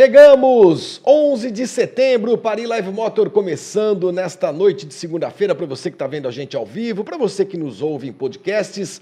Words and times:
Chegamos! 0.00 0.98
11 1.06 1.50
de 1.50 1.66
setembro, 1.66 2.38
Paris 2.38 2.66
Live 2.66 2.90
Motor 2.90 3.28
começando 3.28 4.10
nesta 4.10 4.50
noite 4.50 4.86
de 4.86 4.94
segunda-feira 4.94 5.54
para 5.54 5.66
você 5.66 5.90
que 5.90 5.94
está 5.94 6.06
vendo 6.06 6.26
a 6.26 6.30
gente 6.30 6.56
ao 6.56 6.64
vivo, 6.64 7.04
para 7.04 7.18
você 7.18 7.44
que 7.44 7.58
nos 7.58 7.82
ouve 7.82 8.08
em 8.08 8.12
podcasts. 8.12 8.98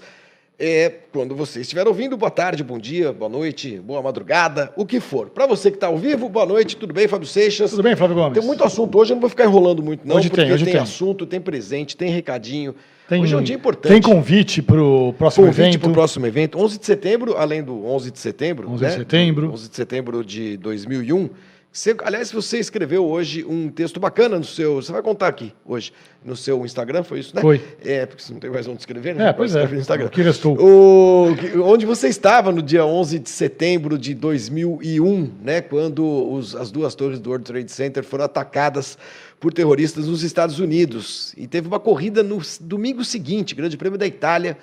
É, 0.59 0.93
quando 1.13 1.33
você 1.37 1.61
estiver 1.61 1.87
ouvindo, 1.87 2.17
boa 2.17 2.29
tarde, 2.29 2.65
bom 2.65 2.77
dia, 2.77 3.13
boa 3.13 3.29
noite, 3.29 3.79
boa 3.79 4.01
madrugada, 4.01 4.73
o 4.75 4.85
que 4.85 4.99
for. 4.99 5.29
Para 5.29 5.47
você 5.47 5.71
que 5.71 5.77
está 5.77 5.87
ao 5.87 5.97
vivo, 5.97 6.27
boa 6.27 6.45
noite, 6.45 6.75
tudo 6.75 6.93
bem, 6.93 7.07
Fábio 7.07 7.29
Seixas? 7.29 7.71
Tudo 7.71 7.83
bem, 7.83 7.95
Flávio 7.95 8.17
Gomes? 8.17 8.37
Tem 8.37 8.45
muito 8.45 8.65
assunto 8.65 8.97
hoje, 8.97 9.13
eu 9.13 9.15
não 9.15 9.21
vou 9.21 9.29
ficar 9.29 9.45
enrolando 9.45 9.81
muito 9.81 10.05
não, 10.05 10.17
Hoje 10.17 10.27
porque 10.27 10.43
tem, 10.43 10.51
hoje 10.51 10.65
tem, 10.65 10.73
tem. 10.73 10.81
assunto, 10.81 11.25
tem 11.25 11.39
presente, 11.39 11.95
tem 11.95 12.09
recadinho. 12.09 12.75
Tem, 13.09 13.23
hoje 13.23 13.33
é 13.33 13.37
um 13.37 13.41
dia 13.41 13.55
importante. 13.55 13.91
Tem 13.91 13.99
convite 13.99 14.61
para 14.61 14.79
o 14.79 15.11
próximo 15.13 15.47
Convite 15.47 15.61
evento. 15.61 15.79
para 15.79 15.89
o 15.89 15.93
próximo 15.93 16.27
evento, 16.27 16.59
11 16.59 16.79
de 16.79 16.85
setembro, 16.85 17.35
além 17.37 17.63
do 17.63 17.83
11 17.83 18.11
de 18.11 18.19
setembro. 18.19 18.69
11 18.69 18.77
de 18.77 18.83
né? 18.83 18.97
setembro. 18.97 19.51
11 19.51 19.69
de 19.69 19.75
setembro 19.75 20.23
de 20.23 20.57
2001. 20.57 21.29
Você, 21.71 21.95
aliás, 22.03 22.31
você 22.31 22.57
escreveu 22.57 23.05
hoje 23.05 23.45
um 23.45 23.69
texto 23.69 23.99
bacana 23.99 24.39
no 24.39 24.43
seu. 24.43 24.77
Você 24.81 24.91
vai 24.91 25.03
contar 25.03 25.27
aqui 25.27 25.53
hoje 25.63 25.93
no 26.25 26.35
seu 26.35 26.65
Instagram, 26.65 27.03
foi 27.03 27.19
isso, 27.19 27.35
né? 27.35 27.41
Foi. 27.43 27.61
É, 27.85 28.07
porque 28.07 28.23
você 28.23 28.33
não 28.33 28.39
tem 28.39 28.49
mais 28.49 28.67
onde 28.67 28.79
escrever, 28.79 29.13
né? 29.13 29.27
É, 29.29 29.33
pois 29.33 29.55
é. 29.55 29.67
No 29.67 29.75
Instagram. 29.75 30.07
Aqui 30.07 30.21
restou. 30.23 30.57
O, 30.59 31.35
que- 31.37 31.55
onde 31.59 31.85
você 31.85 32.07
estava 32.07 32.51
no 32.51 32.63
dia 32.63 32.83
11 32.83 33.19
de 33.19 33.29
setembro 33.29 33.99
de 33.99 34.15
2001, 34.15 35.31
né? 35.43 35.61
Quando 35.61 36.03
os- 36.33 36.55
as 36.55 36.71
duas 36.71 36.95
torres 36.95 37.19
do 37.19 37.29
World 37.29 37.45
Trade 37.45 37.71
Center 37.71 38.03
foram 38.03 38.25
atacadas 38.25 38.97
por 39.39 39.53
terroristas 39.53 40.07
nos 40.07 40.23
Estados 40.23 40.59
Unidos. 40.59 41.33
E 41.37 41.45
teve 41.45 41.67
uma 41.67 41.79
corrida 41.79 42.23
no 42.23 42.41
domingo 42.61 43.05
seguinte, 43.05 43.53
Grande 43.53 43.77
Prêmio 43.77 43.97
da 43.97 44.07
Itália, 44.07 44.57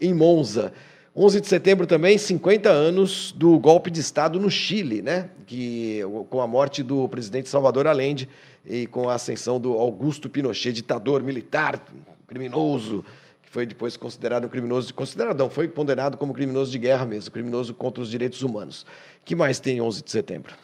em 0.00 0.14
Monza. 0.14 0.72
11 1.14 1.40
de 1.42 1.46
setembro 1.46 1.86
também, 1.86 2.16
50 2.16 2.70
anos 2.70 3.34
do 3.36 3.58
golpe 3.58 3.90
de 3.90 4.00
Estado 4.00 4.40
no 4.40 4.50
Chile, 4.50 5.02
né? 5.02 5.28
Que, 5.46 6.00
com 6.30 6.40
a 6.40 6.46
morte 6.46 6.82
do 6.82 7.06
presidente 7.06 7.50
Salvador 7.50 7.86
Allende 7.86 8.28
e 8.64 8.86
com 8.86 9.10
a 9.10 9.14
ascensão 9.14 9.60
do 9.60 9.74
Augusto 9.74 10.30
Pinochet, 10.30 10.72
ditador 10.72 11.22
militar, 11.22 11.84
criminoso, 12.26 13.04
que 13.42 13.50
foi 13.50 13.66
depois 13.66 13.94
considerado 13.94 14.46
um 14.46 14.48
criminoso, 14.48 14.94
considerado 14.94 15.38
não, 15.38 15.50
foi 15.50 15.68
condenado 15.68 16.16
como 16.16 16.32
criminoso 16.32 16.72
de 16.72 16.78
guerra 16.78 17.04
mesmo, 17.04 17.30
criminoso 17.30 17.74
contra 17.74 18.02
os 18.02 18.10
direitos 18.10 18.40
humanos. 18.42 18.86
que 19.22 19.36
mais 19.36 19.60
tem 19.60 19.82
11 19.82 20.02
de 20.02 20.10
setembro? 20.10 20.54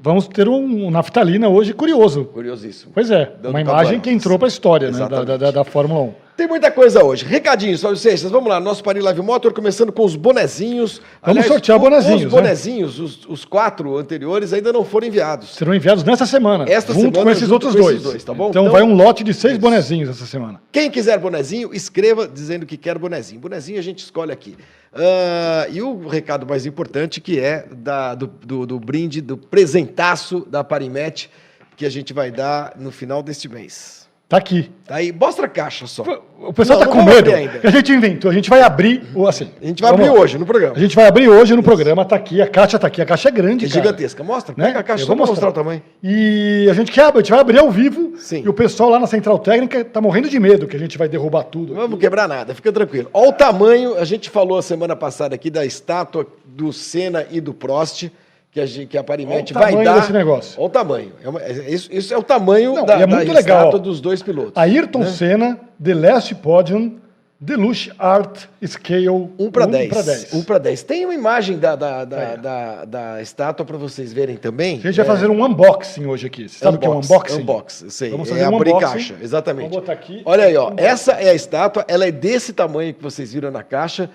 Vamos 0.00 0.28
ter 0.28 0.48
um 0.48 0.90
naftalina 0.90 1.48
hoje 1.48 1.72
curioso. 1.72 2.26
Curiosíssimo. 2.26 2.92
Pois 2.94 3.10
é, 3.10 3.26
Dando 3.26 3.50
uma 3.50 3.60
imagem 3.60 4.00
que 4.00 4.10
entrou 4.10 4.38
para 4.38 4.46
a 4.46 4.48
história 4.48 4.90
né, 4.90 5.08
da, 5.08 5.24
da, 5.36 5.50
da 5.50 5.64
Fórmula 5.64 6.00
1. 6.00 6.23
Tem 6.36 6.48
muita 6.48 6.68
coisa 6.68 7.04
hoje. 7.04 7.24
Recadinhos, 7.24 7.80
Fábio 7.80 7.96
Seixas. 7.96 8.28
Vamos 8.28 8.48
lá, 8.48 8.58
nosso 8.58 8.82
Paris 8.82 9.04
Live 9.04 9.22
Motor, 9.22 9.52
começando 9.52 9.92
com 9.92 10.04
os 10.04 10.16
bonezinhos. 10.16 11.00
Vamos 11.22 11.46
sortear 11.46 11.78
o- 11.78 11.80
bonezinhos, 11.80 12.24
Os 12.24 12.32
né? 12.32 12.40
bonezinhos, 12.40 12.98
os, 12.98 13.24
os 13.28 13.44
quatro 13.44 13.96
anteriores, 13.96 14.52
ainda 14.52 14.72
não 14.72 14.84
foram 14.84 15.06
enviados. 15.06 15.54
Serão 15.54 15.72
enviados 15.72 16.02
nessa 16.02 16.26
semana, 16.26 16.64
Esta 16.68 16.92
junto 16.92 17.04
semana, 17.04 17.22
com 17.24 17.30
esses 17.30 17.42
junto 17.48 17.52
outros 17.52 17.72
com 17.74 17.88
esses 17.88 18.02
dois. 18.02 18.12
dois, 18.14 18.24
tá 18.24 18.34
bom? 18.34 18.50
Então, 18.50 18.62
Então- 18.64 18.72
vai 18.72 18.82
um 18.82 18.94
lote 18.94 19.22
de 19.22 19.32
seis 19.32 19.56
bonezinhos 19.56 20.08
essa 20.10 20.26
semana. 20.26 20.60
Quem 20.72 20.90
quiser 20.90 21.18
bonezinho, 21.20 21.72
escreva 21.72 22.26
dizendo 22.26 22.66
que 22.66 22.76
quer 22.76 22.98
bonezinho. 22.98 23.40
Bonezinho 23.40 23.78
a 23.78 23.82
gente 23.82 23.98
escolhe 24.00 24.32
aqui. 24.32 24.56
Ah, 24.92 25.68
e 25.70 25.80
o 25.82 26.08
recado 26.08 26.44
mais 26.44 26.66
importante 26.66 27.20
que 27.20 27.38
é 27.38 27.64
da- 27.76 28.16
do, 28.16 28.26
do- 28.26 28.66
do 28.66 28.80
brinde, 28.80 29.20
do 29.20 29.36
presentaço 29.36 30.44
da 30.50 30.64
Parimet, 30.64 31.30
que 31.76 31.86
a 31.86 31.90
gente 31.90 32.12
vai 32.12 32.32
dar 32.32 32.74
no 32.76 32.90
final 32.90 33.22
deste 33.22 33.48
mês. 33.48 34.03
Tá 34.26 34.38
aqui. 34.38 34.70
Tá 34.86 34.96
aí, 34.96 35.12
mostra 35.12 35.44
a 35.44 35.48
caixa 35.48 35.86
só. 35.86 36.02
O 36.40 36.52
pessoal 36.52 36.78
Não, 36.80 36.86
tá 36.88 36.94
não 36.94 37.04
com 37.04 37.08
medo. 37.10 37.30
A 37.62 37.70
gente 37.70 37.92
inventou, 37.92 38.30
a 38.30 38.34
gente 38.34 38.48
vai 38.48 38.62
abrir 38.62 39.02
assim. 39.28 39.50
A 39.62 39.66
gente 39.66 39.82
vai 39.82 39.90
abrir 39.92 40.08
lá. 40.08 40.14
hoje 40.14 40.38
no 40.38 40.46
programa. 40.46 40.74
A 40.74 40.78
gente 40.80 40.96
vai 40.96 41.06
abrir 41.06 41.28
hoje 41.28 41.54
no 41.54 41.62
programa, 41.62 42.04
tá 42.06 42.16
aqui, 42.16 42.40
a 42.40 42.46
caixa 42.48 42.78
tá 42.78 42.86
aqui. 42.86 43.02
A 43.02 43.04
caixa 43.06 43.28
é 43.28 43.32
grande, 43.32 43.66
É 43.66 43.68
cara. 43.68 43.80
gigantesca. 43.82 44.24
Mostra, 44.24 44.54
Né? 44.56 44.66
pega 44.66 44.78
a 44.80 44.82
caixa 44.82 45.04
vou 45.04 45.14
mostrar 45.14 45.34
mostrar. 45.34 45.50
o 45.50 45.52
tamanho. 45.52 45.82
E 46.02 46.66
a 46.70 46.72
gente 46.74 46.90
quer, 46.90 47.04
a 47.04 47.16
gente 47.16 47.30
vai 47.30 47.40
abrir 47.40 47.58
ao 47.58 47.70
vivo. 47.70 48.14
Sim. 48.16 48.42
E 48.44 48.48
o 48.48 48.52
pessoal 48.54 48.88
lá 48.88 48.98
na 48.98 49.06
central 49.06 49.38
técnica 49.38 49.84
tá 49.84 50.00
morrendo 50.00 50.28
de 50.28 50.40
medo 50.40 50.66
que 50.66 50.74
a 50.76 50.80
gente 50.80 50.96
vai 50.96 51.06
derrubar 51.08 51.44
tudo. 51.44 51.74
Não 51.74 51.82
vamos 51.82 51.98
quebrar 52.00 52.26
nada, 52.26 52.54
fica 52.54 52.72
tranquilo. 52.72 53.10
Olha 53.12 53.28
o 53.28 53.32
tamanho, 53.32 53.96
a 53.98 54.04
gente 54.06 54.30
falou 54.30 54.56
a 54.58 54.62
semana 54.62 54.96
passada 54.96 55.34
aqui 55.34 55.50
da 55.50 55.66
estátua 55.66 56.26
do 56.46 56.72
Senna 56.72 57.26
e 57.30 57.40
do 57.42 57.52
Prost, 57.52 58.10
que 58.54 58.60
a, 58.60 58.66
que 58.86 58.96
a 58.96 59.02
Parimet 59.02 59.52
vai 59.52 59.84
dar. 59.84 59.98
desse 59.98 60.12
negócio. 60.12 60.54
Olha 60.60 60.66
o 60.66 60.70
tamanho. 60.70 61.12
É 61.24 61.28
uma- 61.28 61.42
é- 61.42 61.70
isso, 61.70 61.88
isso 61.92 62.14
é 62.14 62.16
o 62.16 62.22
tamanho 62.22 62.72
Não, 62.72 62.86
da, 62.86 62.94
é 62.94 62.98
da 63.00 63.06
muito 63.08 63.32
legal, 63.32 63.58
estátua 63.58 63.80
dos 63.80 64.00
dois 64.00 64.22
pilotos. 64.22 64.52
Ayrton 64.54 65.00
né? 65.00 65.06
Senna, 65.10 65.60
The 65.82 65.92
Last 65.92 66.32
Podium, 66.36 66.98
Deluxe 67.40 67.90
Art 67.98 68.44
Scale 68.64 69.08
1 69.08 69.50
para 69.50 69.66
10. 69.66 69.88
pra 69.88 70.02
10. 70.02 70.32
1 70.32 70.42
para 70.44 70.58
10. 70.58 70.82
Tem 70.84 71.04
uma 71.04 71.14
imagem 71.14 71.58
da, 71.58 71.74
da, 71.74 72.04
da, 72.04 72.16
ó. 72.16 72.36
da, 72.36 72.84
da 72.84 73.22
estátua 73.22 73.66
para 73.66 73.76
vocês 73.76 74.12
verem 74.12 74.36
também. 74.36 74.78
A 74.78 74.86
gente 74.86 74.96
vai 74.98 75.04
fazer 75.04 75.28
um 75.28 75.44
unboxing 75.44 76.06
hoje 76.06 76.28
aqui. 76.28 76.48
Você 76.48 76.60
sabe 76.60 76.76
o 76.76 76.80
que 76.80 76.86
é 76.86 76.88
um 76.88 76.98
unboxing? 76.98 77.42
Unboxing, 77.42 77.90
sei. 77.90 78.10
Vamos 78.10 78.28
é 78.28 78.34
fazer 78.34 78.48
um 78.48 78.56
abrir 78.56 78.70
unboxing. 78.70 78.92
caixa, 78.92 79.16
exatamente. 79.20 79.64
Vamos 79.68 79.78
botar 79.80 79.92
aqui. 79.94 80.22
Olha 80.24 80.44
aí, 80.44 80.56
ó. 80.56 80.72
Essa 80.76 81.12
é 81.14 81.30
a 81.30 81.34
estátua, 81.34 81.84
ela 81.88 82.06
é 82.06 82.12
desse 82.12 82.52
tamanho 82.52 82.94
que 82.94 83.02
vocês 83.02 83.32
viram 83.32 83.50
na 83.50 83.64
caixa. 83.64 84.08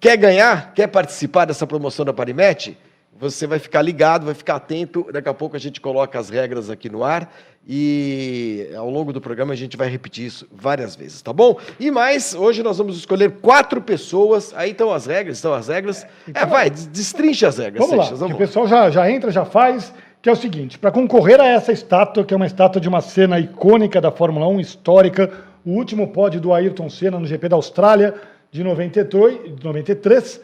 Quer 0.00 0.16
ganhar? 0.16 0.72
Quer 0.72 0.86
participar 0.86 1.44
dessa 1.44 1.66
promoção 1.66 2.06
da 2.06 2.12
Parimet? 2.14 2.74
Você 3.20 3.46
vai 3.46 3.58
ficar 3.58 3.82
ligado, 3.82 4.24
vai 4.24 4.34
ficar 4.34 4.56
atento. 4.56 5.06
Daqui 5.12 5.28
a 5.28 5.34
pouco 5.34 5.54
a 5.54 5.58
gente 5.58 5.80
coloca 5.80 6.18
as 6.18 6.30
regras 6.30 6.70
aqui 6.70 6.88
no 6.88 7.04
ar 7.04 7.30
e 7.68 8.70
ao 8.74 8.88
longo 8.88 9.12
do 9.12 9.20
programa 9.20 9.52
a 9.52 9.56
gente 9.56 9.76
vai 9.76 9.88
repetir 9.88 10.24
isso 10.26 10.48
várias 10.50 10.96
vezes, 10.96 11.20
tá 11.20 11.32
bom? 11.32 11.56
E 11.78 11.90
mais, 11.90 12.34
hoje 12.34 12.62
nós 12.62 12.78
vamos 12.78 12.96
escolher 12.96 13.30
quatro 13.42 13.80
pessoas. 13.82 14.52
Aí 14.56 14.70
estão 14.70 14.90
as 14.92 15.06
regras, 15.06 15.36
estão 15.36 15.52
as 15.52 15.68
regras. 15.68 16.06
É, 16.34 16.46
vai, 16.46 16.70
des- 16.70 16.86
destrinche 16.86 17.44
as 17.44 17.58
regras, 17.58 17.78
Vamos 17.80 17.96
lá, 17.96 18.02
Seixas, 18.04 18.18
que 18.18 18.24
o 18.24 18.28
vamos 18.28 18.40
lá. 18.40 18.46
pessoal 18.46 18.66
já, 18.66 18.90
já 18.90 19.10
entra, 19.10 19.30
já 19.30 19.44
faz, 19.44 19.92
que 20.22 20.28
é 20.28 20.32
o 20.32 20.36
seguinte, 20.36 20.78
para 20.78 20.90
concorrer 20.90 21.40
a 21.40 21.46
essa 21.46 21.72
estátua, 21.72 22.24
que 22.24 22.32
é 22.32 22.36
uma 22.36 22.46
estátua 22.46 22.80
de 22.80 22.88
uma 22.88 23.00
cena 23.02 23.38
icônica 23.38 24.00
da 24.00 24.10
Fórmula 24.10 24.48
1, 24.48 24.60
histórica, 24.60 25.30
o 25.64 25.72
último 25.72 26.08
pódio 26.08 26.40
do 26.40 26.52
Ayrton 26.54 26.88
Senna 26.88 27.18
no 27.20 27.26
GP 27.26 27.50
da 27.50 27.56
Austrália 27.56 28.14
de 28.50 28.64
93, 28.64 29.56
de 29.56 29.64
93 29.64 30.40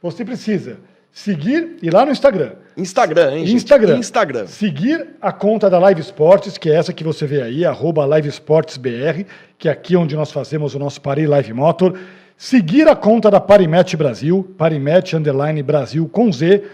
você 0.00 0.24
precisa 0.24 0.78
seguir, 1.12 1.76
ir 1.82 1.92
lá 1.92 2.04
no 2.04 2.12
Instagram, 2.12 2.52
Instagram, 2.76 3.32
hein, 3.32 3.46
gente? 3.46 3.56
Instagram. 3.56 3.98
Instagram. 3.98 4.46
Seguir 4.46 5.08
a 5.20 5.32
conta 5.32 5.68
da 5.68 5.78
Live 5.78 6.00
Sports, 6.00 6.56
que 6.56 6.70
é 6.70 6.74
essa 6.74 6.92
que 6.92 7.02
você 7.04 7.26
vê 7.26 7.42
aí, 7.42 7.64
arroba 7.64 8.04
Live 8.06 8.28
Sports 8.28 8.76
BR, 8.76 9.24
que 9.58 9.68
é 9.68 9.72
aqui 9.72 9.96
onde 9.96 10.16
nós 10.16 10.32
fazemos 10.32 10.74
o 10.74 10.78
nosso 10.78 11.00
Paris 11.00 11.28
Live 11.28 11.52
Motor. 11.52 11.98
Seguir 12.36 12.88
a 12.88 12.96
conta 12.96 13.30
da 13.30 13.38
Parimet 13.38 13.96
Brasil, 13.96 14.54
Parimet 14.56 15.14
Underline 15.14 15.62
Brasil 15.62 16.08
com 16.08 16.32
Z. 16.32 16.64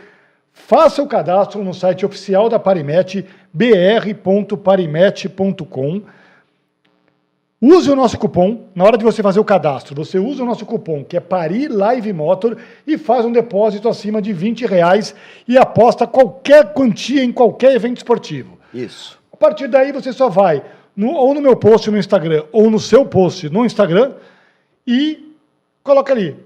Faça 0.52 1.02
o 1.02 1.08
cadastro 1.08 1.64
no 1.64 1.74
site 1.74 2.06
oficial 2.06 2.48
da 2.48 2.58
Parimet, 2.58 3.26
br.parimet.com. 3.52 6.02
Use 7.60 7.90
o 7.90 7.96
nosso 7.96 8.18
cupom, 8.18 8.66
na 8.74 8.84
hora 8.84 8.98
de 8.98 9.04
você 9.04 9.22
fazer 9.22 9.40
o 9.40 9.44
cadastro, 9.44 9.94
você 9.94 10.18
usa 10.18 10.42
o 10.42 10.46
nosso 10.46 10.66
cupom, 10.66 11.02
que 11.02 11.16
é 11.16 11.20
Paris 11.20 11.70
Live 11.70 12.12
Motor, 12.12 12.58
e 12.86 12.98
faz 12.98 13.24
um 13.24 13.32
depósito 13.32 13.88
acima 13.88 14.20
de 14.20 14.30
20 14.32 14.66
reais 14.66 15.14
e 15.48 15.56
aposta 15.56 16.06
qualquer 16.06 16.74
quantia 16.74 17.24
em 17.24 17.32
qualquer 17.32 17.74
evento 17.74 17.96
esportivo. 17.96 18.58
Isso. 18.74 19.18
A 19.32 19.36
partir 19.38 19.68
daí 19.68 19.90
você 19.90 20.12
só 20.12 20.28
vai 20.28 20.62
no- 20.94 21.14
ou 21.14 21.32
no 21.32 21.40
meu 21.40 21.56
post 21.56 21.90
no 21.90 21.96
Instagram 21.96 22.44
ou 22.52 22.70
no 22.70 22.78
seu 22.78 23.06
post 23.06 23.48
no 23.48 23.64
Instagram 23.64 24.12
e 24.86 25.32
coloca 25.82 26.12
ali, 26.12 26.36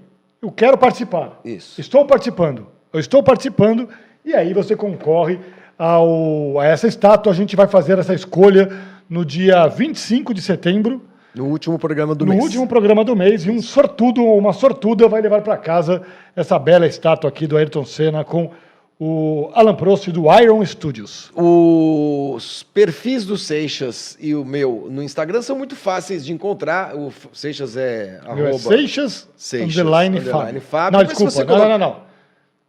eu 0.41 0.49
quero 0.49 0.77
participar. 0.77 1.39
Isso. 1.43 1.79
Estou 1.81 2.05
participando. 2.05 2.67
Eu 2.93 2.99
estou 3.01 3.21
participando 3.21 3.89
e 4.23 4.33
aí 4.33 4.53
você 4.53 4.77
concorre 4.77 5.39
ao, 5.77 6.57
a 6.59 6.65
essa 6.65 6.87
estátua. 6.87 7.31
A 7.33 7.35
gente 7.35 7.55
vai 7.55 7.67
fazer 7.67 7.99
essa 7.99 8.13
escolha 8.13 8.69
no 9.11 9.25
dia 9.25 9.67
25 9.67 10.33
de 10.33 10.41
setembro, 10.41 11.01
No 11.35 11.47
último 11.47 11.77
programa 11.77 12.15
do 12.15 12.25
no 12.25 12.31
mês. 12.31 12.41
último 12.45 12.65
programa 12.65 13.03
do 13.03 13.13
mês, 13.13 13.45
e 13.45 13.51
um 13.51 13.61
sortudo 13.61 14.23
ou 14.23 14.37
uma 14.37 14.53
sortuda 14.53 15.05
vai 15.09 15.21
levar 15.21 15.41
para 15.41 15.57
casa 15.57 16.01
essa 16.33 16.57
bela 16.57 16.87
estátua 16.87 17.29
aqui 17.29 17.45
do 17.45 17.57
Ayrton 17.57 17.83
Senna 17.85 18.23
com 18.23 18.51
o 18.97 19.49
Alan 19.53 19.75
Prost 19.75 20.07
do 20.11 20.31
Iron 20.39 20.65
Studios. 20.65 21.29
Os 21.35 22.63
perfis 22.73 23.25
do 23.25 23.37
Seixas 23.37 24.17
e 24.19 24.33
o 24.33 24.45
meu 24.45 24.87
no 24.89 25.03
Instagram 25.03 25.41
são 25.41 25.57
muito 25.57 25.75
fáceis 25.75 26.23
de 26.23 26.31
encontrar. 26.31 26.95
O 26.95 27.11
Seixas 27.33 27.75
é 27.75 28.21
Meu 28.33 28.47
é 28.47 28.53
Seixas, 28.53 29.27
Seixas, 29.35 29.69
underline, 29.69 30.19
underline 30.19 30.59
Fábio. 30.59 30.61
Fábio, 30.61 30.99
Não, 30.99 31.05
desculpa. 31.05 31.57
não, 31.57 31.67
não, 31.69 31.77
não. 31.77 32.10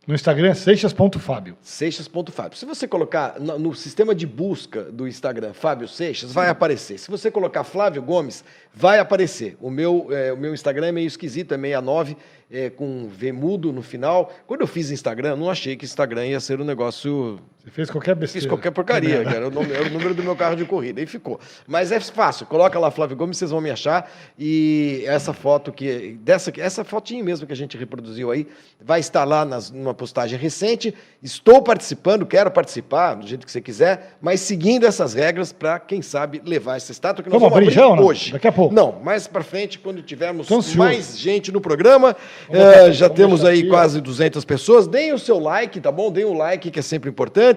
No 0.04 0.16
Instagram 0.16 0.50
é 0.50 0.54
seixas.fábio. 0.54 1.56
Seixas.fábio. 1.60 2.58
Se 2.58 2.66
você 2.66 2.88
colocar 2.88 3.38
no, 3.38 3.56
no 3.56 3.74
sistema 3.74 4.12
de 4.12 4.26
busca 4.26 4.82
do 4.82 5.06
Instagram 5.06 5.52
Fábio 5.52 5.86
Seixas, 5.86 6.32
vai 6.32 6.48
aparecer. 6.48 6.98
Se 6.98 7.08
você 7.08 7.30
colocar 7.30 7.62
Flávio 7.62 8.02
Gomes, 8.02 8.44
vai 8.74 8.98
aparecer. 8.98 9.56
O 9.60 9.70
meu, 9.70 10.08
é, 10.10 10.32
o 10.32 10.36
meu 10.36 10.52
Instagram 10.52 10.88
é 10.88 10.92
meio 10.92 11.06
esquisito, 11.06 11.54
é 11.54 11.56
69, 11.56 12.16
é, 12.50 12.68
com 12.68 13.06
V 13.08 13.30
mudo 13.30 13.72
no 13.72 13.80
final. 13.80 14.32
Quando 14.44 14.62
eu 14.62 14.66
fiz 14.66 14.90
Instagram, 14.90 15.36
não 15.36 15.48
achei 15.48 15.76
que 15.76 15.84
Instagram 15.84 16.26
ia 16.26 16.40
ser 16.40 16.60
um 16.60 16.64
negócio 16.64 17.38
Você 17.64 17.70
fez 17.70 17.90
qualquer 17.90 18.16
besteira. 18.16 18.42
Fiz 18.42 18.48
qualquer 18.48 18.72
porcaria, 18.72 19.22
cara. 19.22 19.36
Era 19.36 19.46
o, 19.46 19.50
número 19.90 20.14
do 20.14 20.22
meu 20.22 20.34
carro 20.34 20.56
de 20.56 20.64
corrida. 20.64 21.00
E 21.00 21.06
ficou. 21.06 21.38
Mas 21.64 21.92
é 21.92 22.00
fácil. 22.00 22.44
Coloca 22.46 22.76
lá 22.76 22.90
Flávio 22.90 23.16
Gomes, 23.16 23.36
vocês 23.36 23.52
vão 23.52 23.60
me 23.60 23.70
achar. 23.70 24.10
E 24.36 25.04
essa 25.06 25.32
foto 25.32 25.70
que. 25.70 26.18
Dessa, 26.22 26.52
essa 26.58 26.82
fotinha 26.82 27.22
mesmo 27.22 27.46
que 27.46 27.52
a 27.52 27.56
gente 27.56 27.76
reproduziu 27.76 28.32
aí, 28.32 28.48
vai 28.80 28.98
estar 28.98 29.22
lá 29.22 29.44
nas, 29.44 29.70
numa 29.70 29.94
postagem 29.94 30.36
recente. 30.36 30.92
Estou 31.22 31.62
participando, 31.62 32.26
quero 32.26 32.50
participar, 32.50 33.14
do 33.14 33.28
jeito 33.28 33.46
que 33.46 33.52
você 33.52 33.60
quiser, 33.60 34.16
mas 34.20 34.40
seguindo 34.40 34.84
essas 34.84 35.14
regras 35.14 35.52
para, 35.52 35.78
quem 35.78 36.02
sabe, 36.02 36.42
levar 36.44 36.78
essa 36.78 36.90
estátua 36.90 37.22
que 37.22 37.30
nós 37.30 37.40
Vamos 37.40 37.54
vamos 37.54 37.68
abrir 37.68 37.80
abrir 37.80 37.96
já 37.96 38.04
hoje. 38.04 38.32
Daqui 38.32 38.48
a 38.48 38.52
pouco. 38.52 38.74
Não, 38.74 38.98
mais 39.04 39.28
para 39.28 39.44
frente, 39.44 39.78
quando 39.78 40.02
tivermos 40.02 40.48
mais 40.74 41.16
gente 41.16 41.52
no 41.52 41.60
programa. 41.60 42.16
Deixar- 42.50 42.90
já 42.90 43.08
temos 43.08 43.44
aí 43.44 43.68
quase 43.68 44.00
200 44.00 44.44
pessoas. 44.44 44.88
Deem 44.88 45.12
o 45.12 45.18
seu 45.18 45.38
like, 45.38 45.80
tá 45.80 45.92
bom? 45.92 46.10
Deem 46.10 46.26
o 46.26 46.32
like, 46.32 46.68
que 46.68 46.80
é 46.80 46.82
sempre 46.82 47.08
importante. 47.08 47.51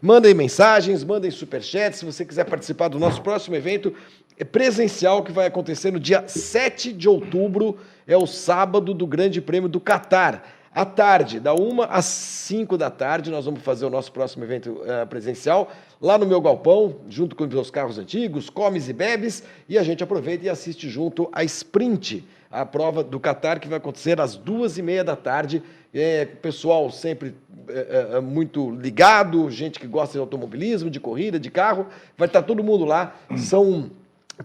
Mandem 0.00 0.34
mensagens, 0.34 1.04
mandem 1.04 1.30
superchats. 1.30 2.00
Se 2.00 2.04
você 2.04 2.24
quiser 2.24 2.44
participar 2.44 2.88
do 2.88 2.98
nosso 2.98 3.22
próximo 3.22 3.56
evento 3.56 3.94
é 4.38 4.44
presencial, 4.44 5.24
que 5.24 5.32
vai 5.32 5.46
acontecer 5.46 5.90
no 5.90 5.98
dia 5.98 6.24
7 6.28 6.92
de 6.92 7.08
outubro, 7.08 7.76
é 8.06 8.16
o 8.16 8.26
sábado 8.26 8.94
do 8.94 9.04
Grande 9.04 9.40
Prêmio 9.40 9.68
do 9.68 9.80
Catar. 9.80 10.57
À 10.78 10.84
tarde, 10.84 11.40
da 11.40 11.52
1 11.52 11.82
às 11.90 12.04
5 12.04 12.78
da 12.78 12.88
tarde, 12.88 13.32
nós 13.32 13.46
vamos 13.46 13.62
fazer 13.62 13.84
o 13.84 13.90
nosso 13.90 14.12
próximo 14.12 14.44
evento 14.44 14.80
eh, 14.86 15.04
presencial 15.06 15.72
lá 16.00 16.16
no 16.16 16.24
meu 16.24 16.40
galpão, 16.40 16.98
junto 17.08 17.34
com 17.34 17.42
os 17.42 17.50
meus 17.50 17.68
carros 17.68 17.98
antigos, 17.98 18.48
comes 18.48 18.88
e 18.88 18.92
bebes, 18.92 19.42
e 19.68 19.76
a 19.76 19.82
gente 19.82 20.04
aproveita 20.04 20.46
e 20.46 20.48
assiste 20.48 20.88
junto 20.88 21.28
a 21.32 21.42
Sprint, 21.42 22.24
a 22.48 22.64
prova 22.64 23.02
do 23.02 23.18
Qatar, 23.18 23.58
que 23.58 23.66
vai 23.66 23.78
acontecer 23.78 24.20
às 24.20 24.36
duas 24.36 24.78
e 24.78 24.82
meia 24.82 25.02
da 25.02 25.16
tarde. 25.16 25.64
É, 25.92 26.24
pessoal 26.24 26.92
sempre 26.92 27.34
é, 27.68 28.10
é, 28.12 28.20
muito 28.20 28.70
ligado, 28.70 29.50
gente 29.50 29.80
que 29.80 29.86
gosta 29.88 30.12
de 30.12 30.20
automobilismo, 30.20 30.88
de 30.88 31.00
corrida, 31.00 31.40
de 31.40 31.50
carro, 31.50 31.88
vai 32.16 32.28
estar 32.28 32.42
todo 32.42 32.62
mundo 32.62 32.84
lá. 32.84 33.16
São 33.36 33.90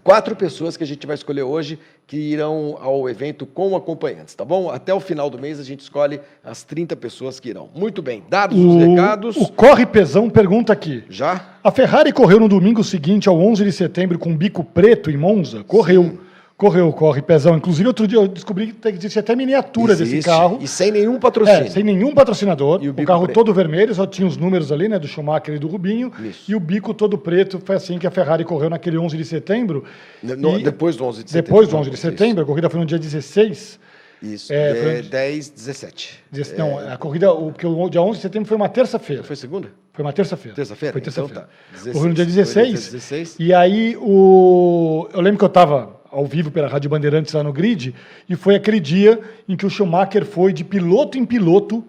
quatro 0.02 0.34
pessoas 0.34 0.76
que 0.76 0.84
a 0.84 0.86
gente 0.86 1.06
vai 1.06 1.14
escolher 1.14 1.42
hoje 1.42 1.78
que 2.06 2.16
irão 2.16 2.76
ao 2.80 3.08
evento 3.08 3.46
com 3.46 3.74
acompanhantes, 3.74 4.34
tá 4.34 4.44
bom? 4.44 4.70
Até 4.70 4.92
o 4.92 5.00
final 5.00 5.30
do 5.30 5.38
mês 5.38 5.58
a 5.58 5.62
gente 5.62 5.80
escolhe 5.80 6.20
as 6.44 6.62
30 6.62 6.96
pessoas 6.96 7.40
que 7.40 7.48
irão. 7.48 7.68
Muito 7.74 8.02
bem, 8.02 8.22
dados 8.28 8.58
os 8.58 8.74
recados. 8.76 9.36
o 9.36 9.48
Corre 9.52 9.86
Pesão 9.86 10.28
pergunta 10.28 10.72
aqui. 10.72 11.04
Já? 11.08 11.56
A 11.62 11.70
Ferrari 11.70 12.12
correu 12.12 12.40
no 12.40 12.48
domingo 12.48 12.84
seguinte, 12.84 13.28
ao 13.28 13.38
11 13.40 13.64
de 13.64 13.72
setembro, 13.72 14.18
com 14.18 14.36
bico 14.36 14.62
preto 14.62 15.10
em 15.10 15.16
Monza? 15.16 15.64
Correu. 15.64 16.18
Correu, 16.64 16.90
corre, 16.94 17.20
pezão. 17.20 17.58
Inclusive, 17.58 17.86
outro 17.86 18.06
dia 18.06 18.16
eu 18.18 18.26
descobri 18.26 18.72
que 18.72 18.88
existe 18.88 19.18
até 19.18 19.36
miniatura 19.36 19.94
desse 19.94 20.14
Existe, 20.14 20.26
carro. 20.30 20.58
E 20.62 20.66
sem 20.66 20.90
nenhum 20.90 21.18
patrocínio. 21.18 21.66
É, 21.66 21.68
sem 21.68 21.82
nenhum 21.82 22.14
patrocinador. 22.14 22.82
E 22.82 22.88
o 22.88 22.92
o, 22.92 23.04
carro 23.04 23.24
preto. 23.24 23.34
todo 23.34 23.52
vermelho, 23.52 23.94
só 23.94 24.06
tinha 24.06 24.26
os 24.26 24.38
números 24.38 24.72
ali, 24.72 24.88
né? 24.88 24.98
Do 24.98 25.06
Schumacher 25.06 25.54
e 25.56 25.58
do 25.58 25.68
Rubinho. 25.68 26.10
Isso. 26.24 26.50
E 26.50 26.54
o 26.54 26.60
bico 26.60 26.94
todo 26.94 27.18
preto. 27.18 27.60
Foi 27.62 27.76
assim 27.76 27.98
que 27.98 28.06
a 28.06 28.10
Ferrari 28.10 28.44
correu 28.44 28.70
naquele 28.70 28.96
11 28.96 29.14
de 29.14 29.26
setembro. 29.26 29.84
No- 30.22 30.58
E 30.58 30.62
depois 30.62 30.96
do 30.96 31.04
11 31.04 31.22
de 31.24 31.30
setembro. 31.32 31.50
Depois 31.52 31.68
do 31.68 31.76
11 31.76 31.90
de 31.90 31.96
Isso. 31.96 32.02
setembro, 32.10 32.42
a 32.42 32.46
corrida 32.46 32.70
foi 32.70 32.80
no 32.80 32.86
dia 32.86 32.98
16. 32.98 33.78
Isso, 34.22 34.50
É, 34.50 34.70
é, 34.70 34.74
foi- 34.74 35.02
10, 35.02 35.50
17. 35.50 36.24
Dez- 36.32 36.56
Não, 36.56 36.78
a 36.78 36.96
corrida, 36.96 37.30
o, 37.30 37.52
porque 37.52 37.66
o 37.66 37.90
dia 37.90 38.00
11 38.00 38.16
de 38.16 38.22
setembro 38.22 38.48
foi 38.48 38.56
uma 38.56 38.70
terça-feira. 38.70 39.22
Foi 39.22 39.36
segunda? 39.36 39.68
Foi 39.92 40.02
uma 40.02 40.14
terça-feira. 40.14 40.56
Terça-feira? 40.56 40.92
Foi 40.94 41.00
Então 41.02 41.12
terça-feira. 41.12 41.42
tá. 41.42 41.48
16. 41.72 41.92
Correu 41.94 42.08
no 42.08 42.14
dia 42.14 42.24
Foi 42.24 42.32
no 42.32 42.34
dia 42.34 42.44
16. 42.44 42.92
16. 42.92 43.36
E 43.38 43.52
aí, 43.52 43.94
o... 44.00 45.06
eu 45.12 45.20
lembro 45.20 45.36
que 45.38 45.44
eu 45.44 45.48
estava 45.48 46.00
ao 46.14 46.24
vivo 46.26 46.50
pela 46.50 46.68
Rádio 46.68 46.88
Bandeirantes 46.88 47.32
lá 47.34 47.42
no 47.42 47.52
grid, 47.52 47.94
e 48.28 48.36
foi 48.36 48.54
aquele 48.54 48.80
dia 48.80 49.20
em 49.48 49.56
que 49.56 49.66
o 49.66 49.70
Schumacher 49.70 50.24
foi 50.24 50.52
de 50.52 50.62
piloto 50.64 51.18
em 51.18 51.24
piloto 51.24 51.84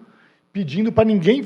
pedindo 0.52 0.90
para 0.92 1.04
ninguém 1.04 1.44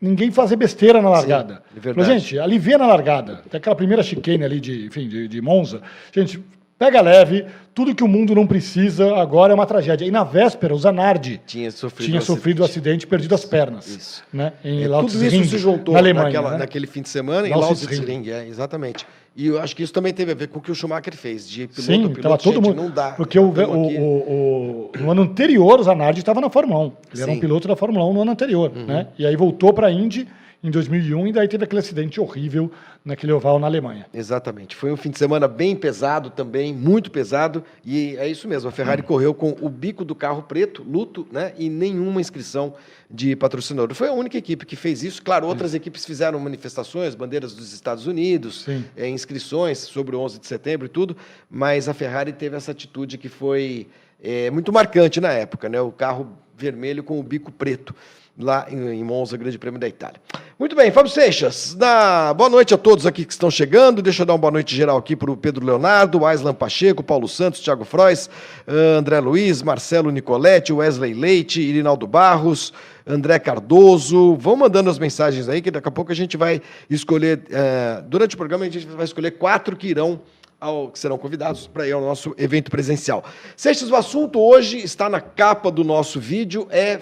ninguém 0.00 0.30
fazer 0.30 0.56
besteira 0.56 1.00
na 1.00 1.08
largada. 1.08 1.62
é 1.74 1.80
verdade. 1.80 2.06
Falou, 2.06 2.20
gente, 2.20 2.38
alivia 2.38 2.76
na 2.76 2.86
largada. 2.86 3.40
Tem 3.50 3.56
aquela 3.58 3.74
primeira 3.74 4.02
chicane 4.02 4.44
ali 4.44 4.60
de, 4.60 4.86
enfim, 4.86 5.08
de, 5.08 5.26
de 5.28 5.40
Monza. 5.40 5.80
Gente, 6.12 6.38
pega 6.78 7.00
leve, 7.00 7.46
tudo 7.74 7.94
que 7.94 8.04
o 8.04 8.08
mundo 8.08 8.34
não 8.34 8.46
precisa 8.46 9.16
agora 9.16 9.52
é 9.52 9.54
uma 9.54 9.64
tragédia. 9.64 10.04
E 10.04 10.10
na 10.10 10.22
véspera, 10.22 10.74
o 10.74 10.78
Zanardi 10.78 11.40
Tinha 11.46 11.70
sofrido 11.70 12.06
tinha 12.10 12.20
sofrido 12.20 12.60
o 12.60 12.64
acidente. 12.64 12.80
acidente 12.88 13.04
e 13.04 13.06
perdido 13.06 13.34
as 13.34 13.46
pernas. 13.46 13.86
Isso. 13.88 14.22
Né, 14.30 14.52
em 14.62 14.86
Lausitzring, 14.86 15.30
tudo 15.30 15.40
isso 15.42 15.50
se 15.50 15.58
juntou 15.58 15.94
na 15.94 16.00
Alemanha. 16.00 16.26
naquela- 16.26 16.50
né? 16.50 16.58
naquele 16.58 16.86
fim 16.86 17.00
de 17.00 17.08
semana 17.08 17.48
em 17.48 17.50
Lausitzring. 17.52 17.96
Lausitzring, 17.96 18.30
é, 18.30 18.46
exatamente. 18.46 19.06
E 19.36 19.46
eu 19.48 19.60
acho 19.60 19.74
que 19.74 19.82
isso 19.82 19.92
também 19.92 20.12
teve 20.14 20.30
a 20.30 20.34
ver 20.34 20.46
com 20.46 20.60
o 20.60 20.62
que 20.62 20.70
o 20.70 20.74
Schumacher 20.76 21.16
fez, 21.16 21.48
de 21.48 21.66
piloto 21.66 21.82
Sim, 21.82 22.08
piloto. 22.14 22.44
todo 22.44 22.54
Gente, 22.54 22.64
mundo. 22.68 22.82
não 22.84 22.90
dá. 22.90 23.10
Porque 23.12 23.36
o, 23.36 23.46
o- 23.48 24.90
o- 24.90 24.90
no 24.98 25.10
ano 25.10 25.22
anterior, 25.22 25.80
o 25.80 25.82
Zanardi 25.82 26.20
estava 26.20 26.40
na 26.40 26.48
Fórmula 26.48 26.78
1. 26.86 26.92
Ele 27.12 27.22
era 27.22 27.30
um 27.30 27.34
Sim. 27.34 27.40
piloto 27.40 27.66
da 27.66 27.74
Fórmula 27.74 28.04
1 28.06 28.12
no 28.12 28.22
ano 28.22 28.30
anterior. 28.30 28.70
Uhum. 28.74 28.86
Né? 28.86 29.08
E 29.18 29.26
aí 29.26 29.34
voltou 29.34 29.72
para 29.72 29.88
a 29.88 29.90
Indy 29.92 30.28
em 30.64 30.70
2001 30.70 31.26
e 31.26 31.32
daí 31.32 31.46
teve 31.46 31.64
aquele 31.64 31.80
acidente 31.80 32.18
horrível 32.18 32.72
naquele 33.04 33.30
oval 33.32 33.58
na 33.58 33.66
Alemanha. 33.66 34.06
Exatamente. 34.14 34.74
Foi 34.74 34.90
um 34.90 34.96
fim 34.96 35.10
de 35.10 35.18
semana 35.18 35.46
bem 35.46 35.76
pesado 35.76 36.30
também, 36.30 36.72
muito 36.72 37.10
pesado. 37.10 37.62
E 37.84 38.16
é 38.16 38.26
isso 38.26 38.48
mesmo. 38.48 38.70
A 38.70 38.72
Ferrari 38.72 39.02
Hum. 39.02 39.04
correu 39.04 39.34
com 39.34 39.54
o 39.60 39.68
bico 39.68 40.06
do 40.06 40.14
carro 40.14 40.42
preto, 40.44 40.82
luto, 40.82 41.26
né? 41.30 41.52
E 41.58 41.68
nenhuma 41.68 42.18
inscrição 42.18 42.72
de 43.10 43.36
patrocinador. 43.36 43.94
Foi 43.94 44.08
a 44.08 44.12
única 44.14 44.38
equipe 44.38 44.64
que 44.64 44.74
fez 44.74 45.02
isso. 45.02 45.22
Claro, 45.22 45.46
outras 45.46 45.74
equipes 45.74 46.06
fizeram 46.06 46.40
manifestações, 46.40 47.14
bandeiras 47.14 47.54
dos 47.54 47.74
Estados 47.74 48.06
Unidos, 48.06 48.66
eh, 48.96 49.06
inscrições 49.06 49.76
sobre 49.78 50.16
o 50.16 50.20
11 50.20 50.38
de 50.40 50.46
setembro 50.46 50.86
e 50.86 50.88
tudo. 50.88 51.14
Mas 51.50 51.90
a 51.90 51.92
Ferrari 51.94 52.32
teve 52.32 52.56
essa 52.56 52.70
atitude 52.72 53.18
que 53.18 53.28
foi 53.28 53.86
eh, 54.22 54.50
muito 54.50 54.72
marcante 54.72 55.20
na 55.20 55.30
época, 55.30 55.68
né? 55.68 55.78
O 55.78 55.92
carro 55.92 56.32
vermelho 56.56 57.02
com 57.04 57.20
o 57.20 57.22
bico 57.22 57.52
preto. 57.52 57.94
Lá 58.36 58.66
em, 58.68 58.88
em 58.98 59.04
Monza, 59.04 59.36
Grande 59.36 59.56
Prêmio 59.58 59.78
da 59.78 59.86
Itália. 59.86 60.20
Muito 60.56 60.76
bem, 60.76 60.88
Fábio 60.92 61.10
Seixas, 61.10 61.74
dá 61.74 62.32
boa 62.32 62.48
noite 62.48 62.72
a 62.72 62.78
todos 62.78 63.06
aqui 63.06 63.24
que 63.24 63.32
estão 63.32 63.50
chegando. 63.50 64.00
Deixa 64.00 64.22
eu 64.22 64.26
dar 64.26 64.34
uma 64.34 64.38
boa 64.38 64.52
noite 64.52 64.76
geral 64.76 64.96
aqui 64.96 65.16
para 65.16 65.28
o 65.28 65.36
Pedro 65.36 65.66
Leonardo, 65.66 66.24
Aislan 66.24 66.54
Pacheco, 66.54 67.02
Paulo 67.02 67.26
Santos, 67.26 67.58
Thiago 67.58 67.84
Frois, 67.84 68.30
André 68.68 69.18
Luiz, 69.18 69.64
Marcelo 69.64 70.12
Nicoletti, 70.12 70.72
Wesley 70.72 71.12
Leite, 71.12 71.60
Irinaldo 71.60 72.06
Barros, 72.06 72.72
André 73.04 73.40
Cardoso. 73.40 74.36
Vão 74.36 74.54
mandando 74.54 74.88
as 74.88 74.98
mensagens 74.98 75.48
aí, 75.48 75.60
que 75.60 75.72
daqui 75.72 75.88
a 75.88 75.90
pouco 75.90 76.12
a 76.12 76.14
gente 76.14 76.36
vai 76.36 76.62
escolher, 76.88 77.42
eh, 77.50 78.04
durante 78.06 78.36
o 78.36 78.38
programa, 78.38 78.64
a 78.64 78.70
gente 78.70 78.86
vai 78.86 79.06
escolher 79.06 79.32
quatro 79.32 79.74
que 79.74 79.88
irão 79.88 80.20
ao- 80.64 80.88
que 80.90 80.98
serão 80.98 81.18
convidados 81.18 81.66
para 81.66 81.86
ir 81.86 81.92
ao 81.92 82.00
nosso 82.00 82.34
evento 82.38 82.70
presencial. 82.70 83.22
Sextas, 83.56 83.90
o 83.90 83.96
assunto 83.96 84.40
hoje 84.40 84.78
está 84.78 85.08
na 85.10 85.20
capa 85.20 85.70
do 85.70 85.84
nosso 85.84 86.18
vídeo, 86.18 86.66
é 86.70 86.98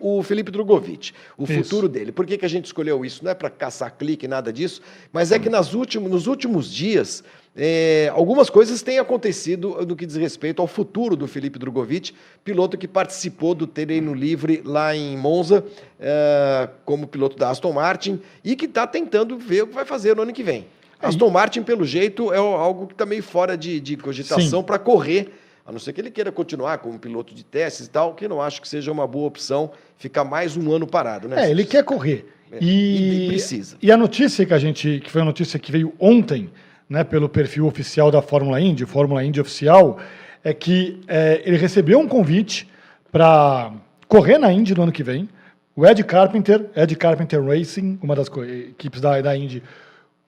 o 0.00 0.22
Felipe 0.22 0.52
Drogovic, 0.52 1.10
o 1.36 1.42
Isso. 1.42 1.54
futuro 1.54 1.88
dele. 1.88 2.12
Por 2.12 2.24
que, 2.24 2.38
que 2.38 2.44
a 2.46 2.48
gente 2.48 2.66
escolheu 2.66 3.04
isso? 3.04 3.24
Não 3.24 3.32
é 3.32 3.34
para 3.34 3.50
caçar 3.50 3.90
clique, 3.98 4.28
nada 4.28 4.52
disso, 4.52 4.80
mas 5.12 5.32
é 5.32 5.40
que 5.40 5.50
nas 5.50 5.74
últimos, 5.74 6.08
nos 6.08 6.28
últimos 6.28 6.72
dias, 6.72 7.24
é, 7.56 8.08
algumas 8.14 8.48
coisas 8.48 8.80
têm 8.80 9.00
acontecido 9.00 9.84
no 9.84 9.96
que 9.96 10.06
diz 10.06 10.14
respeito 10.14 10.62
ao 10.62 10.68
futuro 10.68 11.16
do 11.16 11.26
Felipe 11.26 11.58
Drogovic, 11.58 12.12
piloto 12.44 12.78
que 12.78 12.86
participou 12.86 13.56
do 13.56 13.66
treino 13.66 14.14
livre 14.14 14.62
lá 14.64 14.94
em 14.94 15.16
Monza, 15.16 15.64
é, 15.98 16.68
como 16.84 17.08
piloto 17.08 17.36
da 17.36 17.50
Aston 17.50 17.72
Martin, 17.72 18.20
e 18.44 18.54
que 18.54 18.66
está 18.66 18.86
tentando 18.86 19.36
ver 19.36 19.64
o 19.64 19.66
que 19.66 19.74
vai 19.74 19.84
fazer 19.84 20.14
no 20.14 20.22
ano 20.22 20.32
que 20.32 20.44
vem. 20.44 20.64
Aston 21.02 21.30
Martin, 21.30 21.62
pelo 21.62 21.84
jeito, 21.84 22.32
é 22.32 22.38
algo 22.38 22.86
que 22.86 22.94
está 22.94 23.04
meio 23.04 23.22
fora 23.22 23.56
de, 23.56 23.80
de 23.80 23.96
cogitação 23.96 24.62
para 24.62 24.78
correr, 24.78 25.32
a 25.66 25.72
não 25.72 25.78
ser 25.78 25.92
que 25.92 26.00
ele 26.00 26.10
queira 26.10 26.32
continuar 26.32 26.78
como 26.78 26.98
piloto 26.98 27.34
de 27.34 27.44
testes 27.44 27.86
e 27.86 27.90
tal, 27.90 28.14
que 28.14 28.26
não 28.26 28.40
acho 28.40 28.60
que 28.60 28.68
seja 28.68 28.90
uma 28.90 29.06
boa 29.06 29.26
opção 29.26 29.70
ficar 29.96 30.24
mais 30.24 30.56
um 30.56 30.72
ano 30.72 30.86
parado, 30.86 31.28
né? 31.28 31.46
É, 31.46 31.50
ele 31.50 31.64
quer 31.64 31.84
correr. 31.84 32.26
É, 32.50 32.58
E, 32.60 33.26
e 33.26 33.28
precisa. 33.28 33.76
E 33.80 33.90
a 33.90 33.96
notícia 33.96 34.44
que 34.44 34.54
a 34.54 34.58
gente, 34.58 35.00
que 35.04 35.10
foi 35.10 35.22
a 35.22 35.24
notícia 35.24 35.58
que 35.58 35.70
veio 35.70 35.92
ontem, 35.98 36.50
né, 36.88 37.02
pelo 37.04 37.28
perfil 37.28 37.66
oficial 37.66 38.10
da 38.10 38.20
Fórmula 38.20 38.60
Indy, 38.60 38.84
Fórmula 38.84 39.24
Indy 39.24 39.40
oficial, 39.40 39.98
é 40.44 40.52
que 40.52 41.00
é, 41.06 41.40
ele 41.44 41.56
recebeu 41.56 41.98
um 41.98 42.08
convite 42.08 42.68
para 43.10 43.72
correr 44.08 44.38
na 44.38 44.52
Indy 44.52 44.74
no 44.74 44.82
ano 44.82 44.92
que 44.92 45.02
vem. 45.02 45.28
O 45.74 45.86
Ed 45.86 46.02
Carpenter, 46.04 46.68
Ed 46.76 46.94
Carpenter 46.96 47.42
Racing, 47.42 47.98
uma 48.02 48.14
das 48.14 48.28
equipes 48.68 49.00
da, 49.00 49.20
da 49.22 49.34
Indy, 49.36 49.62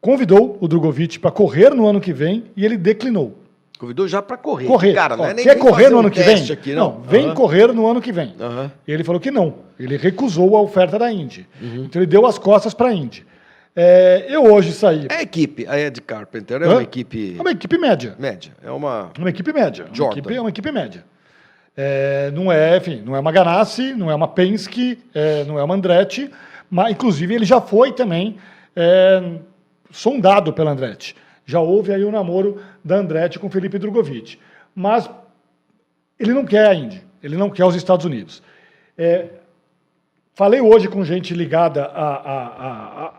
convidou 0.04 0.58
o 0.60 0.68
Drogovic 0.68 1.18
para 1.18 1.30
correr 1.30 1.70
no 1.70 1.86
ano 1.88 1.98
que 1.98 2.12
vem 2.12 2.44
e 2.54 2.62
ele 2.62 2.76
declinou. 2.76 3.38
Convidou 3.78 4.06
já 4.06 4.20
para 4.20 4.36
correr. 4.36 4.66
Correr. 4.66 4.92
Cara, 4.92 5.16
não 5.16 5.24
é 5.24 5.32
nem 5.32 5.42
quer 5.42 5.58
correr 5.58 5.88
no 5.88 5.96
um 5.96 6.00
ano 6.00 6.10
que 6.10 6.22
vem? 6.22 6.52
Aqui, 6.52 6.74
não. 6.74 7.00
vem 7.00 7.24
Aham. 7.24 7.34
correr 7.34 7.72
no 7.72 7.86
ano 7.86 8.02
que 8.02 8.12
vem. 8.12 8.34
E 8.86 8.92
ele 8.92 9.02
falou 9.02 9.18
que 9.18 9.30
não. 9.30 9.54
Ele 9.80 9.96
recusou 9.96 10.58
a 10.58 10.60
oferta 10.60 10.98
da 10.98 11.10
Indy. 11.10 11.48
Uhum. 11.60 11.84
Então 11.84 12.02
ele 12.02 12.06
deu 12.06 12.26
as 12.26 12.36
costas 12.38 12.74
para 12.74 12.88
a 12.88 12.92
Indy. 12.92 13.24
É, 13.74 14.26
eu 14.28 14.44
hoje 14.44 14.72
saí. 14.72 15.06
É 15.10 15.22
equipe, 15.22 15.66
a 15.66 15.80
Ed 15.80 16.02
Carpenter, 16.02 16.60
é 16.60 16.66
Hã? 16.66 16.72
uma 16.72 16.82
equipe 16.82 17.36
É 17.38 17.40
uma 17.40 17.50
equipe 17.50 17.78
média. 17.78 18.14
média. 18.18 18.52
É 18.62 18.70
uma. 18.70 19.10
Uma 19.18 19.30
equipe 19.30 19.52
média. 19.54 19.86
Uma 19.86 20.10
equipe, 20.12 20.34
é 20.34 20.40
uma 20.40 20.50
equipe 20.50 20.70
média. 20.70 21.02
É, 21.74 22.30
não 22.30 22.52
é, 22.52 22.76
enfim, 22.76 23.02
não 23.04 23.16
é 23.16 23.20
uma 23.20 23.32
Ganassi, 23.32 23.94
não 23.94 24.10
é 24.10 24.14
uma 24.14 24.28
Penske, 24.28 24.98
é, 25.14 25.44
não 25.44 25.58
é 25.58 25.64
uma 25.64 25.74
Andretti, 25.74 26.30
mas 26.70 26.92
inclusive 26.92 27.34
ele 27.34 27.46
já 27.46 27.58
foi 27.60 27.90
também 27.92 28.36
é, 28.76 29.20
sondado 29.94 30.52
pela 30.52 30.72
Andretti. 30.72 31.14
Já 31.46 31.60
houve 31.60 31.92
aí 31.92 32.04
o 32.04 32.10
namoro 32.10 32.60
da 32.84 32.96
Andretti 32.96 33.38
com 33.38 33.48
Felipe 33.48 33.78
Drogovic. 33.78 34.38
Mas 34.74 35.08
ele 36.18 36.32
não 36.32 36.44
quer 36.44 36.66
a 36.66 36.74
Indy, 36.74 37.02
ele 37.22 37.36
não 37.36 37.48
quer 37.48 37.64
os 37.64 37.76
Estados 37.76 38.04
Unidos. 38.04 38.42
É, 38.98 39.26
falei 40.34 40.60
hoje 40.60 40.88
com 40.88 41.04
gente 41.04 41.32
ligada 41.32 41.84
à, 41.84 42.14
à, 42.14 42.46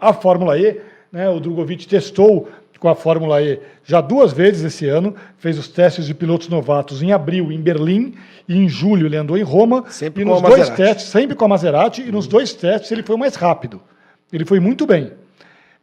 à, 0.01 0.09
à 0.09 0.13
Fórmula 0.13 0.57
E, 0.59 0.81
né? 1.11 1.29
O 1.29 1.39
Drogovic 1.39 1.87
testou 1.87 2.49
com 2.77 2.89
a 2.89 2.95
Fórmula 2.95 3.41
E 3.41 3.59
já 3.85 4.01
duas 4.01 4.33
vezes 4.33 4.63
esse 4.65 4.87
ano, 4.87 5.15
fez 5.37 5.57
os 5.57 5.69
testes 5.69 6.05
de 6.05 6.13
pilotos 6.13 6.49
novatos 6.49 7.01
em 7.01 7.13
abril 7.13 7.51
em 7.51 7.61
Berlim 7.61 8.15
e 8.49 8.57
em 8.57 8.67
julho 8.67 9.07
ele 9.07 9.15
andou 9.15 9.37
em 9.37 9.43
Roma. 9.43 9.85
Sempre 9.87 10.23
e 10.23 10.25
com 10.25 10.31
nos 10.31 10.43
a 10.43 10.47
dois 10.47 10.69
Maserati. 10.69 10.81
testes, 10.81 11.05
sempre 11.07 11.35
com 11.35 11.45
a 11.45 11.47
Maserati, 11.47 12.01
e 12.01 12.11
nos 12.11 12.27
dois 12.27 12.53
testes 12.53 12.91
ele 12.91 13.01
foi 13.01 13.15
mais 13.15 13.35
rápido. 13.35 13.81
Ele 14.33 14.43
foi 14.43 14.59
muito 14.59 14.85
bem. 14.85 15.13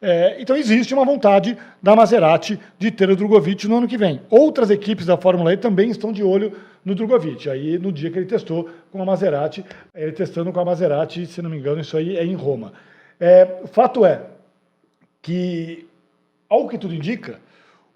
É, 0.05 0.43
então 0.43 0.57
existe 0.57 0.93
uma 0.93 1.05
vontade 1.05 1.57
da 1.81 1.95
Maserati 1.95 2.59
de 2.77 2.91
ter 2.91 3.09
o 3.09 3.15
Drogovic 3.15 3.69
no 3.69 3.77
ano 3.77 3.87
que 3.87 3.97
vem. 3.97 4.21
Outras 4.29 4.69
equipes 4.69 5.07
da 5.07 5.17
Fórmula 5.17 5.53
E 5.53 5.57
também 5.57 5.91
estão 5.91 6.13
de 6.13 6.25
olho 6.25 6.53
no 6.85 6.93
Drogovic. 6.93 7.49
Aí 7.49 7.79
no 7.79 7.93
dia 7.93 8.11
que 8.11 8.19
ele 8.19 8.27
testou 8.27 8.69
com 8.91 9.01
a 9.01 9.05
Maserati, 9.05 9.65
ele 9.95 10.11
testando 10.11 10.53
com 10.53 10.59
a 10.59 10.65
Maserati, 10.65 11.25
se 11.25 11.41
não 11.41 11.49
me 11.49 11.57
engano, 11.57 11.81
isso 11.81 11.97
aí 11.97 12.17
é 12.17 12.25
em 12.25 12.35
Roma. 12.35 12.73
É, 13.21 13.61
o 13.63 13.69
fato 13.69 14.05
é 14.05 14.23
que, 15.23 15.87
ao 16.49 16.67
que 16.67 16.77
tudo 16.77 16.93
indica, 16.93 17.39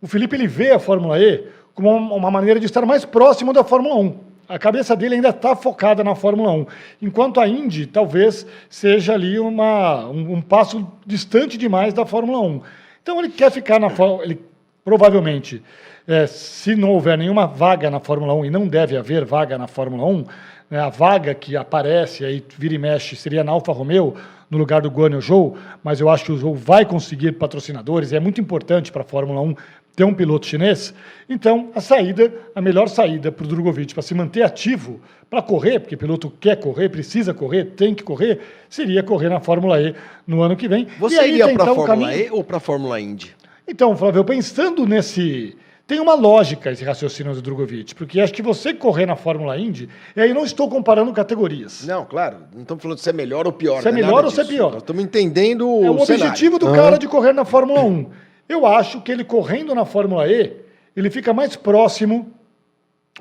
o 0.00 0.06
Felipe 0.06 0.36
ele 0.36 0.46
vê 0.46 0.70
a 0.70 0.78
Fórmula 0.78 1.18
E 1.18 1.48
como 1.75 1.90
uma 1.90 2.14
uma 2.14 2.30
maneira 2.30 2.60
de 2.60 2.66
estar 2.66 2.86
mais 2.86 3.04
próximo 3.04 3.52
da 3.52 3.64
Fórmula 3.64 3.96
1. 3.96 4.18
A 4.48 4.58
cabeça 4.58 4.94
dele 4.94 5.16
ainda 5.16 5.30
está 5.30 5.56
focada 5.56 6.04
na 6.04 6.14
Fórmula 6.14 6.52
1, 6.52 6.66
enquanto 7.02 7.40
a 7.40 7.48
Indy 7.48 7.86
talvez 7.86 8.46
seja 8.70 9.14
ali 9.14 9.38
uma, 9.40 10.06
um, 10.06 10.34
um 10.34 10.40
passo 10.40 10.86
distante 11.04 11.58
demais 11.58 11.92
da 11.92 12.06
Fórmula 12.06 12.40
1. 12.40 12.60
Então 13.02 13.18
ele 13.18 13.28
quer 13.28 13.50
ficar 13.50 13.80
na 13.80 13.90
Fórmula 13.90 14.22
ele 14.24 14.40
provavelmente, 14.84 15.60
eh, 16.06 16.28
se 16.28 16.76
não 16.76 16.90
houver 16.90 17.18
nenhuma 17.18 17.44
vaga 17.44 17.90
na 17.90 17.98
Fórmula 17.98 18.32
1, 18.34 18.44
e 18.44 18.50
não 18.50 18.68
deve 18.68 18.96
haver 18.96 19.24
vaga 19.24 19.58
na 19.58 19.66
Fórmula 19.66 20.06
1, 20.06 20.24
né, 20.70 20.78
a 20.78 20.88
vaga 20.88 21.34
que 21.34 21.56
aparece 21.56 22.24
aí, 22.24 22.44
vira 22.56 22.74
e 22.74 22.78
mexe, 22.78 23.16
seria 23.16 23.42
na 23.42 23.50
Alfa 23.50 23.72
Romeo, 23.72 24.14
no 24.48 24.56
lugar 24.58 24.80
do 24.80 24.88
Guanyu 24.88 25.20
Zhou, 25.20 25.58
mas 25.82 26.00
eu 26.00 26.08
acho 26.08 26.26
que 26.26 26.30
o 26.30 26.38
Zhou 26.38 26.54
vai 26.54 26.84
conseguir 26.84 27.32
patrocinadores, 27.32 28.12
e 28.12 28.16
é 28.16 28.20
muito 28.20 28.40
importante 28.40 28.92
para 28.92 29.02
a 29.02 29.04
Fórmula 29.04 29.40
1 29.40 29.56
ter 29.96 30.04
um 30.04 30.12
piloto 30.14 30.46
chinês. 30.46 30.92
Então, 31.28 31.70
a 31.74 31.80
saída, 31.80 32.30
a 32.54 32.60
melhor 32.60 32.86
saída 32.88 33.32
para 33.32 33.44
o 33.44 33.48
Drogovic, 33.48 33.94
para 33.94 34.02
se 34.02 34.14
manter 34.14 34.42
ativo, 34.42 35.00
para 35.30 35.40
correr, 35.42 35.80
porque 35.80 35.96
piloto 35.96 36.30
quer 36.38 36.56
correr, 36.60 36.90
precisa 36.90 37.32
correr, 37.32 37.64
tem 37.74 37.94
que 37.94 38.02
correr, 38.04 38.40
seria 38.68 39.02
correr 39.02 39.30
na 39.30 39.40
Fórmula 39.40 39.80
E 39.80 39.94
no 40.26 40.42
ano 40.42 40.54
que 40.54 40.68
vem. 40.68 40.86
Você 41.00 41.16
E 41.16 41.18
aí 41.18 41.30
iria 41.32 41.52
para 41.54 41.62
a 41.64 41.66
Fórmula 41.66 41.86
caminho- 41.88 42.10
E 42.12 42.30
ou 42.30 42.44
para 42.44 42.58
a 42.58 42.60
Fórmula 42.60 43.00
Indy? 43.00 43.34
então, 43.66 43.96
Flávio, 43.96 44.22
pensando 44.22 44.86
nesse. 44.86 45.56
Tem 45.88 46.00
uma 46.00 46.14
lógica 46.14 46.72
esse 46.72 46.84
raciocínio 46.84 47.32
do 47.32 47.40
Drogovic, 47.40 47.94
porque 47.94 48.18
acho 48.20 48.34
que 48.34 48.42
você 48.42 48.74
correr 48.74 49.06
na 49.06 49.14
Fórmula 49.14 49.56
Indy, 49.56 49.88
e 50.16 50.20
aí 50.20 50.34
não 50.34 50.44
estou 50.44 50.68
comparando 50.68 51.12
categorias. 51.12 51.86
Não, 51.86 52.04
claro. 52.04 52.38
Não 52.52 52.62
estamos 52.62 52.82
falando 52.82 52.98
se 52.98 53.08
é 53.08 53.12
melhor 53.12 53.46
ou 53.46 53.52
pior. 53.52 53.82
Se 53.82 53.86
é 53.88 53.92
não 53.92 53.96
melhor 53.96 54.14
nada 54.16 54.26
ou 54.26 54.30
se 54.32 54.40
é 54.40 54.44
pior. 54.44 54.72
Nós 54.72 54.82
estamos 54.82 55.00
entendendo 55.02 55.62
É 55.64 55.88
o 55.88 55.94
o 55.94 56.02
objetivo 56.02 56.58
do 56.58 56.66
Aham. 56.66 56.74
cara 56.76 56.98
de 56.98 57.06
correr 57.06 57.32
na 57.32 57.44
Fórmula 57.44 57.82
1. 57.84 58.10
Eu 58.48 58.66
acho 58.66 59.00
que 59.00 59.10
ele 59.10 59.24
correndo 59.24 59.74
na 59.74 59.84
Fórmula 59.84 60.26
E, 60.28 60.56
ele 60.96 61.10
fica 61.10 61.32
mais 61.32 61.56
próximo 61.56 62.32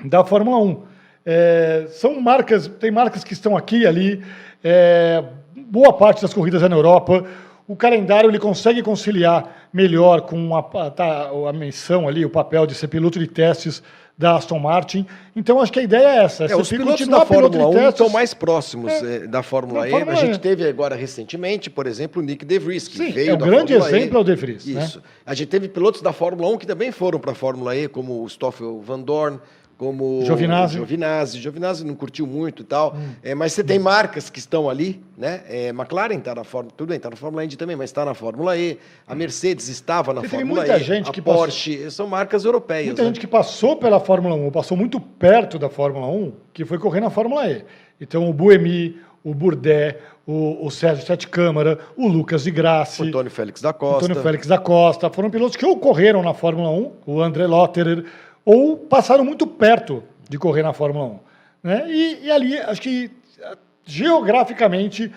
da 0.04 0.24
Fórmula 0.24 0.58
1. 0.58 0.82
É, 1.24 1.86
são 1.90 2.20
marcas, 2.20 2.68
tem 2.68 2.90
marcas 2.90 3.24
que 3.24 3.32
estão 3.32 3.56
aqui 3.56 3.78
e 3.80 3.86
ali, 3.86 4.24
é, 4.62 5.24
boa 5.54 5.92
parte 5.92 6.22
das 6.22 6.32
corridas 6.32 6.62
é 6.62 6.68
na 6.68 6.76
Europa. 6.76 7.26
O 7.68 7.74
calendário 7.74 8.30
ele 8.30 8.38
consegue 8.38 8.82
conciliar 8.82 9.68
melhor 9.72 10.20
com 10.22 10.54
a, 10.56 10.62
tá, 10.90 11.30
a 11.48 11.52
missão 11.52 12.06
ali, 12.06 12.24
o 12.24 12.30
papel 12.30 12.66
de 12.66 12.74
ser 12.74 12.88
piloto 12.88 13.18
de 13.18 13.26
testes 13.26 13.82
da 14.16 14.36
Aston 14.36 14.58
Martin. 14.58 15.04
Então 15.34 15.60
acho 15.60 15.70
que 15.72 15.80
a 15.80 15.82
ideia 15.82 16.06
é 16.20 16.24
essa. 16.24 16.44
É, 16.44 16.48
ser 16.48 16.56
os 16.56 16.68
piloto- 16.70 16.96
pilotos 16.96 17.08
da 17.08 17.26
Fórmula 17.26 17.50
piloto 17.50 17.68
1 17.68 17.70
de 17.72 17.76
testes. 17.76 18.00
estão 18.00 18.08
mais 18.08 18.32
próximos 18.32 18.90
eh, 18.92 19.26
da 19.26 19.42
Fórmula 19.42 19.80
Da 19.80 19.88
E. 19.88 19.90
Fórmula 19.90 20.12
a 20.12 20.16
gente 20.16 20.36
E. 20.36 20.38
teve 20.38 20.66
agora 20.66 20.94
recentemente, 20.96 21.68
por 21.68 21.86
exemplo, 21.86 22.22
o 22.22 22.24
Nick 22.24 22.44
De 22.44 22.58
Vries, 22.58 22.88
que 22.88 22.96
Sim, 22.96 23.10
veio 23.10 23.30
é 23.30 23.34
o 23.34 23.36
da 23.36 23.44
grande 23.44 23.74
Fórmula 23.74 23.90
E. 23.90 24.00
exemplo 24.00 24.18
é 24.18 24.20
o 24.20 24.24
De 24.24 24.34
Vries, 24.34 24.66
né? 24.66 24.82
Isso. 24.84 25.02
A 25.26 25.34
gente 25.34 25.48
teve 25.48 25.68
pilotos 25.68 26.00
da 26.00 26.12
Fórmula 26.14 26.48
1 26.54 26.56
que 26.58 26.66
também 26.66 26.90
foram 26.92 27.18
para 27.18 27.32
a 27.32 27.34
Fórmula 27.34 27.76
E, 27.76 27.88
como 27.88 28.22
o 28.22 28.28
Stoffel 28.28 28.80
Van 28.80 29.00
Dorn, 29.00 29.38
como 29.76 30.22
Giovinazzi. 30.24 30.74
Hum. 30.74 30.82
o 30.82 30.86
Giovinazzi. 30.86 31.38
Giovinazzi 31.38 31.84
não 31.84 31.94
curtiu 31.94 32.26
muito 32.26 32.62
e 32.62 32.64
tal. 32.64 32.96
É, 33.22 33.34
mas 33.34 33.52
você 33.52 33.62
tem 33.62 33.78
marcas 33.78 34.30
que 34.30 34.38
estão 34.38 34.70
ali, 34.70 35.02
né? 35.16 35.42
É, 35.48 35.68
McLaren 35.68 36.16
está 36.16 36.34
na 36.34 36.44
Fórmula... 36.44 36.74
Tudo 36.76 36.88
bem, 36.88 36.96
está 36.96 37.10
na 37.10 37.16
Fórmula 37.16 37.44
Indy 37.44 37.56
também, 37.56 37.76
mas 37.76 37.90
está 37.90 38.04
na 38.04 38.14
Fórmula 38.14 38.56
E. 38.56 38.78
A 39.06 39.14
Mercedes 39.14 39.68
estava 39.68 40.14
na 40.14 40.22
Você 40.22 40.28
tem 40.28 40.38
Fórmula 40.40 40.60
muita 40.62 40.78
E. 40.78 40.82
gente 40.82 41.10
a 41.10 41.12
que 41.12 41.20
passou- 41.20 41.40
Porsche, 41.42 41.90
são 41.90 42.06
marcas 42.06 42.44
europeias. 42.44 42.86
Muita 42.86 43.02
né? 43.02 43.08
gente 43.08 43.20
que 43.20 43.26
passou 43.26 43.76
pela 43.76 44.00
Fórmula 44.00 44.34
1, 44.34 44.44
ou 44.44 44.50
passou 44.50 44.76
muito 44.76 44.98
perto 44.98 45.58
da 45.58 45.68
Fórmula 45.68 46.06
1, 46.06 46.32
que 46.52 46.64
foi 46.64 46.78
correr 46.78 47.00
na 47.00 47.10
Fórmula 47.10 47.46
E. 47.46 47.64
Então 48.00 48.28
o 48.28 48.32
Buemi, 48.32 48.98
o 49.22 49.34
Burdé, 49.34 49.98
o, 50.26 50.66
o 50.66 50.70
Sérgio 50.70 51.04
Sete 51.06 51.28
Câmara, 51.28 51.78
o 51.96 52.08
Lucas 52.08 52.44
de 52.44 52.50
Grassi, 52.50 53.02
O 53.02 53.06
Antônio 53.06 53.30
Félix 53.30 53.60
da 53.60 53.72
Costa. 53.72 54.04
Antônio 54.04 54.22
Félix 54.22 54.46
da 54.46 54.58
Costa, 54.58 55.10
foram 55.10 55.30
pilotos 55.30 55.56
que 55.56 55.64
ou 55.64 55.76
correram 55.78 56.22
na 56.22 56.34
Fórmula 56.34 56.70
1, 56.70 56.92
o 57.06 57.22
André 57.22 57.46
Lotterer, 57.46 58.04
ou 58.46 58.76
passaram 58.78 59.24
muito 59.24 59.46
perto 59.46 60.02
de 60.30 60.38
correr 60.38 60.62
na 60.62 60.72
Fórmula 60.72 61.04
1. 61.06 61.18
Né? 61.64 61.84
E, 61.88 62.26
e 62.26 62.30
ali, 62.30 62.56
acho 62.58 62.80
que 62.80 63.10
eh, 63.42 63.56
geograficamente 63.84 65.10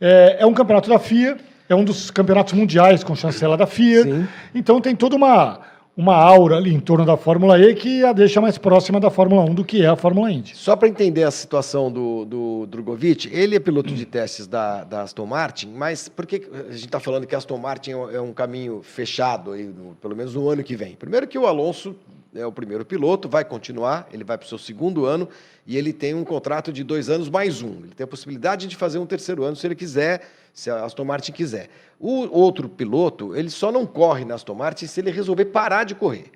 é, 0.00 0.36
é 0.40 0.46
um 0.46 0.54
campeonato 0.54 0.88
da 0.88 0.98
FIA, 0.98 1.36
é 1.68 1.74
um 1.74 1.84
dos 1.84 2.10
campeonatos 2.10 2.52
mundiais 2.54 3.02
com 3.04 3.14
chancela 3.14 3.56
da 3.56 3.66
FIA. 3.66 4.04
Sim. 4.04 4.28
Então 4.54 4.80
tem 4.80 4.94
toda 4.94 5.16
uma, 5.16 5.60
uma 5.96 6.14
aura 6.14 6.56
ali 6.58 6.72
em 6.72 6.78
torno 6.78 7.04
da 7.04 7.16
Fórmula 7.16 7.58
E 7.58 7.74
que 7.74 8.04
a 8.04 8.12
deixa 8.12 8.40
mais 8.40 8.56
próxima 8.56 9.00
da 9.00 9.10
Fórmula 9.10 9.42
1 9.42 9.54
do 9.54 9.64
que 9.64 9.82
é 9.82 9.88
a 9.88 9.96
Fórmula 9.96 10.30
Indy. 10.30 10.56
Só 10.56 10.76
para 10.76 10.86
entender 10.86 11.24
a 11.24 11.30
situação 11.32 11.90
do, 11.90 12.24
do 12.24 12.66
Drogovic, 12.66 13.28
ele 13.32 13.56
é 13.56 13.58
piloto 13.60 13.92
de 13.92 14.04
testes 14.06 14.46
da, 14.46 14.84
da 14.84 15.02
Aston 15.02 15.26
Martin, 15.26 15.72
mas 15.74 16.08
por 16.08 16.24
que 16.24 16.48
a 16.52 16.72
gente 16.72 16.84
está 16.86 17.00
falando 17.00 17.26
que 17.26 17.34
a 17.34 17.38
Aston 17.38 17.58
Martin 17.58 17.90
é 17.90 17.96
um- 17.96 18.30
é 18.30 18.32
caminho 18.32 18.80
fechado, 18.82 19.52
aí, 19.52 19.68
pelo 20.00 20.14
menos 20.14 20.34
no 20.36 20.48
ano 20.48 20.62
que 20.62 20.76
vem? 20.76 20.94
Primeiro 20.94 21.26
que 21.26 21.36
o 21.38 21.46
Alonso 21.46 21.96
é 22.36 22.46
o 22.46 22.52
primeiro 22.52 22.84
piloto, 22.84 23.28
vai 23.28 23.44
continuar, 23.44 24.08
ele 24.12 24.24
vai 24.24 24.36
para 24.36 24.44
o 24.44 24.48
seu 24.48 24.58
segundo 24.58 25.04
ano 25.06 25.28
e 25.66 25.76
ele 25.76 25.92
tem 25.92 26.14
um 26.14 26.24
contrato 26.24 26.72
de 26.72 26.84
dois 26.84 27.08
anos 27.08 27.28
mais 27.28 27.62
um. 27.62 27.80
Ele 27.84 27.94
tem 27.96 28.04
a 28.04 28.06
possibilidade 28.06 28.66
de 28.66 28.76
fazer 28.76 28.98
um 28.98 29.06
terceiro 29.06 29.44
ano 29.44 29.56
se 29.56 29.66
ele 29.66 29.74
quiser, 29.74 30.28
se 30.52 30.70
a 30.70 30.84
Aston 30.84 31.04
Martin 31.04 31.32
quiser. 31.32 31.68
O 31.98 32.28
outro 32.38 32.68
piloto, 32.68 33.34
ele 33.34 33.50
só 33.50 33.72
não 33.72 33.86
corre 33.86 34.24
na 34.24 34.34
Aston 34.34 34.54
Martin 34.54 34.86
se 34.86 35.00
ele 35.00 35.10
resolver 35.10 35.46
parar 35.46 35.84
de 35.84 35.94
correr. 35.94 36.30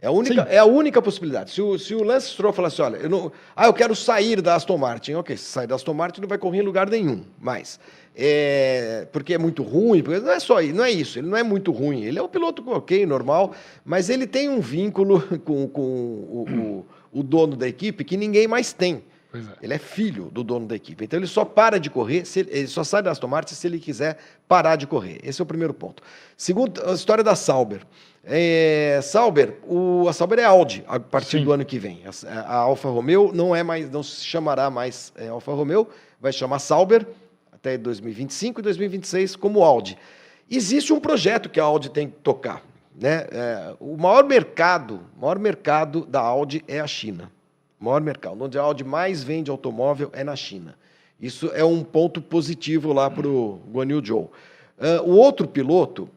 É 0.00 0.06
a 0.06 0.12
única, 0.12 0.44
Sim. 0.44 0.50
é 0.50 0.58
a 0.58 0.64
única 0.64 1.02
possibilidade. 1.02 1.50
Se 1.50 1.60
o, 1.60 1.76
se 1.76 1.92
o 1.92 2.04
Lance 2.04 2.28
Stroll 2.28 2.52
falar 2.52 2.68
assim, 2.68 2.82
olha, 2.82 2.96
eu 2.98 3.10
não, 3.10 3.32
ah, 3.56 3.66
eu 3.66 3.72
quero 3.72 3.96
sair 3.96 4.40
da 4.40 4.54
Aston 4.54 4.78
Martin. 4.78 5.14
Ok, 5.14 5.36
se 5.36 5.44
sair 5.44 5.66
da 5.66 5.74
Aston 5.74 5.92
Martin 5.92 6.20
não 6.20 6.28
vai 6.28 6.38
correr 6.38 6.58
em 6.58 6.62
lugar 6.62 6.88
nenhum 6.88 7.24
mais. 7.40 7.80
É, 8.20 9.06
porque 9.12 9.32
é 9.32 9.38
muito 9.38 9.62
ruim, 9.62 10.02
porque 10.02 10.18
não 10.18 10.32
é 10.32 10.40
só 10.40 10.60
isso, 10.60 10.74
não 10.74 10.82
é 10.84 10.90
isso, 10.90 11.20
ele 11.20 11.28
não 11.28 11.36
é 11.38 11.44
muito 11.44 11.70
ruim. 11.70 12.02
Ele 12.02 12.18
é 12.18 12.22
um 12.22 12.26
piloto 12.28 12.68
ok, 12.68 13.06
normal, 13.06 13.52
mas 13.84 14.10
ele 14.10 14.26
tem 14.26 14.48
um 14.48 14.60
vínculo 14.60 15.22
com, 15.44 15.68
com 15.68 15.80
o, 15.82 16.44
o- 16.50 16.86
o 17.20 17.22
dono 17.22 17.54
da 17.56 17.68
equipe 17.68 18.02
que 18.04 18.16
ninguém 18.16 18.48
mais 18.48 18.72
tem. 18.72 19.04
É. 19.32 19.38
Ele 19.62 19.74
é 19.74 19.78
filho 19.78 20.30
do 20.32 20.42
dono 20.42 20.66
da 20.66 20.74
equipe. 20.74 21.04
Então 21.04 21.18
ele 21.18 21.26
só 21.28 21.44
para 21.44 21.78
de 21.78 21.88
correr, 21.90 22.24
se 22.24 22.40
ele, 22.40 22.50
ele 22.50 22.66
só 22.66 22.82
sai 22.82 23.02
da 23.02 23.10
Aston 23.12 23.28
Martin 23.28 23.54
se 23.54 23.66
ele 23.68 23.78
quiser 23.78 24.18
parar 24.48 24.74
de 24.76 24.86
correr. 24.86 25.20
Esse 25.22 25.40
é 25.40 25.44
o 25.44 25.46
primeiro 25.46 25.72
ponto. 25.72 26.02
Segundo, 26.36 26.82
a 26.84 26.92
história 26.94 27.22
da 27.22 27.36
Sauber. 27.36 27.82
É, 28.24 28.98
Sauber, 29.02 29.54
o, 29.66 30.06
a 30.08 30.12
Sauber 30.12 30.38
é 30.40 30.44
Audi 30.44 30.82
a 30.88 30.98
partir 30.98 31.38
Sim. 31.38 31.44
do 31.44 31.52
ano 31.52 31.64
que 31.64 31.78
vem. 31.78 32.02
A, 32.26 32.40
a 32.40 32.54
Alfa 32.56 32.88
Romeo 32.88 33.30
não 33.32 33.54
é 33.54 33.62
mais, 33.62 33.88
não 33.90 34.02
se 34.02 34.24
chamará 34.24 34.68
mais 34.70 35.12
é, 35.16 35.28
Alfa 35.28 35.52
Romeo, 35.52 35.86
vai 36.20 36.32
chamar 36.32 36.58
Sauber 36.58 37.06
até 37.58 37.76
2025 37.76 38.60
e 38.60 38.62
2026 38.62 39.36
como 39.36 39.62
Audi. 39.62 39.98
Existe 40.50 40.92
um 40.92 41.00
projeto 41.00 41.48
que 41.48 41.60
a 41.60 41.64
Audi 41.64 41.90
tem 41.90 42.08
que 42.08 42.16
tocar. 42.16 42.62
Né? 42.94 43.26
É, 43.30 43.74
o 43.78 43.96
maior 43.96 44.24
mercado, 44.24 45.00
maior 45.20 45.38
mercado 45.38 46.06
da 46.06 46.20
Audi 46.20 46.64
é 46.66 46.80
a 46.80 46.86
China. 46.86 47.30
O 47.80 47.84
maior 47.84 48.00
mercado. 48.00 48.42
Onde 48.42 48.58
a 48.58 48.62
Audi 48.62 48.84
mais 48.84 49.22
vende 49.22 49.50
automóvel 49.50 50.10
é 50.12 50.24
na 50.24 50.34
China. 50.34 50.74
Isso 51.20 51.50
é 51.52 51.64
um 51.64 51.82
ponto 51.82 52.22
positivo 52.22 52.92
lá 52.92 53.10
para 53.10 53.28
o 53.28 53.60
Guan 53.72 53.86
Yu 53.86 54.04
Zhou. 54.04 54.32
Ah, 54.78 55.02
o 55.02 55.10
outro 55.10 55.46
piloto, 55.46 56.08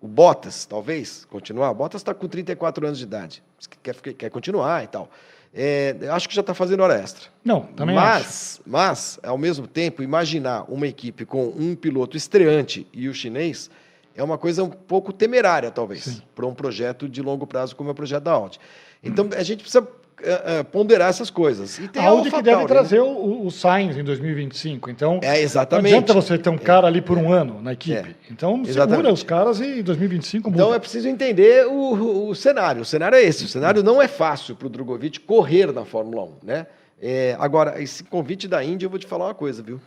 o 0.00 0.06
Bottas, 0.06 0.64
talvez, 0.64 1.24
continuar. 1.24 1.70
O 1.70 1.74
Bottas 1.74 2.00
está 2.00 2.14
com 2.14 2.26
34 2.26 2.86
anos 2.86 2.98
de 2.98 3.04
idade. 3.04 3.42
Quer, 3.82 3.94
quer 3.94 4.30
continuar 4.30 4.84
e 4.84 4.86
tal. 4.86 5.10
É, 5.52 5.96
acho 6.10 6.28
que 6.28 6.34
já 6.34 6.42
está 6.42 6.54
fazendo 6.54 6.82
hora 6.82 6.94
extra. 6.94 7.28
Não, 7.44 7.62
também 7.62 7.96
acho. 7.96 8.06
mas, 8.06 8.60
mas, 8.64 9.20
ao 9.22 9.36
mesmo 9.36 9.66
tempo, 9.66 10.02
imaginar 10.02 10.64
uma 10.68 10.86
equipe 10.86 11.24
com 11.24 11.48
um 11.48 11.74
piloto 11.74 12.16
estreante 12.16 12.86
e 12.92 13.08
o 13.08 13.14
chinês 13.14 13.68
é 14.14 14.22
uma 14.22 14.38
coisa 14.38 14.62
um 14.62 14.70
pouco 14.70 15.12
temerária, 15.12 15.70
talvez, 15.70 16.22
para 16.34 16.46
um 16.46 16.54
projeto 16.54 17.08
de 17.08 17.20
longo 17.20 17.46
prazo 17.46 17.74
como 17.74 17.90
é 17.90 17.92
o 17.92 17.94
projeto 17.94 18.24
da 18.24 18.32
Audi. 18.32 18.60
Então, 19.02 19.28
a 19.36 19.42
gente 19.42 19.62
precisa 19.62 19.86
eh, 20.22 20.42
eh, 20.44 20.62
ponderar 20.62 21.08
essas 21.08 21.30
coisas. 21.30 21.78
E 21.78 21.88
tem 21.88 22.02
A 22.04 22.08
Audi 22.08 22.30
que 22.30 22.42
deve 22.42 22.62
né? 22.62 22.66
trazer 22.68 23.00
o, 23.00 23.46
o 23.46 23.50
Sainz 23.50 23.96
em 23.96 24.04
2025. 24.04 24.90
Então, 24.90 25.20
É, 25.22 25.40
exatamente. 25.40 25.90
não 25.92 25.98
adianta 25.98 26.12
você 26.14 26.36
ter 26.38 26.50
um 26.50 26.58
cara 26.58 26.86
ali 26.86 27.00
por 27.00 27.16
um 27.18 27.32
ano 27.32 27.60
na 27.62 27.72
equipe. 27.72 27.96
É, 28.10 28.14
Então, 28.30 28.56
segura 28.64 28.70
exatamente. 28.70 29.12
os 29.12 29.22
caras 29.22 29.60
e 29.60 29.80
em 29.80 29.82
2025 29.82 30.50
muda. 30.50 30.62
Então 30.62 30.74
é 30.74 30.78
preciso 30.78 31.08
entender 31.08 31.66
o, 31.66 32.28
o- 32.28 32.34
cenário. 32.34 32.82
O 32.82 32.84
cenário 32.84 33.16
é 33.16 33.22
esse. 33.22 33.44
O 33.44 33.48
cenário 33.48 33.82
não 33.82 34.00
é 34.00 34.08
fácil 34.08 34.54
para 34.54 34.66
o 34.66 34.70
Drogovic 34.70 35.20
correr 35.20 35.72
na 35.72 35.84
Fórmula 35.84 36.24
1, 36.24 36.32
né? 36.42 36.66
É, 37.02 37.34
agora, 37.38 37.82
esse 37.82 38.04
convite 38.04 38.46
da 38.46 38.62
Índia, 38.62 38.84
eu 38.86 38.90
vou 38.90 38.98
te 38.98 39.06
falar 39.06 39.26
uma 39.26 39.34
coisa, 39.34 39.62
viu? 39.62 39.80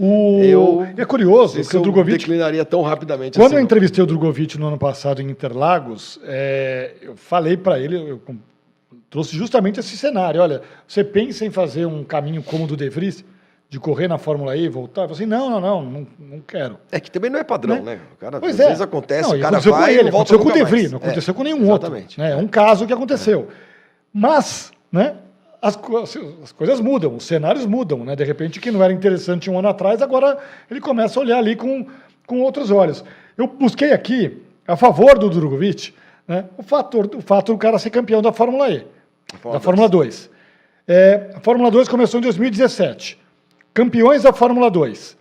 O... 0.00 0.40
Eu- 0.42 0.86
É 0.96 1.04
curioso 1.04 1.62
que 1.68 1.76
o 1.76 1.80
Drogovic 1.82 2.18
declinaria 2.18 2.64
tão 2.64 2.82
rapidamente 2.82 3.34
Quando 3.38 3.46
assim. 3.48 3.54
eu 3.56 3.58
não. 3.58 3.64
entrevistei 3.64 4.02
o 4.02 4.06
Drogovic 4.06 4.58
no 4.58 4.66
ano 4.68 4.78
passado 4.78 5.20
em 5.20 5.28
Interlagos, 5.30 6.18
é, 6.24 6.94
eu 7.02 7.14
falei 7.16 7.56
para 7.56 7.78
ele, 7.78 7.96
eu 8.10 8.20
trouxe 9.12 9.36
justamente 9.36 9.78
esse 9.78 9.96
cenário. 9.96 10.40
Olha, 10.40 10.62
você 10.88 11.04
pensa 11.04 11.44
em 11.44 11.50
fazer 11.50 11.84
um 11.86 12.02
caminho 12.02 12.42
como 12.42 12.64
o 12.64 12.66
do 12.66 12.76
De 12.76 12.88
Vries, 12.88 13.22
de 13.68 13.78
correr 13.78 14.08
na 14.08 14.16
Fórmula 14.18 14.56
E 14.56 14.64
e 14.64 14.68
voltar? 14.68 15.02
Eu 15.02 15.08
falei 15.10 15.22
assim, 15.22 15.26
não, 15.26 15.48
não, 15.50 15.60
não, 15.60 15.82
não, 15.82 16.06
não 16.18 16.40
quero. 16.40 16.78
É 16.90 16.98
que 16.98 17.10
também 17.10 17.30
não 17.30 17.38
é 17.38 17.44
padrão, 17.44 17.76
Né? 17.76 17.94
né? 17.96 18.00
O 18.14 18.16
cara, 18.16 18.40
Pois 18.40 18.54
às 18.54 18.60
é. 18.60 18.64
vezes 18.68 18.80
acontece, 18.80 19.28
Não, 19.28 19.34
o 19.34 19.38
e 19.38 19.40
cara 19.40 19.60
vai 19.60 19.72
com 19.72 19.88
e 19.90 19.94
ele, 19.94 20.02
não 20.04 20.10
volta 20.10 20.34
aconteceu 20.34 20.38
com 20.40 20.48
o 20.48 20.52
De 20.52 20.70
Vries, 20.70 20.82
mais. 20.90 20.92
não 20.92 20.98
É, 20.98 21.02
aconteceu 21.04 21.34
com 21.34 21.42
nenhum 21.42 21.62
exatamente. 21.62 22.02
outro. 22.20 22.22
né? 22.22 22.32
É 22.32 22.36
um 22.36 22.48
caso 22.48 22.86
que 22.86 22.92
aconteceu. 22.92 23.48
Mas, 24.12 24.72
né, 24.90 25.16
as, 25.60 25.78
as 26.42 26.52
coisas 26.52 26.80
mudam, 26.80 27.14
os 27.16 27.24
cenários 27.24 27.64
mudam. 27.66 28.04
Né? 28.04 28.16
De 28.16 28.24
repente, 28.24 28.58
o 28.58 28.62
que 28.62 28.70
não 28.70 28.82
era 28.82 28.92
interessante 28.92 29.50
um 29.50 29.58
ano 29.58 29.68
atrás, 29.68 30.02
agora 30.02 30.38
ele 30.70 30.80
começa 30.80 31.18
a 31.18 31.22
olhar 31.22 31.38
ali 31.38 31.54
com, 31.56 31.86
com 32.26 32.40
outros 32.40 32.70
olhos. 32.70 33.04
Eu 33.36 33.46
busquei 33.46 33.92
aqui, 33.92 34.42
a 34.66 34.76
favor 34.76 35.18
do 35.18 35.30
Drogovic, 35.30 35.94
né, 36.28 36.44
o, 36.56 36.62
fator, 36.62 37.10
o 37.16 37.20
fato 37.20 37.52
do 37.52 37.58
cara 37.58 37.78
ser 37.78 37.90
campeão 37.90 38.20
da 38.22 38.32
Fórmula 38.32 38.70
E, 38.70 38.86
Fórmula 39.38 39.52
da 39.58 39.60
Fórmula 39.60 39.88
2. 39.88 40.30
É, 40.88 41.30
a 41.34 41.40
Fórmula 41.40 41.70
2 41.70 41.88
começou 41.88 42.18
em 42.18 42.22
2017. 42.22 43.18
Campeões 43.74 44.22
da 44.24 44.32
Fórmula 44.32 44.70
2, 44.70 45.16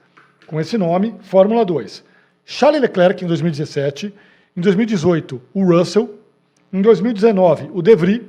com 0.48 0.60
esse 0.60 0.77
nome, 0.77 1.15
Fórmula 1.22 1.63
2. 1.63 2.03
Charles 2.43 2.81
Leclerc 2.81 3.24
em 3.24 3.27
2017, 3.27 4.13
em 4.58 4.62
2018 4.62 5.41
o 5.53 5.63
Russell, 5.63 6.20
em 6.74 6.81
2019 6.81 7.70
o 7.74 7.81
De 7.81 7.96
Vries, 7.96 8.22